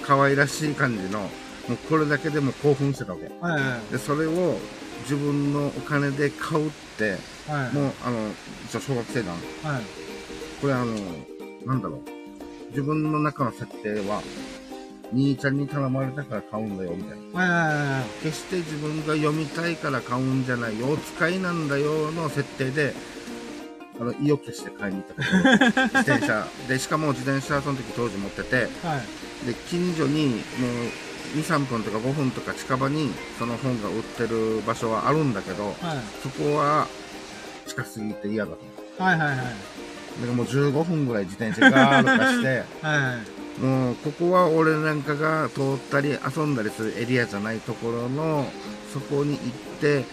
[0.01, 1.29] 可愛らしい感じの、
[1.67, 3.25] もうこれだけでも興奮してたわけ。
[3.39, 3.91] はいはい。
[3.91, 4.57] で、それを
[5.03, 7.17] 自分のお金で買うって、
[7.47, 7.75] はい。
[7.75, 8.31] もう、あの、
[8.65, 9.35] 一応小学生団。
[9.63, 9.83] はい。
[10.61, 10.93] これあの、
[11.65, 12.01] なんだろう。
[12.69, 14.21] 自分の中の設定は、
[15.13, 17.39] 兄ちゃんに頼まれたから買うんだよ、みたいな。
[17.39, 18.23] はいはいはい。
[18.23, 22.93] 決して自分が読みたいから買うんじゃないよ、お使いなんだよの設定で、
[23.99, 26.47] あの、意を決して買いに行ったこと 自転車。
[26.67, 28.97] で、しかも自転車その時当時持ってて、は
[29.43, 29.47] い。
[29.47, 30.41] で、近所にもう
[31.35, 35.75] 2、3分とか5分とか近場にその本が売ってる場所はあるんだけど、はい。
[36.21, 36.87] そこは
[37.65, 39.03] 近すぎて嫌だと。
[39.03, 39.37] はいはいはい。
[39.37, 39.55] だか
[40.27, 43.19] らもう15分ぐらい自転車ガーッとかして、 は
[43.59, 43.61] い。
[43.61, 48.51] もうここは俺なんかが通ったり遊んだりするエリアじゃないところの、
[48.93, 49.39] そこに行っ
[49.79, 50.05] て、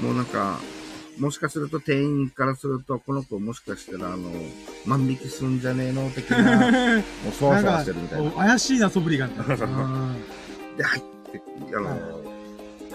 [0.00, 0.58] もうなんか、
[1.18, 4.30] もしかすると店員からすると、この子もしかしたらあの、
[4.86, 8.28] 万引きすんじゃねえの的な、もうそわそわしてるみたいな。
[8.30, 10.14] んか怪しいな、素振りがみたいな。
[10.78, 11.02] で、入っ
[11.32, 11.42] て、
[11.76, 12.22] あの、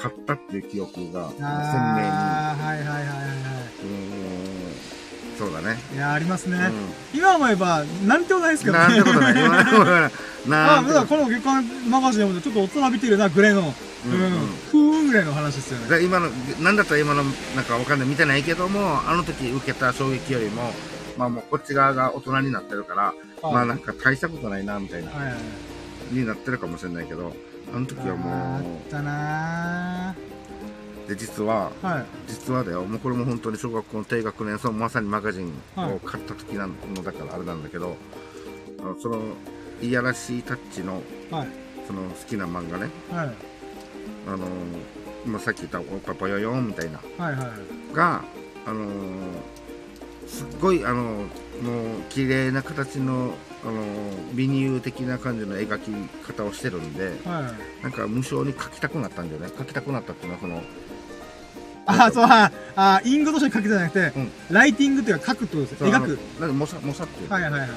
[0.01, 1.45] 買ったっていう記憶が鮮明に。
[1.45, 3.85] あーはいはいはいはいはい。
[3.85, 4.73] うん
[5.37, 5.77] そそうだね。
[5.93, 6.57] いや、ありますね。
[6.57, 8.73] う今思えば、なんてもないですけん。
[8.73, 8.87] どね。
[8.87, 9.45] なんてことない。
[9.45, 13.73] 今のところはあ、なんてだからこの月刊マガジンでもちょっと大人びてるな、グレーの。
[14.05, 14.47] ううんうんん。
[14.71, 15.89] ふーんぐらいの話ですよね。
[15.89, 16.29] だ今の、
[16.61, 17.23] なんだったら今の、
[17.55, 20.71] なんかわかんない、見てないけども、あの時受けた衝撃よりも、
[21.17, 26.15] まあもうこっち側が大人になってるから、まあなんか大したことないな、みたいな、はいはいはい。
[26.15, 27.33] になってるかもしれないけど、
[27.73, 28.17] あの時はあ
[28.61, 30.15] もったな
[31.05, 32.05] う、で、実は、ーはい。
[32.27, 37.95] 実はだよ、もうこれも本当に小学校の低学年、そのまさにマガジンはいを買った時なのだからあれなんだけど、
[38.79, 39.21] あのその、
[39.81, 41.01] いやらしいタッチの、
[41.31, 41.47] はい。
[41.87, 43.29] その好きな漫画ね、はい。
[44.27, 44.47] あの、
[45.25, 47.43] 今さっき言ったおパパヨヨンみたいな、はいは
[47.91, 47.95] い。
[47.95, 48.23] が、
[48.65, 49.53] あのー
[50.27, 51.27] すっごい、あのもう、
[52.09, 53.33] 綺麗な形の、
[53.65, 53.81] あの
[54.33, 55.91] 美乳的な感じの描き
[56.25, 57.83] 方をしてるんで、はい。
[57.83, 59.47] なんか無性に描きたくなったんだよね。
[59.47, 60.61] 描きたくなったっていうのは、その、
[61.85, 65.83] あ、そう、あ、あ、隠語として書くじゃなくて、うんライティングっていうか書くってことです。
[65.83, 66.19] 描く。
[66.39, 67.69] なんか模写、模写っていうか、はいはいはいはい。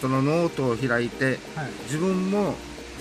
[0.00, 1.36] そのノートを開いて、はい。
[1.84, 2.54] 自分も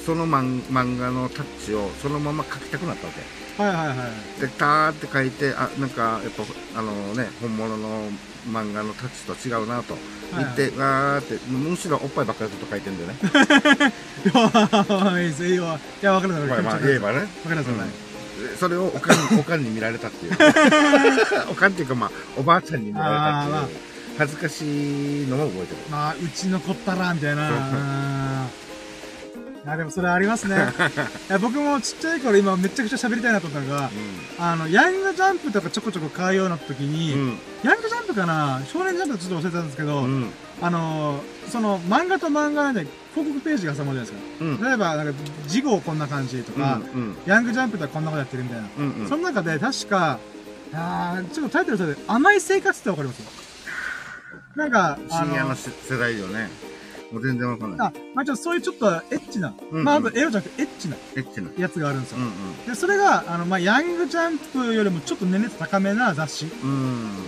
[0.06, 3.62] その漫漫画のタッチをそのまま描きたくなったわけ。
[3.62, 4.42] はいはいはい。
[4.42, 6.44] で、ターって書いて、あ、なんか、やっぱ、
[6.80, 8.10] あのね、本物の
[8.48, 10.00] 漫画のタッチと違うなとは
[10.42, 13.16] い言って、わーって、むしろおっぱいばっかりずっと書いてんだよね。
[14.26, 15.80] いや、いいですいいわ。
[16.02, 16.64] いや、わかるわかる。
[16.64, 17.20] まあまあ言えばね。
[17.20, 18.10] わかりますよね。
[18.52, 20.34] でそれをおかんに、 おかんに見られたっていう。
[21.52, 23.70] おかんっていうかまあ、おばあちゃんに見られたってあーまあいう。
[24.18, 25.78] 恥ずかしいのも覚えてる。
[25.90, 28.48] まあ、うちの子ったら、みたいな。
[29.70, 30.56] そううんいや、でもそれありますね。
[31.30, 33.92] いや、僕もちっちゃい頃今めちゃくちゃ喋りたいなと思ったのが、
[34.40, 37.38] あの、ヤングジャンプとかちょこちょこ買うようになった時に、うん。
[37.64, 38.62] ヤングジャンプかな？
[38.72, 40.32] 少年ジャンプかちょっと忘れたんですけど、うん。
[40.62, 44.46] あのー、その漫画と漫画で広告ページが挟まるじゃないですか。
[44.46, 44.62] うん。
[44.64, 45.14] 例えば、なんか、
[45.48, 47.18] 次号こんな感じとか、うん。
[47.26, 48.68] ヤングジャンプではこんなことやってるみたいな。
[48.78, 49.02] うん。
[49.02, 49.10] うん。
[49.10, 50.20] その中で確か、
[50.74, 53.22] あーちょっとタイトルそれで、甘い生活ってわかります？
[54.56, 56.50] なんか、あの深夜の世世代よね。
[57.12, 57.88] もう全然わかんない。
[57.88, 61.50] あ、まあちょっとそういうちょっとエッチな、うんまああとエロじゃなくてエッチなエッチな。
[61.58, 62.18] やつがあるんですよ。
[62.20, 66.70] うんで、それが、あの、まあヤングジャンプよりもちょっと年齢層高めな雑誌、うん。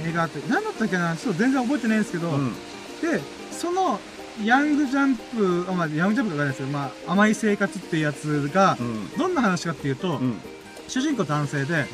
[0.02, 0.08] うん。
[0.08, 1.16] 映画あって、何だったっけな？
[1.16, 2.54] ちょっと全然覚えてないんですけど、うん。
[3.02, 3.20] で、
[3.52, 4.00] その、
[4.44, 9.10] ヤングジャンプ、あまあ、ヤングジャンプとかないですけど、まあ、甘い生活っていうやつがう、ん。
[9.18, 10.40] どんな話かっていうと、うん。
[10.88, 11.86] 主人公男性で、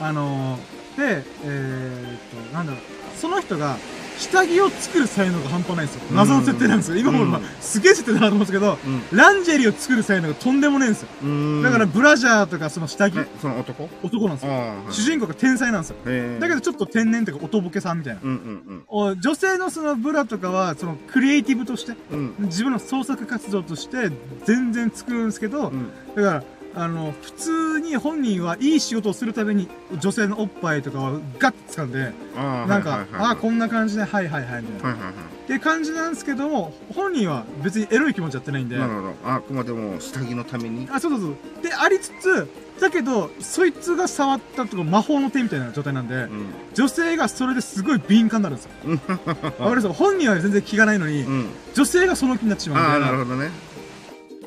[0.00, 2.80] あのーで、えーっと、なんだろう、
[3.18, 3.76] その人が、
[4.18, 6.02] 下着を作る才能が半端ないんですよ。
[6.12, 6.96] 謎の設定なんですよ。
[6.96, 9.16] 今も、まあうんすげえ設定だなと思うんですけど、うん。
[9.16, 11.08] ランジェリーを作る才能がとんでもないんですよ。
[11.22, 11.62] うん。
[11.62, 13.88] だから、ブラジャーとかその下着、え、その男？
[14.02, 14.52] 男なんですよ。
[14.52, 14.92] ああ。
[14.92, 15.96] 主人公が天才なんですよ。
[16.40, 18.20] だけどちょっと天然というか、おとぼけさんみたいな。
[18.22, 22.34] うんうんお女性のそのブラとかは、そのクリエイティブとして、うん。
[22.38, 22.46] うん。
[22.46, 24.10] 自分の創作活動として
[24.44, 25.90] 全然作るんですけど、うん。
[26.14, 26.44] だから、
[26.76, 29.68] あの、普通に本人はいい仕事をするために
[30.00, 32.66] 女性のおっぱいとかをガッと掴んで、ああ。
[32.66, 35.10] なんか、ああ、こんな感じで、はいはいはい、みたいな。
[35.10, 39.14] って感じなんですけども、本人は別にエロい気持ちやってないんで、なるほど。
[39.24, 40.88] あくまでも下着のために？
[40.90, 41.62] あ、そうそうそう。
[41.62, 42.48] で、ありつつ、
[42.80, 46.46] だけど、そいつが触ったとか魔法の手みたいな状態なんで、うん。
[46.74, 48.70] 女性がそれですごい敏感になるんですよ。
[49.28, 49.88] わかります？
[49.92, 51.46] 本人は全然気がないのに、うん。
[51.74, 53.06] 女性がその気になってしまうみああ、たいな。
[53.06, 53.50] なるほどね。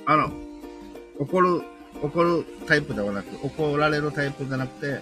[0.08, 0.32] あの、
[1.20, 1.62] 怒る、
[2.02, 5.02] 怒るタイプではなく、怒られるタイプじゃなくて、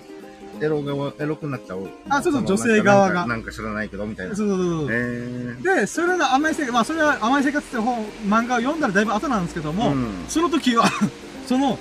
[0.62, 1.90] エロ側、エロくなっちゃう。
[2.10, 4.36] あそうそうの女性側がなんか知らないけど、みたいな。
[4.36, 4.88] そうそうそうそう。
[4.92, 10.86] えで、それの甘い生活、まあそれは甘い生活って本、漫画を読んだらだいぶ後なんですけども、うんその時は、
[11.48, 11.78] その、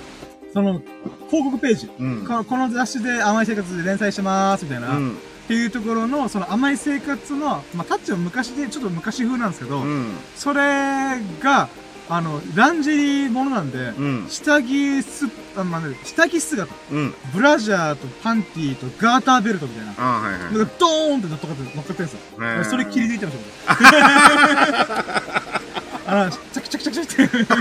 [0.53, 0.81] その、
[1.29, 2.25] 広告ページ、うん。
[2.25, 5.17] このこの雑誌で甘い生活で連載してます、みたいな、っうん。
[5.47, 10.11] ていうところの、その甘い生活の、まあタッチは昔で、ちょっと昔風なんですけど、うん。
[10.35, 11.69] それが、
[12.07, 14.27] あの、ランジェリーものなんで、うん。
[14.29, 15.25] 下着す、
[15.57, 17.13] あまあね、下着姿、うん。
[17.33, 20.41] ブラジャーとパンティーとガーターベルトみたいな、ああ、はいはい。
[20.41, 22.19] なんかドーンって乗っかって乗っかってるんですよ。
[22.39, 23.85] へーそれ切り抜いてました、僕。
[26.07, 27.55] あの、チャキチャキチャキチャキって。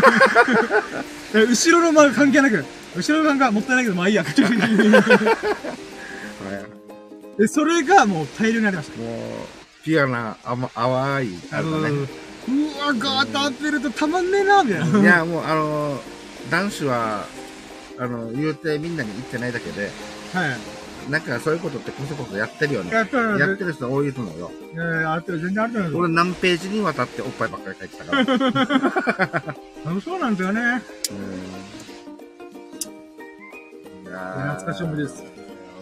[1.48, 2.64] 後ろの間が関係なく、
[2.94, 4.24] 後ろの間がもったいないけど、まあいいや。
[4.28, 4.34] はい
[7.38, 8.98] で、それがもう大量にありました。
[8.98, 11.90] もう、ピュアな、あま、淡い、あれだね。
[11.90, 12.08] う
[12.80, 15.00] わ、ガーターベルトたまんねえな、みたいな。
[15.00, 16.00] いや、もう、あの、
[16.50, 17.26] 男子は、
[17.98, 19.90] あの、言うてみんなに言ってないだけで、
[20.32, 20.56] はい。
[21.10, 22.90] なんかそういうことってこそこそやってるよね。
[22.90, 24.50] やってるやってる人多いと思うよ。
[24.72, 28.24] いやいや、あってる、全然あると思いま俺何ページにわたっておっぱいばっかり書いてたから。
[29.92, 30.04] うす。
[30.06, 30.60] そうなんですよね。
[30.60, 30.64] ん。
[30.64, 30.66] い
[34.10, 35.22] やー懐かしい思い出です。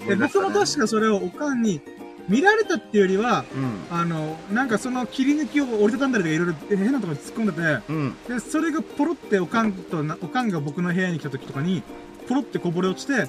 [0.01, 1.81] 思で、僕も確かそれをおかんに
[2.29, 3.97] 見られたっていうよりは、うん。
[3.97, 8.17] あの、なんかその切り抜きを折りたたんだりとかいろいろ変なところに突っ込んでて、うん。
[8.29, 11.83] で、それがポロっておかんとな、おかんが僕の部屋に来た時とかに、
[12.29, 13.29] ポロってこぼれ落ちて、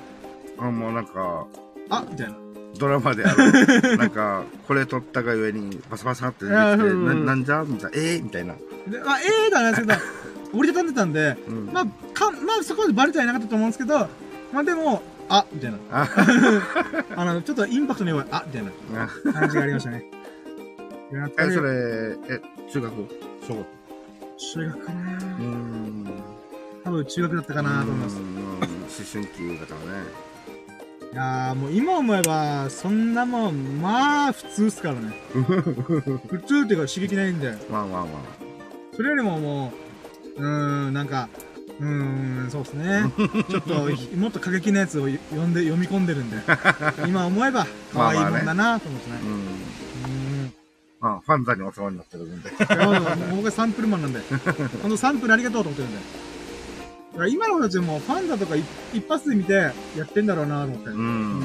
[0.57, 1.47] あ、もうなんか、
[1.89, 2.35] あみたいな。
[2.77, 8.55] ドラマである、 なんか、これ撮ったがゆえに、バサバサって出てきて、ななんじゃみたいな、えー、みたいな。
[8.87, 9.99] で、まあ、ええー、だなんですけど、
[10.57, 14.07] 折りたたんでたんで、うんまあ、か、まあ、そこまでバレてはいなかったと思うんですけど、
[14.51, 15.71] まあでも、あ、みたい。
[15.71, 15.77] な。
[15.91, 16.07] あ、
[17.15, 18.63] あの、ちょっとインパクトに弱い、あ、みたい。
[18.63, 18.71] な
[19.03, 20.05] あ感じがありましたね。
[21.39, 21.53] え、り。
[21.53, 21.71] それ、
[22.29, 22.41] え、
[22.71, 22.93] 中学？
[23.47, 23.65] 小学
[24.37, 25.17] 中学かな。
[25.17, 26.05] うーん。
[26.83, 28.17] 多分中学だったかなと思います。
[28.17, 28.19] う。
[28.19, 28.65] ん思
[29.11, 30.03] 春期だからね。
[31.11, 31.71] いやーもう。
[31.71, 35.13] 今思えば、そんなもん、まあ、普通っすからね。
[35.33, 36.81] 普通っていう。
[36.81, 37.55] か刺激ないんで。
[37.71, 38.07] まあまあま
[38.95, 39.73] それよりもも
[40.37, 40.43] う、う。
[40.43, 41.29] ーん、なんか、
[41.79, 43.03] うーん、そうですね。
[43.49, 46.37] ちょっと、ひもっと過激なやつを読んで、読み込んでるんで、
[47.07, 49.17] 今思えば、可愛いもんだなと思ってね。
[50.99, 52.49] まあ、ファンザにお世話になってるんで。
[53.35, 54.21] 僕はサンプルマンなんで、
[54.81, 55.97] このサンプルありがとうと思ってるんで。
[57.13, 59.71] だから今の子たちもファンだとか一一発で見てや
[60.03, 60.89] ってんだろうなと思って。
[60.89, 60.93] う。
[60.93, 61.43] うんん。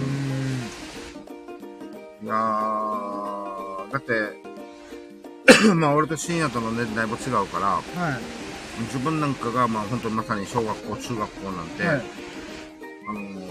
[2.23, 4.49] いやー、だって、
[5.75, 8.38] まあ俺と深夜との年代も違うから、はい。
[8.87, 12.03] 自分なんかがまあ本当にまさに小学校、中学校なんて、はい。
[13.09, 13.49] あのー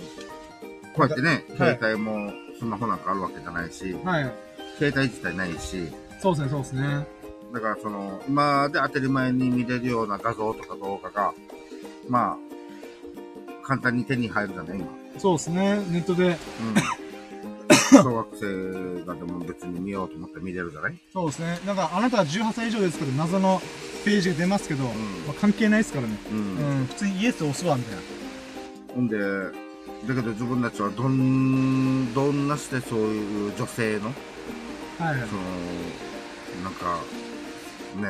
[0.96, 4.32] こうやってね、はい携帯もスマホなんかあるわけじゃないし、はい。
[4.80, 5.88] 携帯自体ないし、
[6.22, 7.08] そうですね、そうですね。
[7.54, 11.34] だからその、今で当たり前に見れるような画像とか動画が、
[12.10, 12.38] ま
[13.64, 14.88] あ、簡単に手に入るじゃない今。
[15.20, 15.78] そうですね。
[15.92, 16.36] ネットで、うん。
[18.04, 20.98] 小学生がでも別に見ようと思って見れるじゃない？
[21.14, 21.60] そうですね。
[21.66, 23.62] なんか、あなたは18歳以上ですけど、謎の
[24.08, 24.92] ページが出ますけど、んま
[25.32, 26.18] あ、関係ないですからね。
[26.32, 26.34] う。
[26.34, 28.02] うんん、普通にイエス押すわ、みたいな。
[28.96, 34.06] ほんで、だけど自分たちはどん、どんなしてそういう女性の、
[34.98, 35.36] はいはいそ。
[35.36, 35.42] の、
[36.64, 37.02] なんか、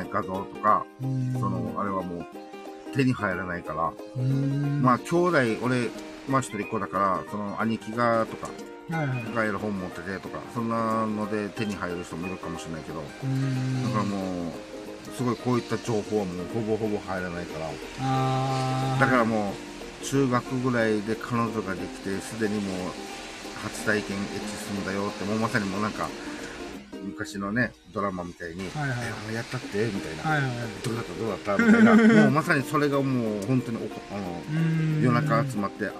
[0.04, 2.26] ね、画像とか、その、あれはもう
[2.94, 3.92] 手に入らないから。
[4.80, 5.90] まあ兄弟、俺、
[6.28, 8.48] まあ一人っ子だから、その兄貴がとか。
[9.34, 13.02] がエロ本持っててとか、そんなので手に入る人もいるかもしれないけど。
[13.02, 14.77] だからもう、
[15.18, 17.66] すごいこういった情報はもうほぼほぼ入らないから。
[19.00, 22.76] だからもう、中学ぐらいで彼女ができて、すでにもう、
[23.64, 26.08] 初体験エッチするんだよって、もうまさにもうなんか、
[27.04, 28.98] 昔のね、ドラマみたいに、はいはい
[29.30, 29.86] えやったって？
[29.86, 30.22] みたいな。
[30.30, 30.68] はいはいはい。
[30.84, 31.12] どうだった？
[31.14, 31.56] どうだった？
[31.64, 31.96] みたいな。
[32.22, 33.78] もうまさにそれがもう本当に
[34.12, 35.02] あの。
[35.02, 35.94] 夜中集まって、あの、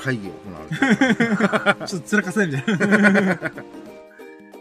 [0.00, 3.38] 会議を行わ れて、ちょっと辛かせみたいな。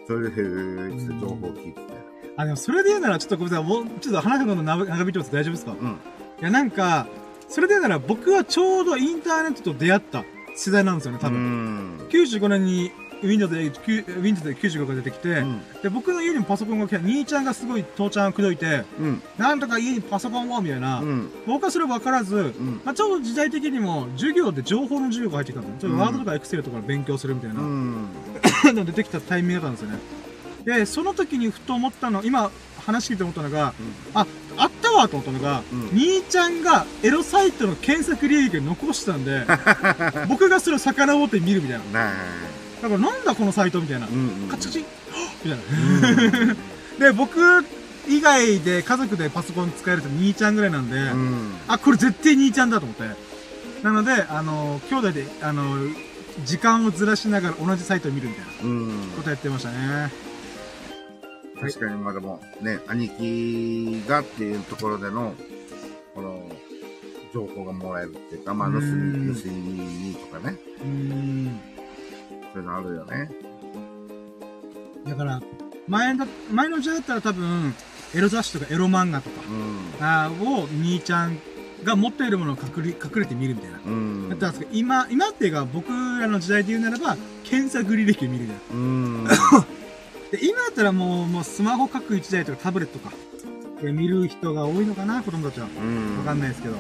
[0.07, 2.02] それで、情報を聞いてて。
[2.38, 3.68] あ、でもそれで言うなら、ちょっとごめんなさい。
[3.68, 5.31] もう、ちょっと話がどんどん長長引いてます。
[5.31, 5.72] 大丈夫ですか？
[5.73, 5.97] いうん。
[6.41, 7.07] や、なんか、
[7.47, 10.23] それで言うなら、僕はちょうどインターネットと出会った
[10.55, 11.97] 世代なんですよね、多う分。
[11.97, 11.97] ん。
[12.10, 12.91] 95年に
[13.22, 15.61] Windows で、9 Windows で95が出てきて、うん。
[15.84, 19.22] で、僕の家にもパソコンが来て、兄ちゃんがすごい父ちゃんを口説いて、うん。
[19.38, 21.01] なんとか家にパソコンを、みたいな。
[21.01, 21.30] うん。
[21.45, 22.81] 僕はそれ分からず、うん。
[22.84, 25.91] まあ、ちょうど時代的にも、授業で情報の授業が入ってきたんですよ。
[25.91, 27.61] ちょっとワードとかエクセルとか勉強するみたいな。
[27.61, 28.07] うん。
[28.73, 30.23] の出てきたタイミングだったんですよね。
[30.65, 32.52] で、その時にふと思ったの、今
[32.85, 33.73] 話聞いて思ったのが、
[34.14, 34.26] あ、
[34.57, 39.45] あったわと思ったのが、うん兄ちゃんがエロサイトの検索履歴を残してたんで、
[40.30, 42.11] 僕がそれを遡って見るみたいな。
[42.81, 44.07] だからなんだこのサイトみたいな。
[44.07, 44.48] うん。
[44.49, 44.85] カチカチ
[45.45, 46.56] みたいな。
[46.99, 47.40] で、僕
[48.07, 51.52] 以外で家族でパソコン使えると兄ちゃんぐらいなんで、うん。
[51.68, 53.03] あ、これ絶対兄ちゃんだと思って。
[53.84, 55.77] なので、あの、兄弟で、あの、
[56.45, 58.91] 時間をずらしながら同じサイトを見るみたいなうん。
[59.15, 60.11] ことやってましたね。
[61.68, 65.34] 確かに、まあでも、ね、兄貴がっていうところでの、
[66.15, 66.44] この、
[67.34, 71.60] 情報がもらえるっていうか、まあ、盗うんみ、盗みとかね、うーん。
[72.53, 73.31] そういうのあるよね。
[75.07, 75.41] だから、
[75.88, 77.73] 前だ、前の時代だったら多分、
[78.14, 80.06] エロ雑誌とかエロ漫画とか、うん。
[80.06, 81.40] あーを兄ちゃん
[81.84, 83.80] が持っているものを隠れ、隠れて見るみたいな。
[83.84, 84.30] うん。
[84.30, 88.77] だったんですけど、今、今っていうか僕らの時代で言うならば、検索履歴を見るじゃん。
[88.77, 88.81] う
[89.23, 89.27] ん。
[90.34, 93.14] で、今だったらもう、もうスマホ各一台とかタブレットか。
[93.84, 95.68] で見る人が多いのかな、子供たちは。
[95.68, 96.18] うん。
[96.18, 96.73] わかんないですけど。
[96.73, 96.77] う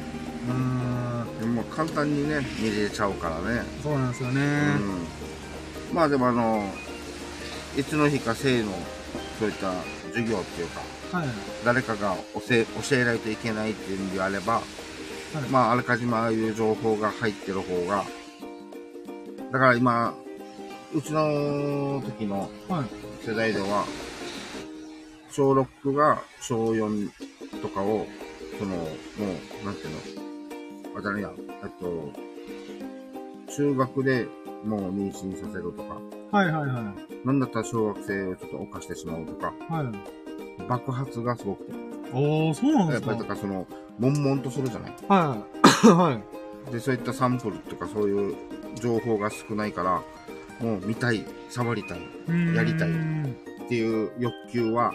[0.49, 1.39] ーん。
[1.39, 3.61] でも簡単にね、見れちゃうからね。
[3.83, 4.41] そうなんですようね。
[4.41, 5.05] ん。
[5.93, 6.67] まあでもあの、
[7.77, 8.71] いつの日か性の、
[9.37, 9.71] そういった
[10.07, 10.81] 授業っていうか、
[11.19, 11.27] はい。
[11.63, 14.63] 誰かが教え、教えないといけないっていうんであれば、はい
[15.51, 18.03] まああらかじめああいう情報が入ってる方が、
[19.51, 20.15] だから今、
[20.95, 23.12] うちの時のはい。
[23.25, 23.85] 世代では、
[25.31, 27.09] 小6が小4
[27.61, 28.05] とかを、
[28.59, 28.85] その、も
[29.61, 29.99] う、なんていうの、
[30.95, 31.31] あれだねや、
[31.63, 32.11] えっと、
[33.55, 34.27] 中学で
[34.65, 35.97] もう妊娠させるとか、
[36.37, 36.93] はいはいは
[37.23, 37.27] い。
[37.27, 40.63] なんだったら小学生をちょっと犯してしまうとか、はい。
[40.67, 41.73] 爆発がすごくて。
[42.13, 43.65] おー、そうなんでやっすかぱりだからその、
[43.99, 44.93] 悶々とするじゃない？
[45.07, 45.37] は
[45.85, 45.87] い。
[45.87, 46.21] は
[46.69, 46.71] い。
[46.71, 48.35] で、そういったサンプルとかそういう
[48.75, 50.01] 情報が少ないから、
[50.63, 51.99] もう見たい、触りたい
[52.55, 52.89] やりたい
[53.67, 54.93] ていう欲求は、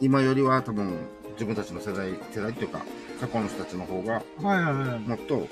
[0.00, 0.98] 今よりは多分
[1.32, 2.84] 自分たちの世代、世代っていうか、
[3.20, 4.98] 過去の人たちの方が、はいはいはい。
[5.00, 5.48] もっとこ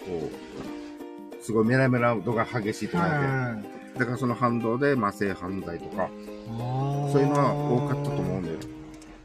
[1.40, 3.98] う、すごいメラメラ度が激しいと思うので、はいはいはい。
[3.98, 6.10] だからその反動で、まあ、性犯罪とか、
[6.48, 8.58] そそういうのは多かったと思うんだよ。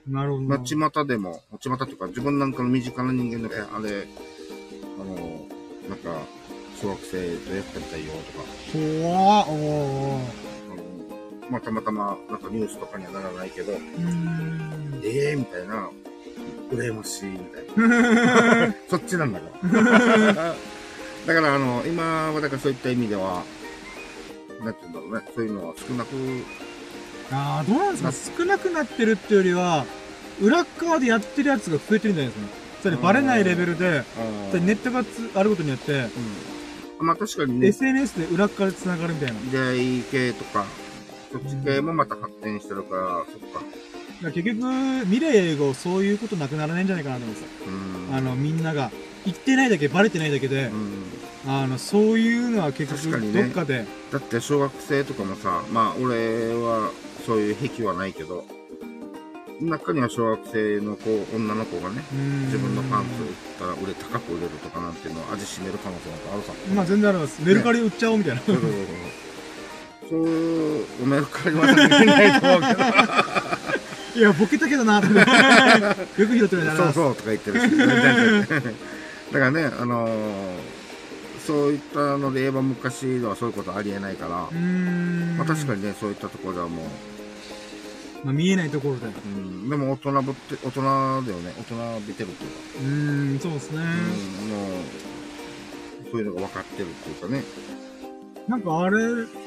[0.07, 0.41] なるほど。
[0.43, 4.07] まあ、巷でも、巷というか、自分なんかの身近な人間で、えあれ、
[4.99, 5.15] あの、
[5.89, 6.25] なんか、
[6.81, 10.23] 小学生とやってみたいよとか、怖っおー
[10.71, 13.73] あの、まあ、たまたま、なんかニュースとかにはならないけど。
[15.03, 15.89] ええー、みたいな、
[16.71, 17.87] 羨ましい、みたい
[18.67, 18.73] な。
[18.89, 20.55] そっちなんだから。
[21.27, 23.43] だから、あの、今は、だからそういった意味では、
[24.63, 26.15] なんていうんだろうね、そういうのは少なく、
[27.31, 28.43] ああ、どうなんですか？
[28.43, 29.85] 少なくなってるっていうよりは、
[30.41, 32.47] 裏側でやってるやつが増えてるんじゃないですか？
[32.47, 32.61] ね。
[32.83, 34.03] それバレないレベルで、
[34.53, 36.09] ネットがつあることによって、うん。
[37.01, 39.39] まあ確かにね、SNS で裏側で繋がるみたいな。
[39.51, 40.65] 出会い系とか、
[41.31, 43.61] そっち系もまた発展してるから、そっか。
[44.21, 47.49] ら結局、未来後そういうことなくならないんじゃないかなと思うんですよ。
[47.67, 48.15] うん。
[48.15, 48.91] あの、みんなが、
[49.25, 51.03] 言ってないだけ、バレてないだけでう、ん。
[51.47, 56.91] あの、そういうのは結局、ねどっかで、だって小学生とかもさ、まあ俺は
[57.25, 58.45] そういう癖はないけど、
[59.61, 63.29] 中には小学生の子、女の子がね、自自分のパンツ売っ
[63.59, 66.53] たら売れ高く売れるとかなんていうのは味しめる可能性なんかあるさ。
[66.75, 67.41] まあ全然あります。
[67.45, 68.41] メルカリ売っちゃおうみたいな。
[68.41, 68.71] そうそうそう
[70.09, 70.85] そう。
[70.99, 72.83] そう、メルカリはできないと思うけど。
[74.13, 74.95] いや、ボケたけどな。
[74.99, 76.75] よく拾ってるな。
[76.75, 77.77] そうそうとか言ってるし。
[77.77, 80.81] だからね、あのー
[81.45, 84.29] そういったので言えば昔ではそういうことありえないから。
[85.37, 86.85] まあ確かにね、そういったところではもう、
[88.23, 89.07] まあ見えないところで。
[89.07, 93.77] ううん、でも大人ぶって、大人だよね、大人びてるっていうか、ーん、そうですね。
[93.79, 97.43] うん、もう、そういうのが分かってるっていうかね。
[98.47, 98.97] なんかあれ、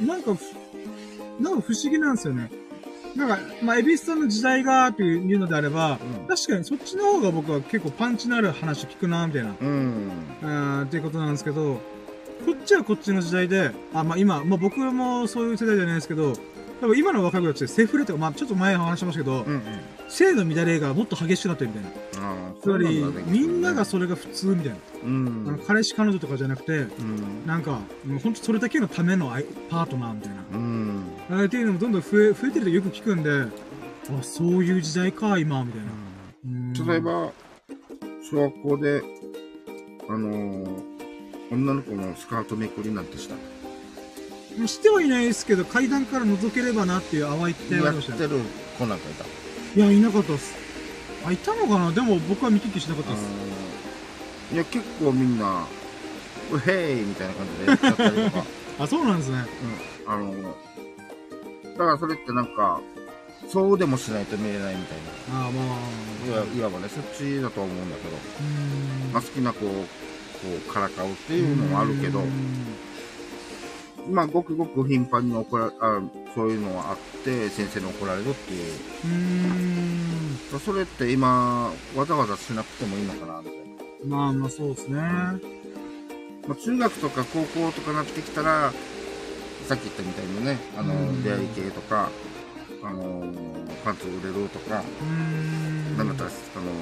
[0.04, 2.50] なんかふ、なんか不思議なんですよね。
[3.16, 10.82] なんか、まあ、エビスさんの時代がっていうのであれば、うん確かにそっちの方が僕は結構パンチのある話聞くな、みたいな、うん。
[10.82, 11.80] っていうことなんですけど、
[12.44, 16.32] こっちはこっちの時代で、あ、まあ今、まあ僕もそういう世代じゃないですけど、
[16.84, 19.62] 多分今の若い子たちセフレとか、まあちょっと前話しましたけど、うんうん。
[20.06, 21.84] 性の乱れがもっと激しくなってるみたい
[22.22, 22.52] な。
[22.60, 24.74] つまり、みんなが、それが普通みたいな。
[24.74, 25.62] うあのん。
[25.66, 27.46] 彼氏彼女とかじゃなくて、うん。
[27.46, 29.30] なんか、もう本当それだけのための
[29.70, 30.36] パートナーみたいな。
[30.52, 31.02] うん。
[31.30, 35.86] あーっていうのもどんどん増え、増えてるとよく聞くんで、あ、そういう時代か、今、みたいな。
[36.44, 37.32] うん例え、ば、
[38.30, 39.02] 小学校で、
[40.06, 40.94] あのー
[41.50, 43.34] 女の子のスカートめくりなんてした？
[44.66, 48.20] してはいないですけど、階段から覗ければなっていう淡いってありましたね。
[48.20, 48.42] やってる
[48.78, 49.24] 子なんかいた。
[49.24, 50.54] いや、いなかったっす。
[51.26, 51.90] あ、いたのかな？
[51.92, 53.22] でも僕は見聞きしなかったっす。
[54.54, 55.66] いや、結構みんな、
[56.52, 58.44] うへいみたいな感じでやったりとか。
[58.80, 59.44] あ、そうなんですね。
[60.06, 60.12] うん。
[60.12, 60.44] あのー
[61.74, 62.80] だからそれってなんか、
[63.52, 64.98] そうでもしないと見えないみたい
[65.30, 65.50] あまあ、
[66.30, 66.36] な。
[66.36, 69.86] いわいわばね、そっちだとは思うんだけど、うーんまあ、好きな子をこ
[70.68, 72.28] うからかうっていうのもあるけどうー、ん
[74.10, 76.00] まあ、ごくごく頻繁に怒らあ
[76.34, 78.72] そういうのはあって、先生に怒られるっていう。
[79.04, 80.60] うーん。
[80.60, 83.58] それって今、わざわざしなくてもいいのかな、みたい
[84.08, 84.16] な。
[84.16, 85.00] まあまあ、そうですね。
[85.00, 85.38] ま
[86.50, 88.72] あ、中学とか高校とかなってきたら、
[89.66, 92.10] さっき言ったみたいにね、あの、うん出会い系とか、
[92.82, 93.32] あの
[93.84, 95.06] パンツ売れるとか、うー
[95.94, 95.96] ん。
[95.96, 96.72] なんだったら、あの、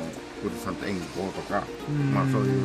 [0.44, 2.60] おじさんと演技とか、うんまあそういう、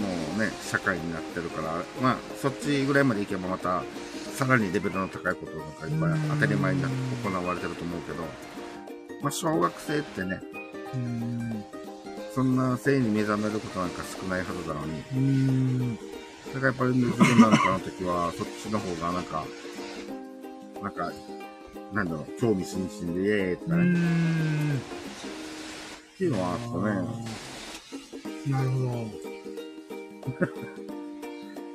[0.00, 3.82] もうね、社会になってるから、まあそっちぐらいまでいけばまた、
[4.34, 6.96] さらにレベルの高いことなんかいっぱい当たり前になって
[7.28, 8.22] 行われてると思うけど、
[9.22, 10.40] まあ小学生ってね。
[12.34, 15.98] そんな性に目覚めることなんか少ないはずなのに。
[16.54, 19.44] だからやっぱり自分なんかの時は、 そっちの方がなんか、
[20.82, 21.12] なんか、
[21.92, 23.98] なんだろう、興味津々で、イエーイとうかね、
[26.18, 27.28] ていうのはあったね。
[28.52, 28.88] なるほど。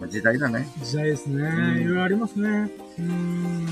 [0.02, 0.68] まあ、時代だね。
[0.84, 1.44] 時代ですね。
[1.44, 2.70] うんいろいろありますね。
[3.00, 3.68] うーん。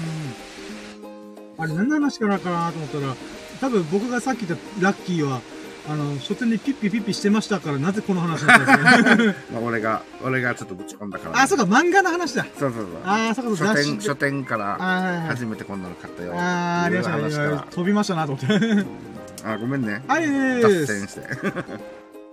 [1.57, 3.15] あれ、何の話からかなと思ったら、
[3.60, 5.41] 多分僕がさっき言ったラッキーは、
[5.89, 9.35] あの、書店でピッピピッピしてましたから、なぜこの話だったんですね。
[9.52, 12.45] まあ、俺が、俺がちょっとぶち込んだから、あ、そうか、漫画の話だ。
[12.57, 12.85] そうそうそう。
[13.03, 16.34] あー、そうか、そうか、書店、書店から初めてこんなの買ったよ。
[16.35, 17.61] あー、ありましたね。
[17.72, 19.11] 飛びましたなと思って。
[19.44, 20.03] あ、ごめんね。
[20.08, 20.28] はい、
[20.62, 20.86] 脱。
[20.86, 21.22] 線して。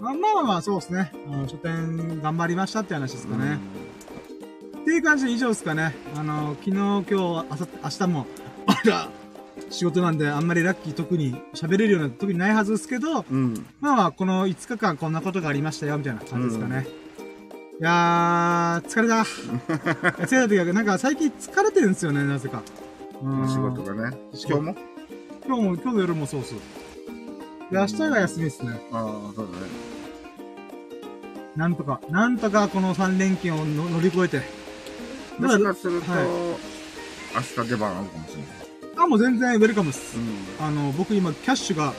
[0.01, 1.13] まあまあまあ、そうですね。
[1.27, 3.59] あの書店頑張りましたって話ですかね。
[4.81, 5.95] っていう感じで以上ですかね。
[6.17, 8.27] あの、昨日、今日、明日明日も、
[8.67, 9.09] まだ、
[9.71, 13.37] 仕事なんで、あんまりラッキー特に喋れるような特にないはずですけど、うん。
[13.37, 13.67] うん。
[13.81, 16.87] まあまあ、この5日間こんなことがありましたよ、みたいな感じですかね。
[17.81, 19.23] いやー、疲れた。
[20.25, 22.63] 疲れたというか、なんか最近疲れてるんですよね、なぜか。
[23.23, 24.17] うん仕事がね。
[24.49, 24.77] 今日も？
[25.47, 26.55] 今日も、今日の夜もそうっす。
[27.71, 28.81] で、明日が休みですね。
[28.93, 29.67] ああ、そうだね。
[31.57, 34.43] なんとか、なんとかこの3連休をの乗り越えて。
[35.39, 36.59] もしかすると、は
[37.35, 38.47] 明日出番あるかもしれない。
[38.97, 40.17] あ、もう全然ウェルカムっす。
[40.17, 40.65] うん。
[40.65, 41.93] あの、僕今、キャッシュが、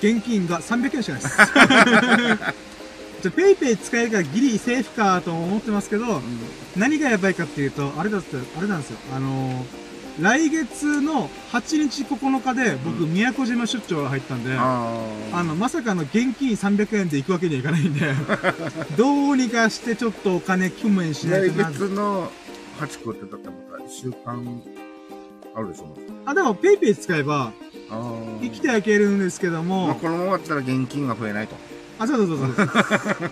[0.00, 1.28] 現金が300円しかないで
[2.42, 2.52] す。
[3.22, 6.20] ちょ、 PayPay 使えるからギリセーフかと思ってますけど、
[6.76, 8.98] 何がやばいかっていうと、あれだって、あれなんですよ。
[9.14, 9.64] あのー、
[10.20, 14.98] 来月の8日9日で僕、う宮古島出張が入ったんで、あ
[15.32, 15.44] ああ。
[15.44, 18.14] の、まさかの現金300円で行くわけにはいかないんで、
[18.96, 21.70] どうにかしてちょっとお金工面しない来とな。
[21.70, 22.30] 月の
[22.80, 24.62] 8個ってだったらまた1週間
[25.54, 25.96] あるでしょ。
[26.24, 27.52] あ、でもペイペイ使えば、あ
[27.90, 28.14] あ。
[28.42, 31.56] 生きてはいけるんですけども、まあ、このままだったら現金が増えないと。
[31.98, 32.70] あ、そうそうそうそう。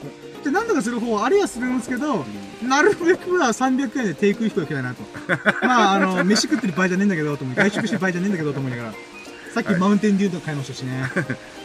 [0.44, 2.24] で、なんとかする方はありはするんですけど、
[2.62, 5.02] なるべくは300円でテイクイフはいけないなと。
[5.66, 8.92] まあ、あの、飯食ってる場合じゃねえんだけど、と思い、外食してる場合じゃねえんだけど、と思いながら。
[9.52, 11.04] さっきマウンテンデューとか買いましたしね。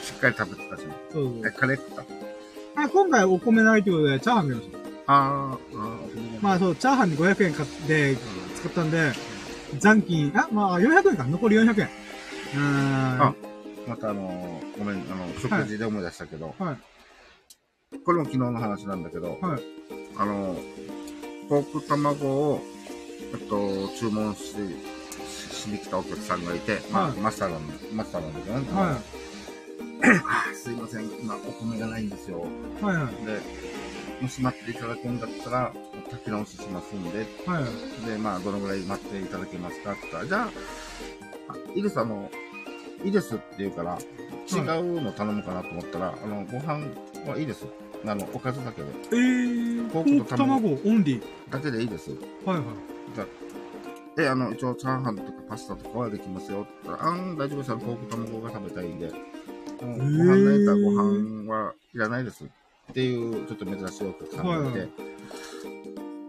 [0.04, 0.88] しっかり食べてたしね。
[1.12, 1.96] そうそうえ、カレー食っ
[2.76, 2.82] た？
[2.84, 4.78] あ今回お米ないということで、チャーハン買いました。
[5.12, 8.16] あーあー、まあそう、チャーハンに500円買って、
[8.56, 9.12] 使ったんで、
[9.80, 11.24] 残金、あ、まあ400円か。
[11.26, 11.90] 残り400円。
[12.56, 13.22] うーん。
[13.22, 13.34] あ
[13.88, 16.78] またあのー、ごめん、あの、食事で思い出したけど、はい。
[18.06, 19.62] これも昨日の話なんだけど、はい。
[20.18, 20.56] あの、
[21.48, 22.62] ポーク卵を、
[23.34, 24.54] えっと、注文し、
[25.28, 28.72] ししに来たお客さんがいて、まあ、はいマスターなんだ、マスターなんだけどね。
[28.72, 29.00] はあ
[30.56, 32.48] すいません、今お米がないんですよ。
[32.82, 32.84] い。
[32.84, 33.26] はいはい。
[33.26, 33.42] で、
[34.22, 35.74] もし待っていただくんだったら、
[36.06, 38.06] 炊き直ししますんで、はい。
[38.08, 42.30] で、まあ、どのぐらい待っていただけますかって言ったら、じゃあ、あいいです、あの、
[43.04, 43.98] いいですって言うから、
[44.52, 46.86] 違うの頼むかなと思ったら、あの、ご飯
[47.30, 47.66] はいいです。
[48.06, 48.88] あの、おかずだけで。
[49.12, 51.24] えー、ポポークと卵オンリー。
[51.50, 52.12] だけでいいです。
[52.46, 52.64] はいはい。
[53.16, 53.28] じゃあ
[54.16, 57.72] で、あの、一応、チャーハンとかパスタとかはできますよって言ったら、あん、大丈夫です。
[57.72, 59.12] あのポーク卵が食べたいんで、
[59.82, 62.44] うんご飯ないったらご飯はいらないです。
[62.44, 62.48] っ
[62.94, 64.90] ていう、ちょっと珍しいお客さんがいて、はいはい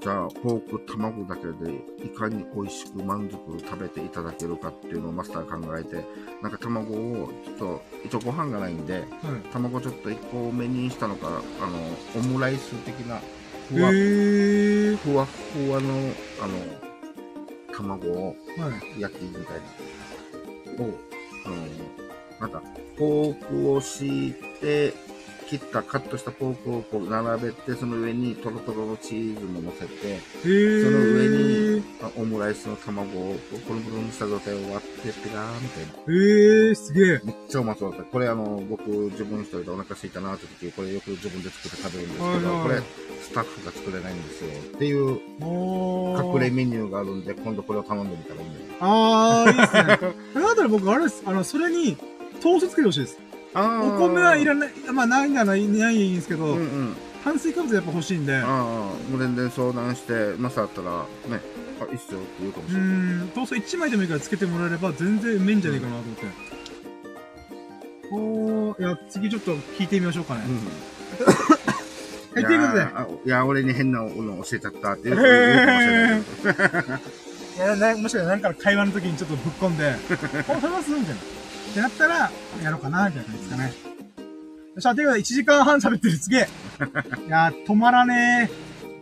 [0.01, 6.03] じゃあ、ポーク卵だけで、いかに美味しく満足食べていただけるかっていうのをマスターが考えて、
[6.41, 9.05] なんか卵を、ちょっと、一応ご飯がないんで、はい。
[9.53, 11.79] 卵ちょっと一個多めにしたのか、あの、
[12.17, 13.21] オムライス的な、
[13.69, 15.91] ふわ、えー、ふわふわの、
[16.43, 19.01] あの、卵を、はい。
[19.01, 19.45] 焼きみたい
[20.79, 20.83] な。
[20.83, 20.95] を、
[21.45, 21.57] あの、
[22.41, 22.63] なんか、
[22.97, 24.95] ポークを敷いて、
[25.51, 35.93] 切った、カットしたポークをこう並べて、その上にトロトロのチーズも乗せて、えー、その上にあオムライスの卵をこうコロコロにした状態を割って、ペラーみたいな。
[36.07, 37.21] えー、すげえ。
[37.25, 38.05] めっちゃうまそうだった。
[38.05, 42.81] これあの、僕自分一人でお腹空いたなって時、これよく自分で作って食べるんですけど、これ
[43.23, 44.51] スタッフが作れないんですよ。
[44.77, 45.21] っていう。
[45.41, 48.65] 隠れメニューがあるんで、今度これを頼んでみたらいいんだよ。
[48.81, 50.13] あー、いいですね。
[50.41, 51.23] だったら僕、あれです。
[51.27, 51.97] あの、それに、
[52.41, 53.30] トーストつけてほしいです。
[53.55, 56.97] あお米はいらなない、まあ、ないならないないんですけど、うんうん。
[57.25, 58.65] 炭水化物やっぱ欲しいんで、ああ、
[59.11, 60.91] もう全然相談して、マサだったら、
[61.29, 61.41] ね、
[61.81, 62.89] あ、いいっすよって言うかもしうれない。
[62.89, 66.27] ーん、トースト1枚でもいいからつけてもらえれば全然うめえんじゃねえかなと思って。
[68.13, 70.43] おー、いや、次ちょっと聞いてみましょうかね。
[72.33, 72.87] はい、ということで。
[73.27, 74.09] いや、俺に変なの
[74.45, 77.65] 教えちゃったって言う言うかもしれないけど。
[77.67, 79.95] いや、なもしかしたらなんかの会話の時にちょっとぶっ込んで、
[80.47, 81.40] これ話すみたいな。
[81.71, 82.31] ってなったら、
[82.63, 83.65] やろうかな、みたいな感じですかね。
[83.65, 83.71] よ
[84.79, 86.49] っしゃ、ということで1時間半喋ってる、すげえ。
[87.27, 88.51] いやー、止まらね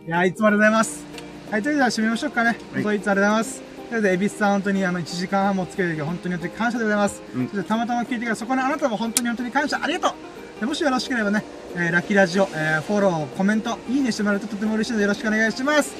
[0.05, 0.07] え。
[0.07, 1.05] いやー、いつもありがとうございます。
[1.51, 2.57] はい、ということで締めましょうかね。
[2.73, 3.61] 本当にいつもありがとうございます。
[3.61, 7.21] ということで、エビスさん本当にあの、1時間半もつけてくれて本当に本当に感謝でございます。
[7.35, 11.43] うんたまたま聞いてくれたそこのあなたも本当に本当に感謝ありがとうでもしよろしければね、
[11.75, 15.95] えーラッキーラジオ、えーフォロー、コメント、いいねしてもらうととても嬉しいのでよろしくお願いします。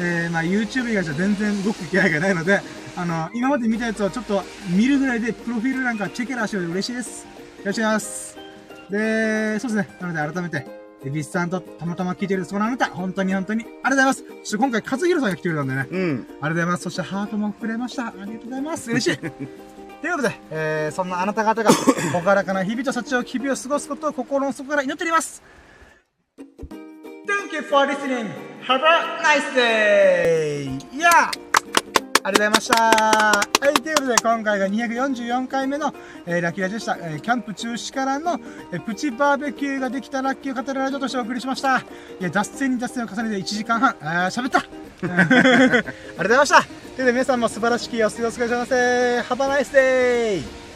[0.00, 2.60] えー、まあ YouTube 以外じゃ全然動く気配がないので、
[2.98, 7.24] あの、今まで見たやつをちょっと見るぐらいで、プロフィールなんかチェケラして嬉しいです。
[7.26, 7.30] よ
[7.66, 8.36] ろしくお願いします。
[8.90, 9.96] で、そうですね。
[10.00, 10.66] なので改めて、
[11.04, 14.24] エビスさんとたまたま聞いてるそこのあなた、本当に本当にありがとうございます。
[14.42, 16.10] そして今回、和弘さんが来てくれたんでね、うん。
[16.10, 16.82] ありがとうございます。
[16.82, 18.08] そしてハートもくれました。
[18.08, 18.90] ありがとうございます。
[18.90, 19.18] 嬉しい。
[19.22, 21.70] ということで、えー、そんなあなた方が、
[22.12, 25.40] 朗らかな日々と幸を日々を過ごすことを心の底から祈っております。
[26.36, 28.28] Thank you for listening.
[28.66, 30.78] Have a nice day!
[30.92, 31.47] Yeah!
[32.22, 32.74] ありがとうございました。
[32.76, 35.94] はい、ということで、今回が244回目の、
[36.26, 36.96] えーラッキーラジオでした。
[37.00, 38.40] えーキャンプ中止からの、
[38.72, 41.78] えープチバーベキューができたラッキーを語るラジオとしてお送りしました。
[41.78, 41.82] い
[42.20, 44.58] や、脱線に脱線を重ねて1時間半、あー喋った
[45.06, 46.62] ありがとうございました。
[46.62, 49.20] ということで、皆さんも素晴らしきお過ごしくださいませ。
[49.20, 50.67] Have a nice day!